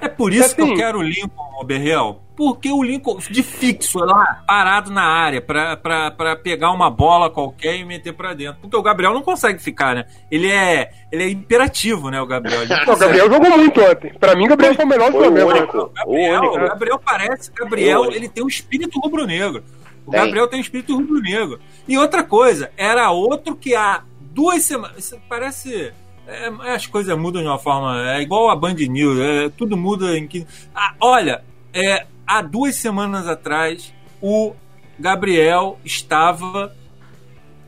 É 0.00 0.08
por 0.08 0.32
isso 0.32 0.46
assim, 0.46 0.54
que 0.56 0.60
eu 0.60 0.66
assim- 0.66 0.76
quero 0.76 0.98
o 0.98 1.02
Lincoln, 1.02 1.64
Berrel. 1.64 2.22
Porque 2.36 2.70
o 2.70 2.82
Lincoln, 2.82 3.16
de 3.30 3.42
fixo 3.42 3.98
lá, 3.98 4.42
parado 4.46 4.90
na 4.90 5.04
área, 5.04 5.40
pra, 5.40 5.74
pra, 5.74 6.10
pra 6.10 6.36
pegar 6.36 6.70
uma 6.70 6.90
bola 6.90 7.30
qualquer 7.30 7.76
e 7.76 7.84
meter 7.84 8.12
pra 8.12 8.34
dentro. 8.34 8.60
Porque 8.60 8.76
o 8.76 8.82
Gabriel 8.82 9.14
não 9.14 9.22
consegue 9.22 9.58
ficar, 9.58 9.94
né? 9.94 10.04
Ele 10.30 10.50
é, 10.50 10.90
ele 11.10 11.22
é 11.22 11.30
imperativo, 11.30 12.10
né, 12.10 12.20
o 12.20 12.26
Gabriel? 12.26 12.60
Não, 12.86 12.94
o 12.94 12.98
Gabriel 12.98 13.30
jogou 13.30 13.56
muito 13.56 13.80
ontem. 13.80 14.12
Pra 14.20 14.36
mim, 14.36 14.44
o 14.44 14.48
Gabriel 14.48 14.74
foi 14.74 14.84
o 14.84 14.88
melhor 14.88 15.10
do 15.10 15.18
Flamengo. 15.18 15.52
Né? 15.52 15.60
O 15.62 15.88
Gabriel, 15.88 16.42
o 16.42 16.68
Gabriel 16.68 17.00
parece, 17.02 17.50
Gabriel, 17.52 18.04
ele 18.12 18.28
tem 18.28 18.44
um 18.44 18.48
espírito 18.48 19.00
rubro-negro. 19.00 19.64
O 20.04 20.10
Gabriel 20.10 20.46
tem 20.46 20.58
um 20.58 20.62
espírito 20.62 20.94
rubro-negro. 20.94 21.58
E 21.88 21.96
outra 21.96 22.22
coisa, 22.22 22.70
era 22.76 23.10
outro 23.10 23.56
que 23.56 23.74
há 23.74 24.02
duas 24.36 24.62
semanas. 24.62 25.14
Parece 25.26 25.92
é, 26.28 26.48
as 26.74 26.86
coisas 26.86 27.16
mudam 27.16 27.40
de 27.40 27.48
uma 27.48 27.58
forma. 27.58 28.12
É 28.12 28.20
igual 28.20 28.50
a 28.50 28.54
Band 28.54 28.74
News, 28.74 29.18
é, 29.18 29.48
tudo 29.48 29.76
muda 29.76 30.16
em 30.16 30.28
que. 30.28 30.46
Ah, 30.74 30.94
olha, 31.00 31.42
é, 31.72 32.06
há 32.26 32.42
duas 32.42 32.76
semanas 32.76 33.26
atrás, 33.26 33.94
o 34.20 34.54
Gabriel 34.98 35.78
estava 35.82 36.74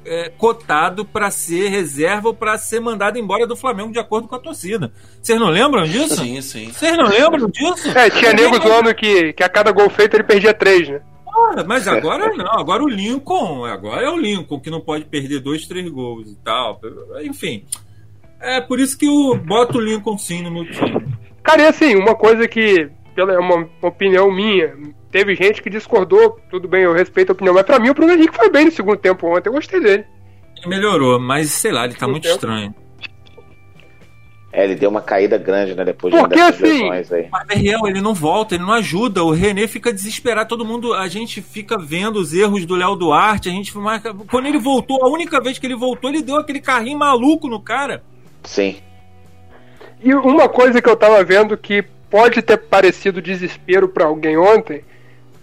é, 0.05 0.31
cotado 0.37 1.05
para 1.05 1.31
ser 1.31 1.69
reserva 1.69 2.29
ou 2.29 2.35
para 2.35 2.59
ser 2.59 2.81
mandado 2.81 3.19
embora 3.19 3.47
do 3.47 3.57
Flamengo 3.57 3.93
de 3.93 3.99
acordo 3.99 4.29
com 4.29 4.35
a 4.35 4.41
torcida. 4.41 4.93
Vocês 5.23 5.41
não 5.41 5.49
lembram 5.49 5.85
disso? 5.85 6.17
Sim, 6.17 6.41
sim. 6.43 6.71
Vocês 6.71 6.97
não 6.97 7.07
lembram 7.07 7.49
disso? 7.49 7.89
É, 7.97 8.11
tinha 8.11 8.33
nego 8.35 8.61
zoando 8.61 8.95
que, 8.95 9.33
que 9.33 9.43
a 9.43 9.49
cada 9.49 9.73
gol 9.73 9.89
feito 9.89 10.15
ele 10.15 10.25
perdia 10.25 10.53
três, 10.53 10.89
né? 10.89 11.01
Mas 11.67 11.89
agora 11.89 12.35
não, 12.35 12.59
agora 12.59 12.83
o 12.83 12.89
Lincoln, 12.89 13.65
agora 13.65 14.07
é 14.07 14.11
o 14.11 14.17
Lincoln 14.17 14.61
que 14.61 14.71
não 14.71 14.81
pode 14.81 15.05
perder 15.05 15.41
dois, 15.41 15.67
três 15.67 15.89
gols 15.89 16.31
e 16.31 16.37
tal. 16.37 16.81
Enfim, 17.23 17.65
é 18.41 18.61
por 18.61 18.79
isso 18.79 18.97
que 18.97 19.07
eu 19.07 19.37
boto 19.37 19.79
o 19.79 19.81
Lincoln 19.81 20.17
sim 20.19 20.43
no 20.43 20.51
meu 20.51 20.71
time. 20.71 21.07
Cara, 21.43 21.63
e 21.63 21.67
assim, 21.67 21.95
uma 21.97 22.15
coisa 22.15 22.47
que, 22.47 22.91
pela 23.15 23.39
uma 23.41 23.69
opinião 23.83 24.31
minha, 24.31 24.77
teve 25.11 25.35
gente 25.35 25.63
que 25.63 25.71
discordou, 25.71 26.39
tudo 26.51 26.69
bem, 26.69 26.83
eu 26.83 26.93
respeito 26.93 27.31
a 27.31 27.33
opinião, 27.33 27.55
mas 27.55 27.65
pra 27.65 27.79
mim 27.79 27.91
o 27.91 27.95
Bruno 27.95 28.13
Henrique 28.13 28.37
foi 28.37 28.51
bem 28.51 28.67
no 28.67 28.71
segundo 28.71 28.99
tempo 28.99 29.27
ontem, 29.27 29.49
eu 29.49 29.55
gostei 29.55 29.81
dele. 29.81 30.05
Ele 30.59 30.69
melhorou, 30.69 31.19
mas 31.19 31.51
sei 31.51 31.73
lá, 31.73 31.85
ele 31.85 31.95
tá 31.95 32.07
muito 32.07 32.25
tempo. 32.25 32.35
estranho. 32.35 32.75
É, 34.51 34.65
ele 34.65 34.75
deu 34.75 34.89
uma 34.89 35.03
caída 35.03 35.37
grande, 35.37 35.75
né? 35.75 35.85
Depois 35.85 36.15
Porque, 36.15 36.35
de 36.35 36.41
assim, 36.41 36.91
lesões 36.91 37.13
aí. 37.13 37.29
Mas 37.31 37.61
real, 37.61 37.87
ele 37.87 38.01
não 38.01 38.15
volta, 38.15 38.55
ele 38.55 38.65
não 38.65 38.73
ajuda. 38.73 39.23
O 39.23 39.31
René 39.31 39.67
fica 39.67 39.93
desesperado, 39.93 40.49
todo 40.49 40.65
mundo. 40.65 40.95
A 40.95 41.07
gente 41.07 41.43
fica 41.43 41.77
vendo 41.79 42.19
os 42.19 42.33
erros 42.33 42.65
do 42.65 42.75
Léo 42.75 42.97
Duarte. 42.97 43.51
A 43.51 43.53
gente 43.53 43.77
marca. 43.77 44.15
Quando 44.31 44.47
ele 44.47 44.59
voltou, 44.59 45.05
a 45.05 45.09
única 45.09 45.41
vez 45.41 45.59
que 45.59 45.67
ele 45.67 45.77
voltou, 45.77 46.09
ele 46.09 46.23
deu 46.23 46.37
aquele 46.37 46.61
carrinho 46.61 46.99
maluco 46.99 47.47
no 47.47 47.61
cara. 47.61 48.03
Sim. 48.43 48.77
E 50.03 50.15
uma 50.15 50.49
coisa 50.49 50.81
que 50.81 50.89
eu 50.89 50.97
tava 50.97 51.23
vendo 51.23 51.57
que 51.57 51.85
pode 52.09 52.41
ter 52.41 52.57
parecido 52.57 53.21
desespero 53.21 53.89
para 53.89 54.07
alguém 54.07 54.39
ontem, 54.39 54.83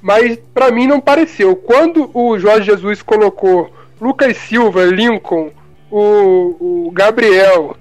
mas 0.01 0.37
para 0.53 0.71
mim 0.71 0.87
não 0.87 0.99
pareceu. 0.99 1.55
Quando 1.55 2.09
o 2.13 2.39
Jorge 2.39 2.71
Jesus 2.71 3.03
colocou 3.03 3.71
Lucas 4.01 4.37
Silva, 4.37 4.85
Lincoln, 4.85 5.51
o, 5.91 6.87
o 6.87 6.91
Gabriel 6.91 7.77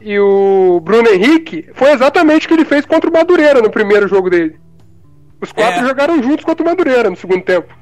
e 0.00 0.18
o 0.18 0.80
Bruno 0.80 1.08
Henrique, 1.08 1.70
foi 1.74 1.90
exatamente 1.92 2.46
o 2.46 2.48
que 2.48 2.54
ele 2.54 2.64
fez 2.64 2.86
contra 2.86 3.10
o 3.10 3.12
Madureira 3.12 3.60
no 3.60 3.70
primeiro 3.70 4.08
jogo 4.08 4.30
dele. 4.30 4.58
Os 5.40 5.52
quatro 5.52 5.84
é. 5.84 5.88
jogaram 5.88 6.22
juntos 6.22 6.44
contra 6.44 6.62
o 6.64 6.66
Madureira 6.66 7.10
no 7.10 7.16
segundo 7.16 7.42
tempo. 7.42 7.72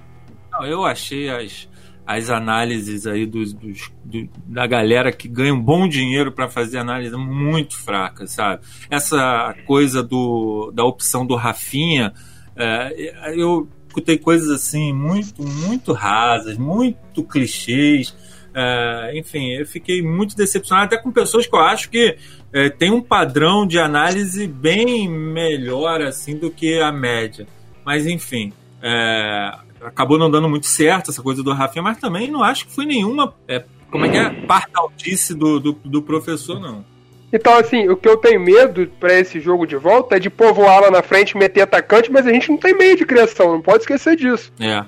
Não, 0.53 0.67
eu 0.67 0.85
achei 0.85 1.29
as 1.29 1.69
as 2.07 2.31
análises 2.31 3.05
aí 3.05 3.27
dos, 3.27 3.53
dos 3.53 3.91
do, 4.05 4.29
da 4.47 4.65
galera 4.67 5.11
que 5.11 5.27
ganha 5.27 5.53
um 5.53 5.61
bom 5.61 5.89
dinheiro 5.89 6.31
para 6.31 6.49
fazer 6.49 6.79
análise 6.79 7.17
muito 7.17 7.77
fracas, 7.77 8.31
sabe? 8.31 8.63
Essa 8.89 9.55
coisa 9.67 10.05
do, 10.05 10.71
da 10.73 10.85
opção 10.85 11.27
do 11.27 11.35
Rafinha, 11.35 12.13
é, 12.55 13.35
eu 13.35 13.69
escutei 13.89 14.17
coisas 14.17 14.51
assim 14.51 14.93
muito, 14.93 15.43
muito 15.43 15.93
rasas, 15.93 16.57
muito 16.57 17.25
clichês. 17.25 18.15
É, 18.59 19.13
enfim, 19.15 19.51
eu 19.53 19.67
fiquei 19.67 20.01
muito 20.01 20.35
decepcionado, 20.35 20.87
até 20.87 20.97
com 20.97 21.13
pessoas 21.13 21.47
que 21.47 21.55
eu 21.55 21.61
acho 21.61 21.91
que 21.91 22.17
é, 22.51 22.71
tem 22.71 22.91
um 22.91 23.03
padrão 23.03 23.67
de 23.67 23.79
análise 23.79 24.47
bem 24.47 25.07
melhor 25.07 26.01
assim 26.01 26.39
do 26.39 26.51
que 26.51 26.81
a 26.81 26.91
média. 26.91 27.47
Mas 27.85 28.07
enfim, 28.07 28.55
é, 28.83 29.53
acabou 29.83 30.19
não 30.19 30.31
dando 30.31 30.49
muito 30.49 30.67
certo 30.67 31.11
essa 31.11 31.23
coisa 31.23 31.43
do 31.43 31.53
Rafinha, 31.53 31.83
mas 31.83 31.99
também 31.99 32.31
não 32.31 32.43
acho 32.43 32.67
que 32.67 32.75
foi 32.75 32.87
nenhuma. 32.87 33.35
É, 33.47 33.63
como 33.91 34.07
é 34.07 34.09
que 34.09 34.17
é? 34.17 34.31
Partaltice 34.47 35.35
do, 35.35 35.61
do, 35.61 35.73
do 35.73 36.01
professor, 36.01 36.59
não. 36.59 36.83
Então, 37.31 37.59
assim, 37.59 37.89
o 37.91 37.97
que 37.97 38.09
eu 38.09 38.17
tenho 38.17 38.41
medo 38.41 38.91
para 38.99 39.13
esse 39.21 39.39
jogo 39.39 39.67
de 39.67 39.77
volta 39.77 40.17
é 40.17 40.19
de 40.19 40.31
povoar 40.31 40.81
lá 40.81 40.91
na 40.91 41.03
frente, 41.03 41.37
meter 41.37 41.61
atacante, 41.61 42.11
mas 42.11 42.27
a 42.27 42.33
gente 42.33 42.49
não 42.49 42.57
tem 42.57 42.75
meio 42.75 42.97
de 42.97 43.05
criação, 43.05 43.53
não 43.53 43.61
pode 43.61 43.81
esquecer 43.81 44.17
disso. 44.17 44.51
É. 44.59 44.83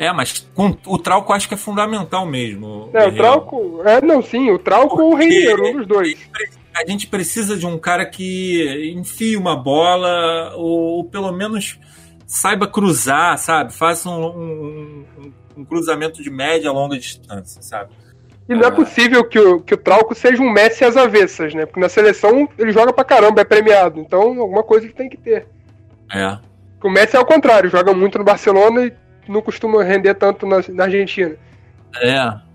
É, 0.00 0.10
mas 0.14 0.48
com, 0.54 0.74
o 0.86 0.96
Trauco 0.96 1.30
acho 1.30 1.46
que 1.46 1.52
é 1.52 1.58
fundamental 1.58 2.24
mesmo. 2.24 2.88
É, 2.94 3.06
o 3.06 3.14
Trauco. 3.14 3.82
É, 3.84 4.00
não, 4.00 4.22
sim, 4.22 4.50
o 4.50 4.58
Trauco 4.58 5.02
ou 5.02 5.12
o 5.12 5.14
Reiniero, 5.14 5.62
um 5.62 5.76
dos 5.76 5.86
dois. 5.86 6.18
A 6.74 6.86
gente 6.90 7.06
precisa 7.06 7.54
de 7.54 7.66
um 7.66 7.76
cara 7.76 8.06
que 8.06 8.94
enfie 8.96 9.36
uma 9.36 9.54
bola, 9.54 10.54
ou, 10.56 10.96
ou 10.96 11.04
pelo 11.04 11.30
menos 11.32 11.78
saiba 12.26 12.66
cruzar, 12.66 13.36
sabe? 13.36 13.74
Faça 13.74 14.08
um, 14.08 14.24
um, 14.24 15.32
um, 15.58 15.64
cruzamento 15.66 16.22
de 16.22 16.30
média 16.30 16.70
a 16.70 16.72
longa 16.72 16.96
distância, 16.96 17.60
sabe? 17.60 17.90
E 18.48 18.54
não 18.54 18.64
é, 18.64 18.68
é 18.68 18.70
possível 18.70 19.22
que 19.28 19.38
o, 19.38 19.60
que 19.60 19.74
o 19.74 19.76
Trauco 19.76 20.14
seja 20.14 20.42
um 20.42 20.50
Messi 20.50 20.82
às 20.82 20.96
avessas, 20.96 21.52
né? 21.52 21.66
Porque 21.66 21.80
na 21.80 21.90
seleção 21.90 22.48
ele 22.58 22.72
joga 22.72 22.90
pra 22.90 23.04
caramba, 23.04 23.42
é 23.42 23.44
premiado. 23.44 24.00
Então, 24.00 24.40
alguma 24.40 24.62
coisa 24.62 24.88
que 24.88 24.94
tem 24.94 25.10
que 25.10 25.18
ter. 25.18 25.46
É. 26.10 26.38
o 26.82 26.88
Messi 26.88 27.16
é 27.16 27.18
ao 27.18 27.26
contrário, 27.26 27.68
joga 27.68 27.92
muito 27.92 28.16
no 28.16 28.24
Barcelona 28.24 28.86
e 28.86 28.99
não 29.28 29.42
costuma 29.42 29.82
render 29.82 30.14
tanto 30.14 30.46
na, 30.46 30.62
na 30.68 30.84
Argentina. 30.84 31.36
É. 31.96 32.50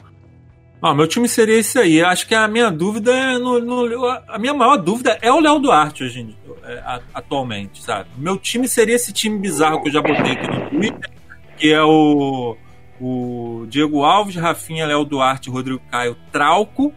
Ah, 0.81 0.93
meu 0.93 1.07
time 1.07 1.27
seria 1.27 1.57
esse 1.57 1.79
aí. 1.79 2.01
Acho 2.01 2.27
que 2.27 2.35
a 2.35 2.47
minha 2.47 2.69
dúvida 2.69 3.11
é 3.11 3.37
no, 3.37 3.59
no 3.59 4.07
a 4.27 4.37
minha 4.37 4.53
maior 4.53 4.77
dúvida 4.77 5.17
é 5.21 5.31
o 5.31 5.39
Léo 5.39 5.59
Duarte 5.59 6.03
hoje 6.03 6.21
em 6.21 6.35
é, 6.65 7.01
atualmente, 7.13 7.81
sabe? 7.83 8.09
Meu 8.17 8.37
time 8.37 8.67
seria 8.67 8.95
esse 8.95 9.13
time 9.13 9.37
bizarro 9.37 9.81
que 9.81 9.89
eu 9.89 9.93
já 9.93 10.01
botei 10.01 10.31
aqui 10.31 10.47
no 10.47 10.69
Twitter, 10.69 11.11
que 11.57 11.71
é 11.71 11.81
o, 11.83 12.57
o 12.99 13.65
Diego 13.69 14.03
Alves, 14.03 14.35
Rafinha, 14.35 14.87
Léo 14.87 15.05
Duarte, 15.05 15.49
Rodrigo 15.49 15.81
Caio, 15.91 16.17
Trauco, 16.31 16.91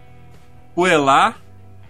Coelar, 0.75 1.41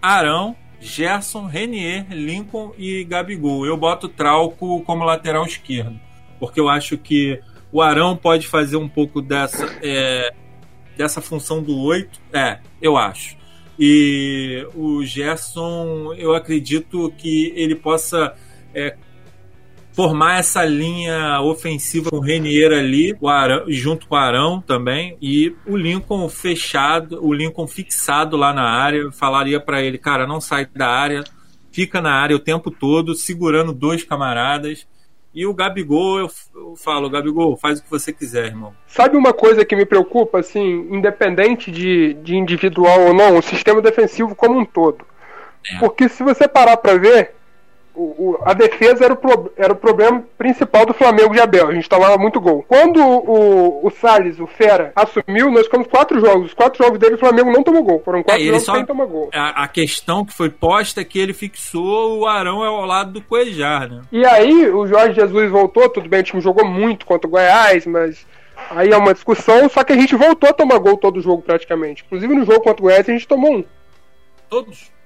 Arão, 0.03 0.57
Gerson, 0.81 1.47
Renier, 1.47 2.07
Lincoln 2.11 2.72
e 2.76 3.05
Gabigol. 3.05 3.64
Eu 3.64 3.76
boto 3.76 4.09
Trauco 4.09 4.83
como 4.83 5.05
lateral 5.05 5.45
esquerdo, 5.45 5.99
porque 6.41 6.59
eu 6.59 6.68
acho 6.68 6.99
que 6.99 7.41
o 7.72 7.82
Arão 7.82 8.16
pode 8.16 8.46
fazer 8.46 8.76
um 8.76 8.88
pouco 8.88 9.20
dessa. 9.20 9.66
É, 9.82 10.32
dessa 10.96 11.20
função 11.20 11.62
do 11.62 11.78
8, 11.78 12.20
é, 12.32 12.58
eu 12.82 12.96
acho. 12.96 13.36
E 13.78 14.66
o 14.74 15.04
Gerson, 15.04 16.12
eu 16.14 16.34
acredito 16.34 17.12
que 17.16 17.52
ele 17.54 17.76
possa 17.76 18.34
é, 18.74 18.96
formar 19.92 20.40
essa 20.40 20.64
linha 20.64 21.40
ofensiva 21.40 22.10
com 22.10 22.16
o 22.16 22.20
Renier 22.20 22.72
ali, 22.72 23.16
o 23.20 23.28
Arão, 23.28 23.64
junto 23.68 24.08
com 24.08 24.16
o 24.16 24.18
Arão 24.18 24.60
também, 24.60 25.16
e 25.22 25.54
o 25.64 25.76
Lincoln 25.76 26.28
fechado, 26.28 27.24
o 27.24 27.32
Lincoln 27.32 27.68
fixado 27.68 28.36
lá 28.36 28.52
na 28.52 28.68
área, 28.68 29.12
falaria 29.12 29.60
para 29.60 29.80
ele, 29.80 29.98
cara, 29.98 30.26
não 30.26 30.40
sai 30.40 30.66
da 30.66 30.88
área, 30.88 31.22
fica 31.70 32.00
na 32.00 32.12
área 32.12 32.34
o 32.34 32.40
tempo 32.40 32.72
todo, 32.72 33.14
segurando 33.14 33.72
dois 33.72 34.02
camaradas 34.02 34.86
e 35.35 35.47
o 35.47 35.55
Gabigol, 35.55 36.18
eu, 36.18 36.31
eu 36.55 36.76
falo, 36.76 37.11
Gabigol, 37.11 37.57
faz 37.57 37.79
o 37.79 37.83
que 37.83 37.91
você 37.91 38.12
quiser, 38.12 38.47
irmão. 38.47 38.74
Sabe 38.87 39.16
uma 39.16 39.33
coisa 39.33 39.64
que 39.64 39.76
me 39.76 39.85
preocupa, 39.85 40.41
assim, 40.41 40.89
independente 40.91 41.70
de, 41.70 42.14
de 42.14 42.37
individual 42.37 43.01
ou 43.03 43.14
não, 43.14 43.37
o 43.37 43.43
sistema 43.43 43.81
defensivo 43.83 44.35
como 44.35 44.59
um 44.59 44.64
todo. 44.64 45.05
É. 45.70 45.79
Porque 45.79 46.09
se 46.09 46.22
você 46.22 46.49
parar 46.49 46.76
para 46.79 46.99
ver, 46.99 47.35
o, 47.99 48.30
o, 48.30 48.38
a 48.44 48.55
defesa 48.55 49.05
era 49.05 49.12
o, 49.12 49.16
pro, 49.16 49.53
era 49.57 49.72
o 49.72 49.76
problema 49.76 50.24
principal 50.38 50.86
do 50.86 50.94
Flamengo 50.94 51.34
de 51.34 51.40
Abel. 51.40 51.66
A 51.66 51.74
gente 51.74 51.88
tomava 51.88 52.16
muito 52.16 52.40
gol. 52.40 52.64
Quando 52.68 53.01
o, 53.01 53.84
o 53.84 53.90
Salles, 53.90 54.38
o 54.38 54.46
Fera, 54.46 54.92
assumiu, 54.94 55.51
nós 55.51 55.64
ficamos 55.64 55.88
quatro 55.88 56.20
jogos. 56.20 56.46
Os 56.46 56.55
quatro 56.55 56.82
jogos 56.82 56.99
dele, 56.99 57.16
o 57.16 57.18
Flamengo 57.18 57.51
não 57.51 57.64
tomou 57.64 57.82
gol. 57.82 58.01
Foram 58.05 58.22
quatro 58.22 58.42
é, 58.42 58.46
jogos 58.46 58.62
só, 58.62 58.74
sem 58.76 58.86
tomar 58.86 59.07
gol. 59.07 59.30
A, 59.34 59.64
a, 59.64 59.68
questão 59.68 60.24
que 60.24 60.32
foi 60.32 60.49
posta 60.49 61.01
é 61.01 61.05
que 61.05 61.18
ele 61.18 61.32
fixou 61.32 62.20
o 62.20 62.26
Arão 62.26 62.62
ao 62.62 62.86
lado 62.86 63.12
do 63.12 63.20
Cuejar, 63.20 63.90
né? 63.90 64.03
E 64.12 64.24
aí, 64.24 64.70
o 64.70 64.86
Jorge 64.86 65.14
Jesus 65.14 65.51
voltou, 65.51 65.88
tudo 65.88 66.09
bem, 66.09 66.20
o 66.20 66.22
time 66.22 66.40
jogou 66.40 66.64
muito 66.64 67.05
contra 67.05 67.26
o 67.26 67.30
Goiás, 67.30 67.84
mas 67.84 68.24
aí 68.70 68.90
é 68.90 68.96
uma 68.96 69.12
discussão, 69.12 69.68
só 69.68 69.82
que 69.82 69.92
a 69.92 69.96
gente 69.96 70.14
voltou 70.14 70.49
a 70.49 70.53
tomar 70.53 70.78
gol 70.78 70.96
todo 70.96 71.16
o 71.16 71.22
jogo 71.22 71.42
praticamente. 71.42 72.05
Inclusive 72.07 72.32
no 72.32 72.44
jogo 72.44 72.61
contra 72.61 72.80
o 72.80 72.86
Goiás 72.86 73.09
a 73.09 73.12
gente 73.12 73.26
tomou 73.26 73.57
um. 73.57 73.64
Todos? 74.49 74.97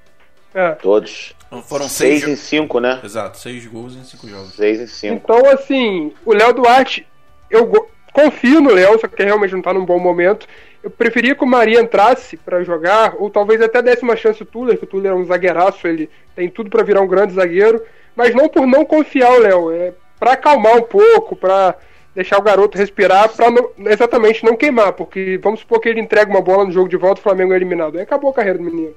É. 0.54 0.72
Todos. 0.72 1.34
Foram 1.64 1.88
seis, 1.88 2.20
seis 2.20 2.32
em 2.32 2.36
cinco, 2.36 2.80
né? 2.80 3.00
Exato, 3.04 3.36
seis 3.38 3.66
gols 3.66 3.94
em 3.94 4.04
cinco 4.04 4.28
jogos. 4.28 4.54
Seis 4.54 4.80
em 4.80 4.86
cinco. 4.86 5.14
Então, 5.14 5.50
assim, 5.50 6.12
o 6.24 6.32
Léo 6.32 6.54
Duarte, 6.54 7.06
eu 7.50 7.70
confio 8.12 8.60
no 8.60 8.72
Léo, 8.72 8.98
só 8.98 9.06
que 9.06 9.22
realmente 9.22 9.54
não 9.54 9.62
tá 9.62 9.72
num 9.72 9.84
bom 9.84 9.98
momento. 9.98 10.46
Eu 10.82 10.90
preferia 10.90 11.34
que 11.34 11.44
o 11.44 11.46
Maria 11.46 11.80
entrasse 11.80 12.36
para 12.36 12.64
jogar, 12.64 13.14
ou 13.18 13.30
talvez 13.30 13.60
até 13.60 13.82
desse 13.82 14.02
uma 14.02 14.16
chance 14.16 14.42
o 14.42 14.46
Tuller, 14.46 14.78
que 14.78 14.84
o 14.84 14.86
Tuller 14.86 15.12
é 15.12 15.14
um 15.14 15.24
zagueiraço, 15.24 15.86
ele 15.86 16.10
tem 16.34 16.48
tudo 16.48 16.70
para 16.70 16.82
virar 16.82 17.02
um 17.02 17.06
grande 17.06 17.34
zagueiro. 17.34 17.82
mas 18.16 18.34
não 18.34 18.48
por 18.48 18.66
não 18.66 18.84
confiar 18.84 19.32
o 19.32 19.38
Léo, 19.38 19.70
é 19.70 19.92
para 20.18 20.32
acalmar 20.32 20.76
um 20.76 20.82
pouco, 20.82 21.34
para 21.34 21.74
deixar 22.14 22.38
o 22.38 22.42
garoto 22.42 22.78
respirar, 22.78 23.28
para 23.28 23.46
exatamente 23.90 24.44
não 24.44 24.56
queimar, 24.56 24.92
porque 24.92 25.38
vamos 25.42 25.60
supor 25.60 25.80
que 25.80 25.88
ele 25.88 26.00
entrega 26.00 26.30
uma 26.30 26.42
bola 26.42 26.64
no 26.64 26.72
jogo 26.72 26.88
de 26.88 26.96
volta, 26.96 27.20
o 27.20 27.22
Flamengo 27.22 27.52
é 27.52 27.56
eliminado, 27.56 27.96
aí 27.96 28.02
acabou 28.02 28.30
a 28.30 28.34
carreira 28.34 28.58
do 28.58 28.64
menino. 28.64 28.94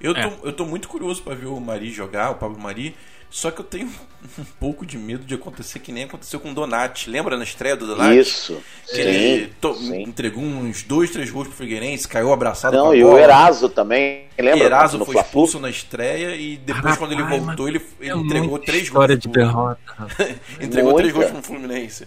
Eu 0.00 0.14
tô, 0.14 0.20
é. 0.20 0.38
eu 0.44 0.52
tô 0.52 0.64
muito 0.64 0.88
curioso 0.88 1.22
para 1.22 1.34
ver 1.34 1.46
o 1.46 1.60
Mari 1.60 1.90
jogar, 1.90 2.30
o 2.30 2.34
Pablo 2.34 2.58
Mari. 2.58 2.94
Só 3.28 3.50
que 3.50 3.60
eu 3.60 3.64
tenho 3.64 3.86
um 4.38 4.44
pouco 4.58 4.86
de 4.86 4.96
medo 4.96 5.24
de 5.24 5.34
acontecer 5.34 5.80
que 5.80 5.92
nem 5.92 6.04
aconteceu 6.04 6.38
com 6.38 6.50
o 6.50 6.54
Donati. 6.54 7.10
Lembra 7.10 7.36
na 7.36 7.44
estreia 7.44 7.76
do 7.76 7.86
Donati? 7.86 8.18
Isso. 8.18 8.62
Que 8.86 8.94
sim, 8.94 9.00
ele 9.02 9.52
to... 9.60 9.74
sim. 9.74 10.02
entregou 10.02 10.42
uns 10.42 10.82
dois, 10.82 11.10
três 11.10 11.30
gols 11.30 11.48
pro 11.48 11.56
Figueirense, 11.56 12.06
caiu 12.06 12.32
abraçado 12.32 12.76
Não, 12.76 12.94
e 12.94 13.04
o 13.04 13.18
Eraso 13.18 13.68
também. 13.68 14.26
Lembra? 14.38 14.64
Eraso 14.64 15.04
foi 15.04 15.16
expulso 15.16 15.58
na 15.58 15.68
estreia 15.68 16.36
e 16.36 16.56
depois, 16.56 16.94
ah, 16.94 16.96
quando 16.96 17.12
ele 17.12 17.24
voltou, 17.24 17.68
ele, 17.68 17.80
ele 18.00 18.10
é 18.10 18.14
entregou 18.14 18.58
três 18.58 18.88
gols. 18.88 19.10
História 19.10 19.16
de 19.16 19.28
derrota. 19.28 19.80
entregou 20.60 20.92
Muita. 20.92 21.08
três 21.08 21.12
gols 21.12 21.30
pro 21.32 21.42
Fluminense. 21.42 22.06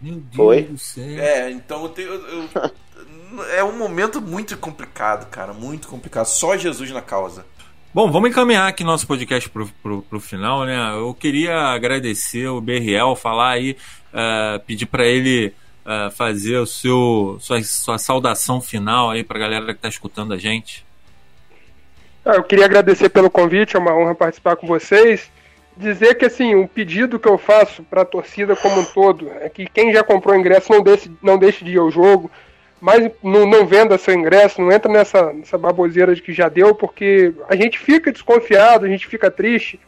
Meu 0.00 0.14
Deus 0.14 0.34
foi? 0.34 0.62
do 0.62 0.78
céu. 0.78 1.22
É, 1.22 1.50
então 1.50 1.84
eu 1.84 1.88
tenho. 1.90 2.08
Eu... 2.08 2.48
é 3.54 3.64
um 3.64 3.76
momento 3.76 4.20
muito 4.20 4.56
complicado, 4.56 5.28
cara. 5.30 5.52
Muito 5.52 5.88
complicado. 5.88 6.26
Só 6.26 6.56
Jesus 6.56 6.90
na 6.90 7.02
causa. 7.02 7.44
Bom, 7.94 8.10
vamos 8.10 8.30
encaminhar 8.30 8.68
aqui 8.68 8.82
nosso 8.82 9.06
podcast 9.06 9.50
pro, 9.50 9.68
pro, 9.82 10.02
pro 10.02 10.20
final, 10.20 10.64
né? 10.64 10.94
Eu 10.94 11.12
queria 11.12 11.54
agradecer 11.54 12.46
o 12.46 12.60
Berriel, 12.60 13.14
falar 13.14 13.50
aí, 13.50 13.76
uh, 14.12 14.58
pedir 14.60 14.86
para 14.86 15.06
ele 15.06 15.52
uh, 15.84 16.10
fazer 16.10 16.56
o 16.56 16.66
seu 16.66 17.36
sua, 17.38 17.62
sua 17.62 17.98
saudação 17.98 18.62
final 18.62 19.10
aí 19.10 19.22
pra 19.22 19.38
galera 19.38 19.74
que 19.74 19.80
tá 19.80 19.88
escutando 19.88 20.32
a 20.32 20.38
gente. 20.38 20.86
Ah, 22.24 22.36
eu 22.36 22.44
queria 22.44 22.64
agradecer 22.64 23.10
pelo 23.10 23.28
convite, 23.28 23.76
é 23.76 23.78
uma 23.78 23.94
honra 23.94 24.14
participar 24.14 24.56
com 24.56 24.66
vocês. 24.66 25.30
Dizer 25.76 26.14
que 26.14 26.24
assim, 26.24 26.54
um 26.54 26.66
pedido 26.66 27.18
que 27.18 27.28
eu 27.28 27.36
faço 27.36 27.82
para 27.82 28.02
a 28.02 28.06
torcida 28.06 28.54
como 28.56 28.80
um 28.80 28.84
todo 28.84 29.30
é 29.40 29.48
que 29.48 29.66
quem 29.66 29.92
já 29.92 30.02
comprou 30.02 30.34
ingresso 30.34 30.72
não 30.72 30.82
deixe, 30.82 31.10
não 31.22 31.38
deixe 31.38 31.64
de 31.64 31.72
ir 31.72 31.78
ao 31.78 31.90
jogo 31.90 32.30
mas 32.82 33.08
não, 33.22 33.46
não 33.46 33.64
venda 33.64 33.96
seu 33.96 34.12
ingresso, 34.12 34.60
não 34.60 34.72
entra 34.72 34.90
nessa, 34.90 35.32
nessa 35.32 35.56
baboseira 35.56 36.16
de 36.16 36.20
que 36.20 36.32
já 36.32 36.48
deu, 36.48 36.74
porque 36.74 37.32
a 37.48 37.54
gente 37.54 37.78
fica 37.78 38.10
desconfiado, 38.10 38.84
a 38.84 38.88
gente 38.88 39.06
fica 39.06 39.30
triste, 39.30 39.78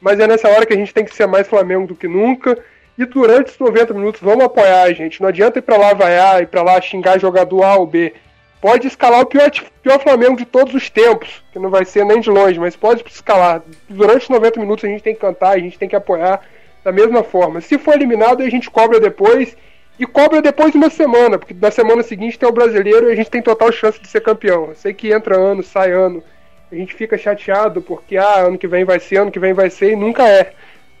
mas 0.00 0.18
é 0.18 0.26
nessa 0.26 0.48
hora 0.48 0.64
que 0.64 0.72
a 0.72 0.76
gente 0.76 0.94
tem 0.94 1.04
que 1.04 1.14
ser 1.14 1.26
mais 1.26 1.46
Flamengo 1.46 1.88
do 1.88 1.94
que 1.94 2.08
nunca. 2.08 2.58
E 2.96 3.04
durante 3.04 3.50
os 3.50 3.58
90 3.58 3.92
minutos, 3.92 4.22
vamos 4.22 4.42
apoiar 4.42 4.84
a 4.84 4.92
gente. 4.94 5.20
Não 5.20 5.28
adianta 5.28 5.58
ir 5.58 5.62
pra 5.62 5.76
lá 5.76 5.92
vaiar, 5.92 6.40
ir 6.40 6.46
pra 6.46 6.62
lá 6.62 6.80
xingar 6.80 7.20
jogador 7.20 7.62
A 7.62 7.76
ou 7.76 7.86
B. 7.86 8.14
Pode 8.58 8.86
escalar 8.86 9.20
o 9.20 9.26
pior, 9.26 9.50
pior 9.82 10.00
Flamengo 10.00 10.38
de 10.38 10.46
todos 10.46 10.72
os 10.74 10.88
tempos, 10.88 11.44
que 11.52 11.58
não 11.58 11.68
vai 11.68 11.84
ser 11.84 12.06
nem 12.06 12.20
de 12.20 12.30
longe, 12.30 12.58
mas 12.58 12.74
pode 12.74 13.04
escalar. 13.06 13.62
Durante 13.86 14.22
os 14.22 14.28
90 14.30 14.60
minutos 14.60 14.84
a 14.86 14.88
gente 14.88 15.02
tem 15.02 15.14
que 15.14 15.20
cantar, 15.20 15.50
a 15.50 15.58
gente 15.58 15.78
tem 15.78 15.90
que 15.90 15.96
apoiar 15.96 16.40
da 16.82 16.90
mesma 16.90 17.22
forma. 17.22 17.60
Se 17.60 17.76
for 17.76 17.92
eliminado, 17.92 18.42
a 18.42 18.48
gente 18.48 18.70
cobra 18.70 18.98
depois 18.98 19.54
e 20.00 20.06
cobra 20.06 20.40
depois 20.40 20.72
de 20.72 20.78
uma 20.78 20.88
semana, 20.88 21.38
porque 21.38 21.52
na 21.52 21.70
semana 21.70 22.02
seguinte 22.02 22.38
tem 22.38 22.48
o 22.48 22.52
brasileiro 22.52 23.10
e 23.10 23.12
a 23.12 23.14
gente 23.14 23.30
tem 23.30 23.42
total 23.42 23.70
chance 23.70 24.00
de 24.00 24.08
ser 24.08 24.22
campeão. 24.22 24.68
Eu 24.68 24.74
sei 24.74 24.94
que 24.94 25.12
entra 25.12 25.36
ano, 25.36 25.62
sai 25.62 25.92
ano, 25.92 26.24
a 26.72 26.74
gente 26.74 26.94
fica 26.94 27.18
chateado 27.18 27.82
porque 27.82 28.16
ah, 28.16 28.46
ano 28.46 28.56
que 28.56 28.66
vem 28.66 28.82
vai 28.82 28.98
ser, 28.98 29.18
ano 29.18 29.30
que 29.30 29.38
vem 29.38 29.52
vai 29.52 29.68
ser 29.68 29.92
e 29.92 29.96
nunca 29.96 30.26
é. 30.26 30.54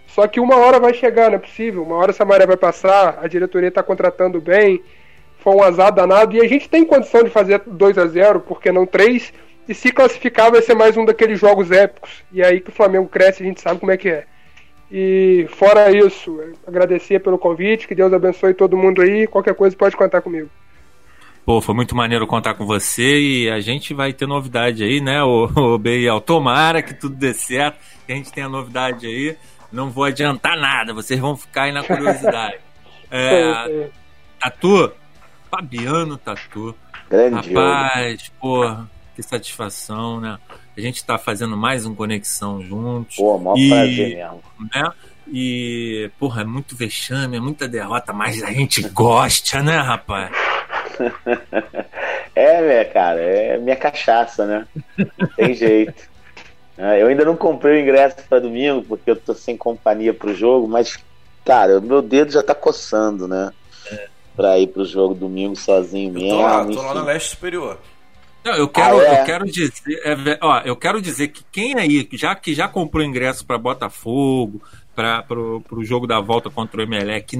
Só 0.06 0.26
que 0.26 0.38
uma 0.38 0.56
hora 0.56 0.78
vai 0.78 0.92
chegar, 0.92 1.30
não 1.30 1.36
é 1.36 1.38
possível. 1.38 1.82
Uma 1.82 1.96
hora 1.96 2.10
essa 2.10 2.26
maré 2.26 2.44
vai 2.44 2.58
passar, 2.58 3.18
a 3.22 3.26
diretoria 3.26 3.70
está 3.70 3.82
contratando 3.82 4.38
bem, 4.38 4.82
foi 5.38 5.54
um 5.54 5.62
azar 5.62 5.90
danado 5.94 6.36
e 6.36 6.40
a 6.42 6.46
gente 6.46 6.68
tem 6.68 6.84
condição 6.84 7.22
de 7.22 7.30
fazer 7.30 7.62
2 7.66 7.96
a 7.96 8.06
0 8.06 8.40
porque 8.40 8.70
não 8.70 8.84
3 8.84 9.32
e 9.66 9.74
se 9.74 9.90
classificar 9.92 10.50
vai 10.50 10.60
ser 10.60 10.74
mais 10.74 10.98
um 10.98 11.06
daqueles 11.06 11.40
jogos 11.40 11.70
épicos. 11.70 12.22
E 12.30 12.42
é 12.42 12.46
aí 12.48 12.60
que 12.60 12.68
o 12.68 12.74
Flamengo 12.74 13.08
cresce, 13.08 13.42
a 13.42 13.46
gente 13.46 13.62
sabe 13.62 13.80
como 13.80 13.92
é 13.92 13.96
que 13.96 14.10
é. 14.10 14.26
E 14.90 15.46
fora 15.50 15.96
isso, 15.96 16.40
agradecer 16.66 17.20
pelo 17.20 17.38
convite, 17.38 17.86
que 17.86 17.94
Deus 17.94 18.12
abençoe 18.12 18.54
todo 18.54 18.76
mundo 18.76 19.02
aí. 19.02 19.26
Qualquer 19.26 19.54
coisa 19.54 19.76
pode 19.76 19.96
contar 19.96 20.20
comigo. 20.20 20.48
Pô, 21.46 21.60
foi 21.60 21.74
muito 21.74 21.96
maneiro 21.96 22.26
contar 22.26 22.54
com 22.54 22.66
você 22.66 23.18
e 23.18 23.50
a 23.50 23.60
gente 23.60 23.94
vai 23.94 24.12
ter 24.12 24.26
novidade 24.26 24.84
aí, 24.84 25.00
né, 25.00 25.22
o, 25.22 25.44
o 25.74 25.78
Beiel? 25.78 26.20
Tomara 26.20 26.82
que 26.82 26.92
tudo 26.92 27.14
dê 27.14 27.32
certo, 27.32 27.78
que 28.06 28.12
a 28.12 28.16
gente 28.16 28.32
tenha 28.32 28.48
novidade 28.48 29.06
aí. 29.06 29.36
Não 29.72 29.90
vou 29.90 30.04
adiantar 30.04 30.58
nada, 30.58 30.92
vocês 30.92 31.18
vão 31.18 31.36
ficar 31.36 31.64
aí 31.64 31.72
na 31.72 31.82
curiosidade. 31.82 32.58
É, 33.12 33.90
tatu, 34.38 34.92
Fabiano 35.50 36.16
Tatu. 36.16 36.72
Grande 37.10 37.52
Rapaz, 37.52 38.30
porra, 38.40 38.88
que 39.16 39.22
satisfação, 39.24 40.20
né? 40.20 40.38
A 40.80 40.82
gente 40.82 40.96
está 40.96 41.18
fazendo 41.18 41.58
mais 41.58 41.84
um 41.84 41.94
Conexão 41.94 42.62
juntos. 42.62 43.16
Pô, 43.16 43.36
maior 43.36 43.58
e, 43.58 43.68
prazer 43.68 44.16
mesmo. 44.16 44.42
Né? 44.74 44.92
E, 45.30 46.10
porra, 46.18 46.40
é 46.40 46.44
muito 46.46 46.74
vexame, 46.74 47.36
é 47.36 47.40
muita 47.40 47.68
derrota, 47.68 48.14
mas 48.14 48.42
a 48.42 48.50
gente 48.50 48.80
gosta, 48.88 49.62
né, 49.62 49.76
rapaz? 49.76 50.30
é, 52.34 52.62
né, 52.62 52.84
cara, 52.86 53.20
é 53.20 53.58
minha 53.58 53.76
cachaça, 53.76 54.46
né? 54.46 54.66
Tem 55.36 55.54
jeito. 55.54 55.92
É, 56.82 57.02
eu 57.02 57.08
ainda 57.08 57.26
não 57.26 57.36
comprei 57.36 57.76
o 57.76 57.82
ingresso 57.82 58.16
para 58.26 58.40
domingo, 58.40 58.82
porque 58.82 59.10
eu 59.10 59.16
tô 59.16 59.34
sem 59.34 59.54
companhia 59.54 60.14
pro 60.14 60.34
jogo, 60.34 60.66
mas, 60.66 60.98
cara, 61.44 61.78
o 61.78 61.82
meu 61.82 62.00
dedo 62.00 62.32
já 62.32 62.42
tá 62.42 62.54
coçando, 62.54 63.28
né? 63.28 63.52
É. 63.92 64.08
Pra 64.34 64.58
ir 64.58 64.68
pro 64.68 64.86
jogo 64.86 65.12
domingo 65.14 65.54
sozinho 65.56 66.10
mesmo. 66.10 66.30
Tô 66.30 66.40
lá, 66.40 66.64
tô 66.64 66.80
lá 66.80 66.94
na 66.94 67.04
leste 67.04 67.28
superior. 67.28 67.78
Não, 68.44 68.54
eu 68.54 68.68
quero, 68.68 68.98
ah, 69.00 69.04
é? 69.04 69.20
eu 69.20 69.24
quero 69.24 69.44
dizer, 69.44 69.72
é, 70.02 70.38
ó, 70.40 70.60
eu 70.60 70.74
quero 70.74 71.00
dizer 71.00 71.28
que 71.28 71.44
quem 71.52 71.74
aí, 71.76 72.08
já 72.12 72.34
que 72.34 72.54
já 72.54 72.66
comprou 72.66 73.04
ingresso 73.04 73.44
para 73.44 73.58
Botafogo, 73.58 74.62
para 74.94 75.24
o 75.30 75.84
jogo 75.84 76.06
da 76.06 76.20
volta 76.20 76.50
contra 76.50 76.80
o 76.80 76.82
Emelec, 76.82 77.26
que 77.26 77.36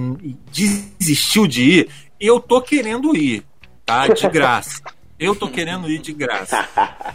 desistiu 0.98 1.46
de 1.46 1.62
ir, 1.62 1.90
eu 2.18 2.38
tô 2.38 2.60
querendo 2.60 3.16
ir, 3.16 3.44
tá? 3.84 4.08
De 4.08 4.28
graça. 4.28 4.82
Eu 5.18 5.34
tô 5.34 5.48
querendo 5.48 5.90
ir 5.90 5.98
de 5.98 6.14
graça. 6.14 6.66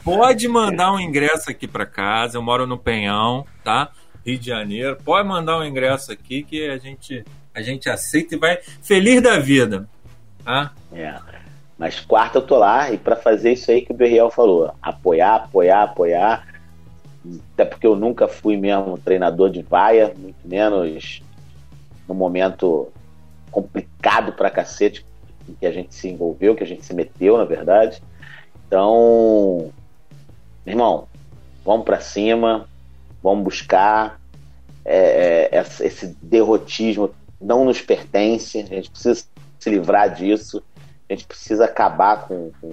Pode 0.04 0.48
mandar 0.48 0.92
um 0.94 1.00
ingresso 1.00 1.50
aqui 1.50 1.68
para 1.68 1.88
casa. 1.88 2.38
Eu 2.38 2.42
moro 2.42 2.68
no 2.68 2.78
Penhão, 2.78 3.48
tá? 3.64 3.90
Rio 4.24 4.38
de 4.38 4.46
Janeiro. 4.46 4.96
Pode 5.04 5.28
mandar 5.28 5.58
um 5.58 5.64
ingresso 5.64 6.12
aqui 6.12 6.44
que 6.44 6.68
a 6.70 6.78
gente 6.78 7.26
a 7.54 7.62
gente 7.62 7.90
aceita 7.90 8.36
e 8.36 8.38
vai 8.38 8.60
feliz 8.84 9.22
da 9.22 9.40
vida, 9.40 9.90
tá? 10.44 10.74
É. 10.92 11.35
Mas 11.78 12.00
quarta 12.00 12.38
eu 12.38 12.42
tô 12.42 12.58
lá 12.58 12.92
e 12.92 12.98
para 12.98 13.16
fazer 13.16 13.54
isso 13.54 13.70
aí 13.70 13.82
que 13.82 13.92
o 13.92 13.96
Berriel 13.96 14.30
falou, 14.30 14.74
apoiar, 14.82 15.36
apoiar, 15.36 15.84
apoiar. 15.84 16.48
Até 17.54 17.66
porque 17.66 17.86
eu 17.86 17.96
nunca 17.96 18.28
fui 18.28 18.56
mesmo 18.56 18.98
treinador 18.98 19.50
de 19.50 19.62
vaia, 19.62 20.14
muito 20.16 20.48
menos 20.48 21.22
no 22.08 22.14
momento 22.14 22.88
complicado 23.52 24.34
pra 24.34 24.50
cacete 24.50 25.06
que 25.60 25.66
a 25.66 25.72
gente 25.72 25.94
se 25.94 26.08
envolveu, 26.08 26.56
que 26.56 26.64
a 26.64 26.68
gente 26.68 26.86
se 26.86 26.94
meteu, 26.94 27.38
na 27.38 27.46
verdade. 27.46 28.02
Então, 28.68 29.72
irmão, 30.66 31.08
vamos 31.64 31.86
para 31.86 32.00
cima, 32.00 32.68
vamos 33.22 33.44
buscar. 33.44 34.20
É, 34.84 35.50
é, 35.52 35.60
esse 35.60 36.16
derrotismo 36.22 37.10
não 37.42 37.66
nos 37.66 37.82
pertence, 37.82 38.60
a 38.60 38.66
gente 38.66 38.92
precisa 38.92 39.26
se 39.60 39.70
livrar 39.70 40.14
disso 40.14 40.62
a 41.10 41.14
gente 41.14 41.26
precisa 41.26 41.66
acabar 41.66 42.28
com, 42.28 42.52
com 42.62 42.72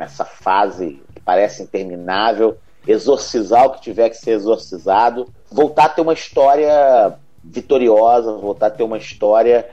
essa 0.00 0.24
fase 0.24 1.00
que 1.14 1.20
parece 1.20 1.62
interminável, 1.62 2.58
exorcizar 2.86 3.66
o 3.66 3.70
que 3.70 3.82
tiver 3.82 4.10
que 4.10 4.16
ser 4.16 4.32
exorcizado, 4.32 5.28
voltar 5.50 5.86
a 5.86 5.88
ter 5.88 6.00
uma 6.00 6.12
história 6.12 7.16
vitoriosa, 7.42 8.32
voltar 8.32 8.66
a 8.66 8.70
ter 8.70 8.82
uma 8.82 8.98
história 8.98 9.68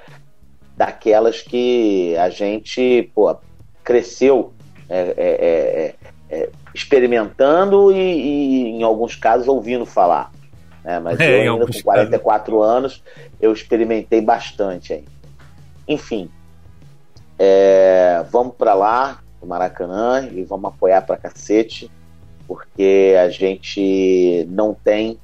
daquelas 0.75 1.41
que 1.41 2.15
a 2.17 2.29
gente 2.29 3.11
pô, 3.13 3.35
cresceu 3.83 4.53
é, 4.89 5.13
é, 5.17 6.35
é, 6.35 6.39
é 6.43 6.49
experimentando 6.73 7.91
e, 7.91 7.97
e, 7.97 8.63
em 8.69 8.83
alguns 8.83 9.15
casos, 9.15 9.47
ouvindo 9.47 9.85
falar. 9.85 10.31
Né? 10.83 10.99
Mas 10.99 11.19
é, 11.19 11.47
eu 11.47 11.53
ainda 11.53 11.67
com 11.67 11.81
44 11.81 12.53
casos. 12.53 12.69
anos, 12.69 13.03
eu 13.41 13.51
experimentei 13.51 14.21
bastante 14.21 14.93
aí. 14.93 15.05
Enfim, 15.87 16.29
é, 17.43 18.23
vamos 18.29 18.53
para 18.55 18.75
lá, 18.75 19.19
no 19.41 19.47
Maracanã, 19.47 20.29
e 20.31 20.43
vamos 20.43 20.69
apoiar 20.69 21.01
para 21.01 21.17
cacete, 21.17 21.89
porque 22.47 23.15
a 23.19 23.29
gente 23.29 24.45
não 24.47 24.75
tem 24.75 25.19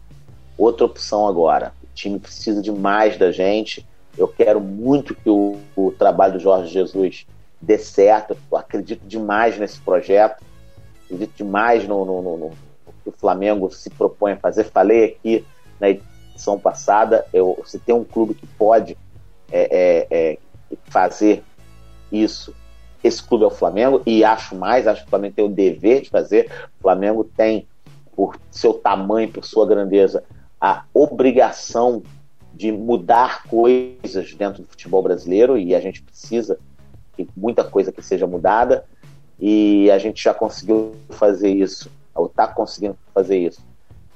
outra 0.57 0.83
opção 0.83 1.27
agora. 1.27 1.73
O 1.83 1.87
time 1.93 2.17
precisa 2.17 2.59
demais 2.59 3.19
da 3.19 3.31
gente. 3.31 3.87
Eu 4.17 4.27
quero 4.27 4.59
muito 4.59 5.13
que 5.13 5.29
o, 5.29 5.59
o 5.75 5.91
trabalho 5.91 6.33
do 6.33 6.39
Jorge 6.39 6.73
Jesus 6.73 7.27
dê 7.61 7.77
certo. 7.77 8.35
Eu 8.51 8.57
acredito 8.57 9.05
demais 9.05 9.59
nesse 9.59 9.79
projeto. 9.79 10.43
Acredito 11.05 11.35
demais 11.35 11.87
no, 11.87 12.03
no, 12.03 12.21
no, 12.23 12.37
no 12.37 12.51
que 13.03 13.09
o 13.09 13.11
Flamengo 13.11 13.69
se 13.71 13.91
propõe 13.91 14.31
a 14.31 14.37
fazer. 14.37 14.63
Falei 14.63 15.05
aqui 15.05 15.45
na 15.79 15.91
edição 15.91 16.57
passada, 16.57 17.27
eu, 17.31 17.61
se 17.63 17.77
tem 17.77 17.93
um 17.93 18.03
clube 18.03 18.33
que 18.33 18.47
pode 18.47 18.97
é, 19.51 19.67
é, 19.69 20.07
é, 20.09 20.37
fazer 20.85 21.43
isso. 22.11 22.53
Esse 23.03 23.21
clube 23.21 23.43
é 23.43 23.47
o 23.47 23.51
Flamengo 23.51 24.01
e 24.05 24.23
acho 24.23 24.55
mais, 24.55 24.87
acho 24.87 25.01
que 25.01 25.07
o 25.07 25.09
Flamengo 25.09 25.35
tem 25.35 25.45
o 25.45 25.49
dever 25.49 26.01
de 26.01 26.09
fazer. 26.09 26.51
O 26.79 26.81
Flamengo 26.81 27.23
tem, 27.23 27.67
por 28.15 28.39
seu 28.49 28.73
tamanho, 28.73 29.31
por 29.31 29.45
sua 29.45 29.67
grandeza, 29.67 30.23
a 30.59 30.83
obrigação 30.93 32.01
de 32.53 32.71
mudar 32.71 33.43
coisas 33.43 34.33
dentro 34.33 34.63
do 34.63 34.69
futebol 34.69 35.03
brasileiro 35.03 35.57
e 35.57 35.75
a 35.75 35.79
gente 35.79 36.01
precisa 36.01 36.57
de 37.15 37.27
muita 37.35 37.63
coisa 37.63 37.91
que 37.91 38.01
seja 38.01 38.25
mudada 38.25 38.83
e 39.39 39.91
a 39.91 39.99
gente 39.99 40.23
já 40.23 40.33
conseguiu 40.33 40.95
fazer 41.09 41.49
isso, 41.49 41.91
ou 42.15 42.25
está 42.25 42.47
conseguindo 42.47 42.97
fazer 43.13 43.37
isso 43.37 43.61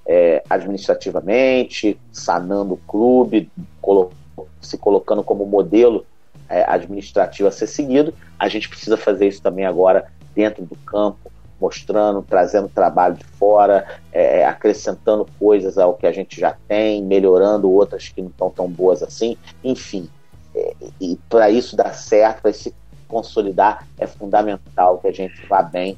é, 0.05 0.43
administrativamente, 0.49 1.99
sanando 2.11 2.73
o 2.73 2.77
clube, 2.77 3.49
colo 3.79 4.11
se 4.59 4.77
colocando 4.77 5.23
como 5.23 5.45
modelo 5.45 6.05
é, 6.51 6.65
administrativo 6.67 7.47
a 7.47 7.51
ser 7.51 7.67
seguido. 7.67 8.13
A 8.37 8.47
gente 8.47 8.67
precisa 8.67 8.97
fazer 8.97 9.27
isso 9.27 9.41
também 9.41 9.65
agora 9.65 10.11
dentro 10.35 10.65
do 10.65 10.75
campo, 10.75 11.31
mostrando, 11.59 12.21
trazendo 12.21 12.67
trabalho 12.67 13.15
de 13.15 13.23
fora, 13.23 13.85
é, 14.11 14.45
acrescentando 14.45 15.25
coisas 15.39 15.77
ao 15.77 15.93
que 15.93 16.05
a 16.05 16.11
gente 16.11 16.39
já 16.39 16.55
tem, 16.67 17.03
melhorando 17.03 17.71
outras 17.71 18.09
que 18.09 18.21
não 18.21 18.29
estão 18.29 18.49
tão 18.49 18.69
boas 18.69 19.01
assim. 19.01 19.37
Enfim, 19.63 20.09
é, 20.53 20.75
e 20.99 21.17
para 21.29 21.49
isso 21.49 21.75
dar 21.75 21.93
certo, 21.93 22.41
para 22.41 22.53
se 22.53 22.73
consolidar, 23.07 23.87
é 23.97 24.07
fundamental 24.07 24.97
que 24.97 25.07
a 25.07 25.11
gente 25.11 25.45
vá 25.47 25.61
bem, 25.61 25.97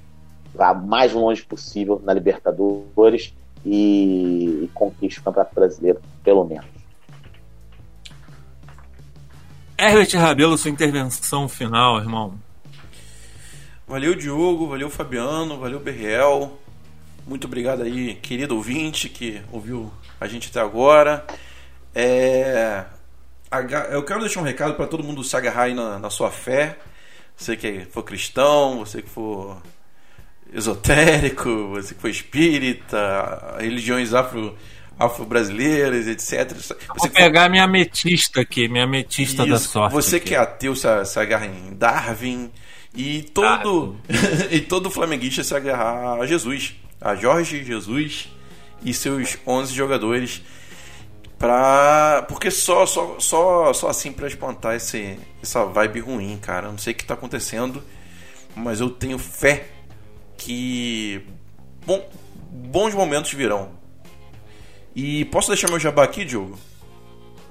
vá 0.54 0.74
mais 0.74 1.14
longe 1.14 1.44
possível 1.44 2.02
na 2.04 2.14
Libertadores 2.14 3.34
e, 3.66 4.64
e 4.64 4.70
conquiste 4.74 5.20
o 5.20 5.24
Campeonato 5.24 5.56
Brasileiro, 5.56 6.02
pelo 6.24 6.44
menos. 6.44 6.83
Herbert 9.86 10.16
Rabelo, 10.16 10.58
sua 10.58 10.72
intervenção 10.72 11.50
final, 11.50 12.00
irmão. 12.00 12.40
Valeu, 13.86 14.16
Diogo, 14.16 14.66
valeu, 14.66 14.90
Fabiano, 14.90 15.60
valeu, 15.60 15.78
Berriel. 15.78 16.58
Muito 17.28 17.48
obrigado 17.48 17.84
aí, 17.84 18.16
querido 18.16 18.56
ouvinte 18.56 19.10
que 19.10 19.42
ouviu 19.52 19.92
a 20.22 20.26
gente 20.26 20.50
até 20.50 20.62
agora. 20.62 21.26
É... 21.94 22.86
Eu 23.92 24.04
quero 24.04 24.22
deixar 24.22 24.40
um 24.40 24.44
recado 24.44 24.74
para 24.76 24.88
todo 24.88 25.04
mundo 25.04 25.22
se 25.22 25.36
agarrar 25.36 25.64
aí 25.64 25.74
na, 25.74 26.00
na 26.00 26.10
sua 26.10 26.32
fé. 26.32 26.78
Você 27.36 27.58
que 27.58 27.82
for 27.92 28.04
cristão, 28.04 28.80
você 28.80 29.02
que 29.02 29.10
for 29.10 29.62
esotérico, 30.54 31.72
você 31.72 31.94
que 31.94 32.00
foi 32.00 32.12
espírita, 32.12 33.58
religiões 33.60 34.14
afro 34.14 34.58
afro-brasileiras, 34.98 36.08
etc. 36.08 36.54
Você 36.56 36.76
Vou 36.96 37.10
pegar 37.10 37.44
for... 37.44 37.50
minha 37.50 37.64
ametista 37.64 38.42
aqui, 38.42 38.68
minha 38.68 38.84
ametista 38.84 39.44
Isso. 39.44 39.52
da 39.52 39.60
sorte. 39.60 39.94
Você 39.94 40.16
aqui. 40.18 40.28
que 40.28 40.36
é 40.36 40.38
ateu 40.38 40.76
se, 40.76 40.88
se 41.06 41.20
agarra 41.20 41.46
em 41.46 41.74
Darwin 41.74 42.52
e 42.96 43.24
todo 43.24 43.98
e 44.52 44.60
todo 44.62 44.90
flamenguista 44.90 45.44
se 45.44 45.56
agarrar 45.56 46.20
a 46.22 46.26
Jesus, 46.26 46.76
a 47.02 47.16
Jorge 47.16 47.64
Jesus 47.64 48.30
e 48.84 48.94
seus 48.94 49.38
11 49.48 49.74
jogadores 49.74 50.42
para 51.40 52.26
porque 52.30 52.52
só 52.52 52.86
só 52.86 53.20
só 53.20 53.74
só 53.74 53.90
assim 53.90 54.12
para 54.12 54.28
espantar 54.28 54.76
esse 54.76 55.18
essa 55.42 55.66
vibe 55.66 56.00
ruim, 56.00 56.38
cara. 56.38 56.70
não 56.70 56.78
sei 56.78 56.94
o 56.94 56.96
que 56.96 57.04
tá 57.04 57.16
acontecendo, 57.16 57.84
mas 58.56 58.80
eu 58.80 58.90
tenho 58.90 59.18
fé 59.18 59.68
que 60.38 61.26
bom, 61.86 62.08
bons 62.50 62.94
momentos 62.94 63.34
virão. 63.34 63.83
E 64.96 65.26
posso 65.26 65.48
deixar 65.50 65.70
meu 65.70 65.80
jabá 65.80 66.04
aqui, 66.04 66.24
Diogo? 66.24 66.58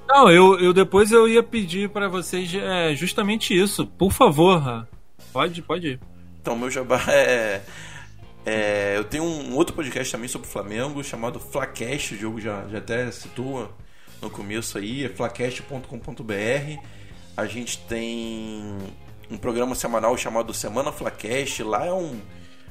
Não, 0.07 0.29
eu, 0.29 0.59
eu 0.59 0.73
depois 0.73 1.11
eu 1.11 1.27
ia 1.27 1.41
pedir 1.41 1.89
para 1.89 2.07
vocês 2.07 2.53
é, 2.53 2.93
justamente 2.95 3.57
isso. 3.57 3.87
Por 3.87 4.11
favor, 4.11 4.87
pode, 5.31 5.61
pode 5.61 5.87
ir. 5.87 5.99
Então, 6.41 6.57
meu 6.57 6.69
jabá 6.69 7.01
é, 7.09 7.61
é, 8.45 8.93
Eu 8.97 9.03
tenho 9.05 9.23
um 9.23 9.55
outro 9.55 9.75
podcast 9.75 10.11
também 10.11 10.27
sobre 10.27 10.47
o 10.47 10.51
Flamengo 10.51 11.03
chamado 11.03 11.39
Flacast. 11.39 12.13
O 12.13 12.17
Diogo 12.17 12.39
já, 12.39 12.67
já 12.67 12.77
até 12.77 13.09
citou 13.11 13.73
no 14.21 14.29
começo 14.29 14.77
aí. 14.77 15.05
É 15.05 15.09
flacast.com.br. 15.09 16.81
A 17.35 17.45
gente 17.45 17.79
tem 17.79 18.77
um 19.31 19.37
programa 19.37 19.73
semanal 19.73 20.15
chamado 20.17 20.53
Semana 20.53 20.91
Flacast. 20.91 21.63
Lá 21.63 21.85
é 21.85 21.93
um 21.93 22.19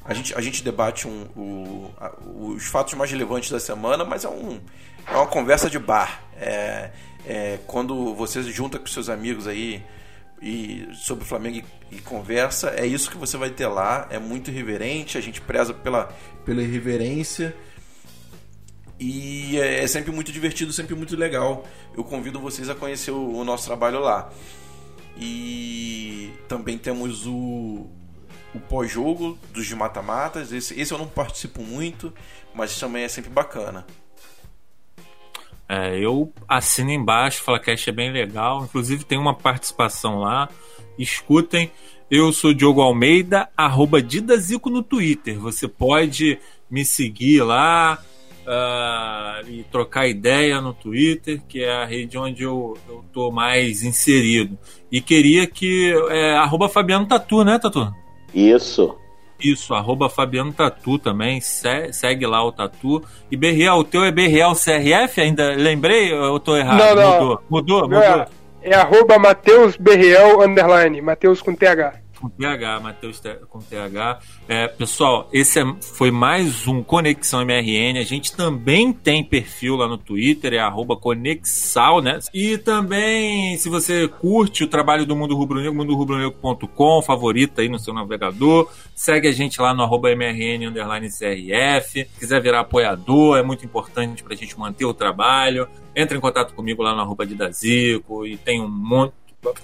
a 0.05 0.13
gente, 0.13 0.35
a 0.35 0.41
gente 0.41 0.63
debate 0.63 1.07
um, 1.07 1.23
o, 1.35 1.91
a, 1.97 2.11
os 2.25 2.65
fatos 2.65 2.93
mais 2.93 3.09
relevantes 3.09 3.49
da 3.49 3.59
semana, 3.59 4.03
mas 4.03 4.25
é, 4.25 4.29
um, 4.29 4.59
é 5.07 5.15
uma 5.15 5.27
conversa 5.27 5.69
de 5.69 5.79
bar. 5.79 6.23
É, 6.35 6.91
é 7.25 7.59
quando 7.65 8.13
você 8.13 8.43
junta 8.43 8.77
com 8.77 8.85
seus 8.85 9.07
amigos 9.07 9.47
aí 9.47 9.81
e 10.41 10.85
sobre 10.93 11.23
o 11.23 11.27
Flamengo 11.27 11.63
e, 11.89 11.95
e, 11.95 12.01
conversa, 12.01 12.73
é 12.75 12.85
isso 12.85 13.09
que 13.09 13.17
você 13.17 13.37
vai 13.37 13.49
ter 13.49 13.67
lá. 13.67 14.07
É 14.09 14.19
muito 14.19 14.51
irreverente, 14.51 15.17
a 15.17 15.21
gente 15.21 15.39
preza 15.39 15.73
pela, 15.73 16.13
pela 16.43 16.61
irreverência. 16.61 17.55
E 18.99 19.57
é, 19.57 19.83
é 19.83 19.87
sempre 19.87 20.11
muito 20.11 20.33
divertido, 20.33 20.73
sempre 20.73 20.95
muito 20.95 21.15
legal. 21.15 21.65
Eu 21.95 22.03
convido 22.03 22.41
vocês 22.41 22.69
a 22.69 22.75
conhecer 22.75 23.11
o, 23.11 23.37
o 23.37 23.43
nosso 23.45 23.65
trabalho 23.65 23.99
lá. 23.99 24.29
E 25.17 26.33
também 26.49 26.77
temos 26.77 27.25
o, 27.25 27.87
o 28.53 28.59
pós-jogo 28.59 29.37
dos 29.51 29.71
mata-matas. 29.73 30.51
Esse, 30.51 30.79
esse 30.79 30.93
eu 30.93 30.97
não 30.97 31.07
participo 31.07 31.61
muito, 31.61 32.13
mas 32.53 32.79
também 32.79 33.03
é 33.03 33.07
sempre 33.07 33.29
bacana. 33.29 33.85
É, 35.67 35.97
eu 35.97 36.31
assino 36.47 36.91
embaixo, 36.91 37.41
o 37.41 37.45
Flacast 37.45 37.89
é 37.89 37.93
bem 37.93 38.11
legal. 38.11 38.63
Inclusive 38.63 39.03
tem 39.03 39.17
uma 39.17 39.33
participação 39.33 40.19
lá. 40.19 40.49
Escutem. 40.97 41.71
Eu 42.11 42.31
sou 42.31 42.53
Diogo 42.53 42.81
Almeida, 42.81 43.49
arroba 43.57 44.01
Didazico 44.01 44.69
no 44.69 44.83
Twitter. 44.83 45.39
Você 45.39 45.67
pode 45.67 46.37
me 46.69 46.85
seguir 46.85 47.41
lá 47.41 47.99
uh, 48.43 49.49
e 49.49 49.63
trocar 49.71 50.07
ideia 50.07 50.61
no 50.61 50.73
Twitter, 50.73 51.41
que 51.47 51.63
é 51.63 51.71
a 51.71 51.85
rede 51.85 52.17
onde 52.17 52.43
eu, 52.43 52.77
eu 52.87 53.03
tô 53.11 53.31
mais 53.31 53.81
inserido. 53.81 54.57
E 54.91 55.01
queria 55.01 55.47
que. 55.47 55.91
É, 56.09 56.35
arroba 56.35 56.69
Fabiano 56.69 57.07
Tatu, 57.07 57.43
né, 57.43 57.57
Tatu? 57.57 58.02
Isso. 58.33 58.97
Isso, 59.39 59.73
arroba 59.73 60.09
Fabiano 60.09 60.53
Tatu 60.53 60.97
também, 60.97 61.41
segue 61.41 62.25
lá 62.25 62.45
o 62.45 62.51
Tatu. 62.51 63.03
E 63.29 63.35
Berriel, 63.35 63.75
o 63.75 63.83
teu 63.83 64.03
é 64.03 64.11
Berriel 64.11 64.53
CRF? 64.53 65.19
Ainda 65.19 65.55
lembrei 65.55 66.13
ou 66.13 66.23
eu 66.23 66.39
tô 66.39 66.55
errado? 66.55 66.77
Não, 66.77 66.95
não. 66.95 67.11
Mudou, 67.11 67.43
mudou, 67.49 67.81
mudou. 67.81 67.99
É, 67.99 68.27
é 68.61 68.75
arroba 68.75 69.19
Matheus 69.19 69.75
Berriel, 69.75 70.41
underline, 70.41 71.01
Matheus 71.01 71.41
com 71.41 71.53
TH 71.53 72.02
com 72.23 72.29
TH, 72.29 72.79
Matheus 72.79 73.21
com 73.49 73.59
TH. 73.59 74.19
É, 74.47 74.67
pessoal, 74.69 75.27
esse 75.33 75.59
é, 75.59 75.75
foi 75.81 76.09
mais 76.09 76.65
um 76.65 76.81
Conexão 76.81 77.41
MRN. 77.41 77.99
A 77.99 78.03
gente 78.03 78.33
também 78.33 78.93
tem 78.93 79.21
perfil 79.21 79.75
lá 79.75 79.89
no 79.89 79.97
Twitter, 79.97 80.53
é 80.53 80.59
arroba 80.59 80.95
Conexal, 80.95 82.01
né? 82.01 82.19
E 82.33 82.57
também, 82.57 83.57
se 83.57 83.67
você 83.67 84.07
curte 84.07 84.63
o 84.63 84.67
trabalho 84.67 85.05
do 85.05 85.17
Mundo 85.17 85.35
Rubro 85.35 85.57
Negro, 85.57 85.75
mundorubronegro.com, 85.75 87.01
favorita 87.01 87.61
aí 87.61 87.67
no 87.67 87.77
seu 87.77 87.93
navegador. 87.93 88.71
Segue 88.95 89.27
a 89.27 89.33
gente 89.33 89.61
lá 89.61 89.73
no 89.73 89.83
arroba 89.83 90.09
MRN 90.09 90.71
CRF. 91.09 91.91
Se 91.91 92.19
quiser 92.19 92.41
virar 92.41 92.61
apoiador, 92.61 93.37
é 93.37 93.43
muito 93.43 93.65
importante 93.65 94.23
para 94.23 94.33
a 94.33 94.37
gente 94.37 94.57
manter 94.57 94.85
o 94.85 94.93
trabalho. 94.93 95.67
Entre 95.93 96.17
em 96.17 96.21
contato 96.21 96.53
comigo 96.53 96.81
lá 96.81 96.95
no 96.95 97.01
arroba 97.01 97.25
Didazico 97.25 98.25
e 98.25 98.37
tem 98.37 98.61
um 98.61 98.69
monte 98.69 99.13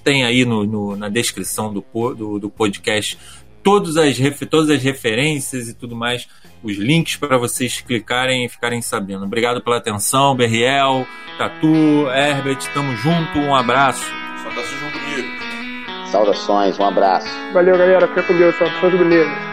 tem 0.04 0.24
aí 0.26 0.46
no, 0.46 0.66
no 0.66 0.96
na 0.96 1.10
descrição 1.10 1.74
do, 1.74 1.84
do, 2.14 2.40
do, 2.40 2.50
podcast 2.50 3.18
todas 3.64 3.98
as, 3.98 4.18
todas 4.50 4.70
as 4.70 4.82
referências 4.82 5.68
e 5.68 5.74
tudo 5.74 5.96
mais, 5.96 6.28
os 6.64 6.78
links 6.78 7.16
para 7.16 7.38
vocês 7.38 7.82
clicarem 7.82 8.46
e 8.46 8.50
ficarem 8.50 8.82
sabendo. 8.82 9.26
Obrigado 9.26 9.62
pela 9.62 9.78
atenção, 9.78 10.36
Berriel, 10.36 11.06
Tatu, 11.38 12.08
Herbert, 12.10 12.60
tamo 12.74 12.96
junto, 12.98 13.40
um 13.40 13.56
abraço. 13.56 14.06
Saudações, 16.12 16.80
um 16.80 16.86
abraço. 16.86 17.30
Valeu, 17.54 17.78
galera, 17.78 18.08
fica 18.08 18.24
com 18.24 18.38
Deus, 18.38 18.56
saudações 18.56 18.98
bonito. 18.98 19.49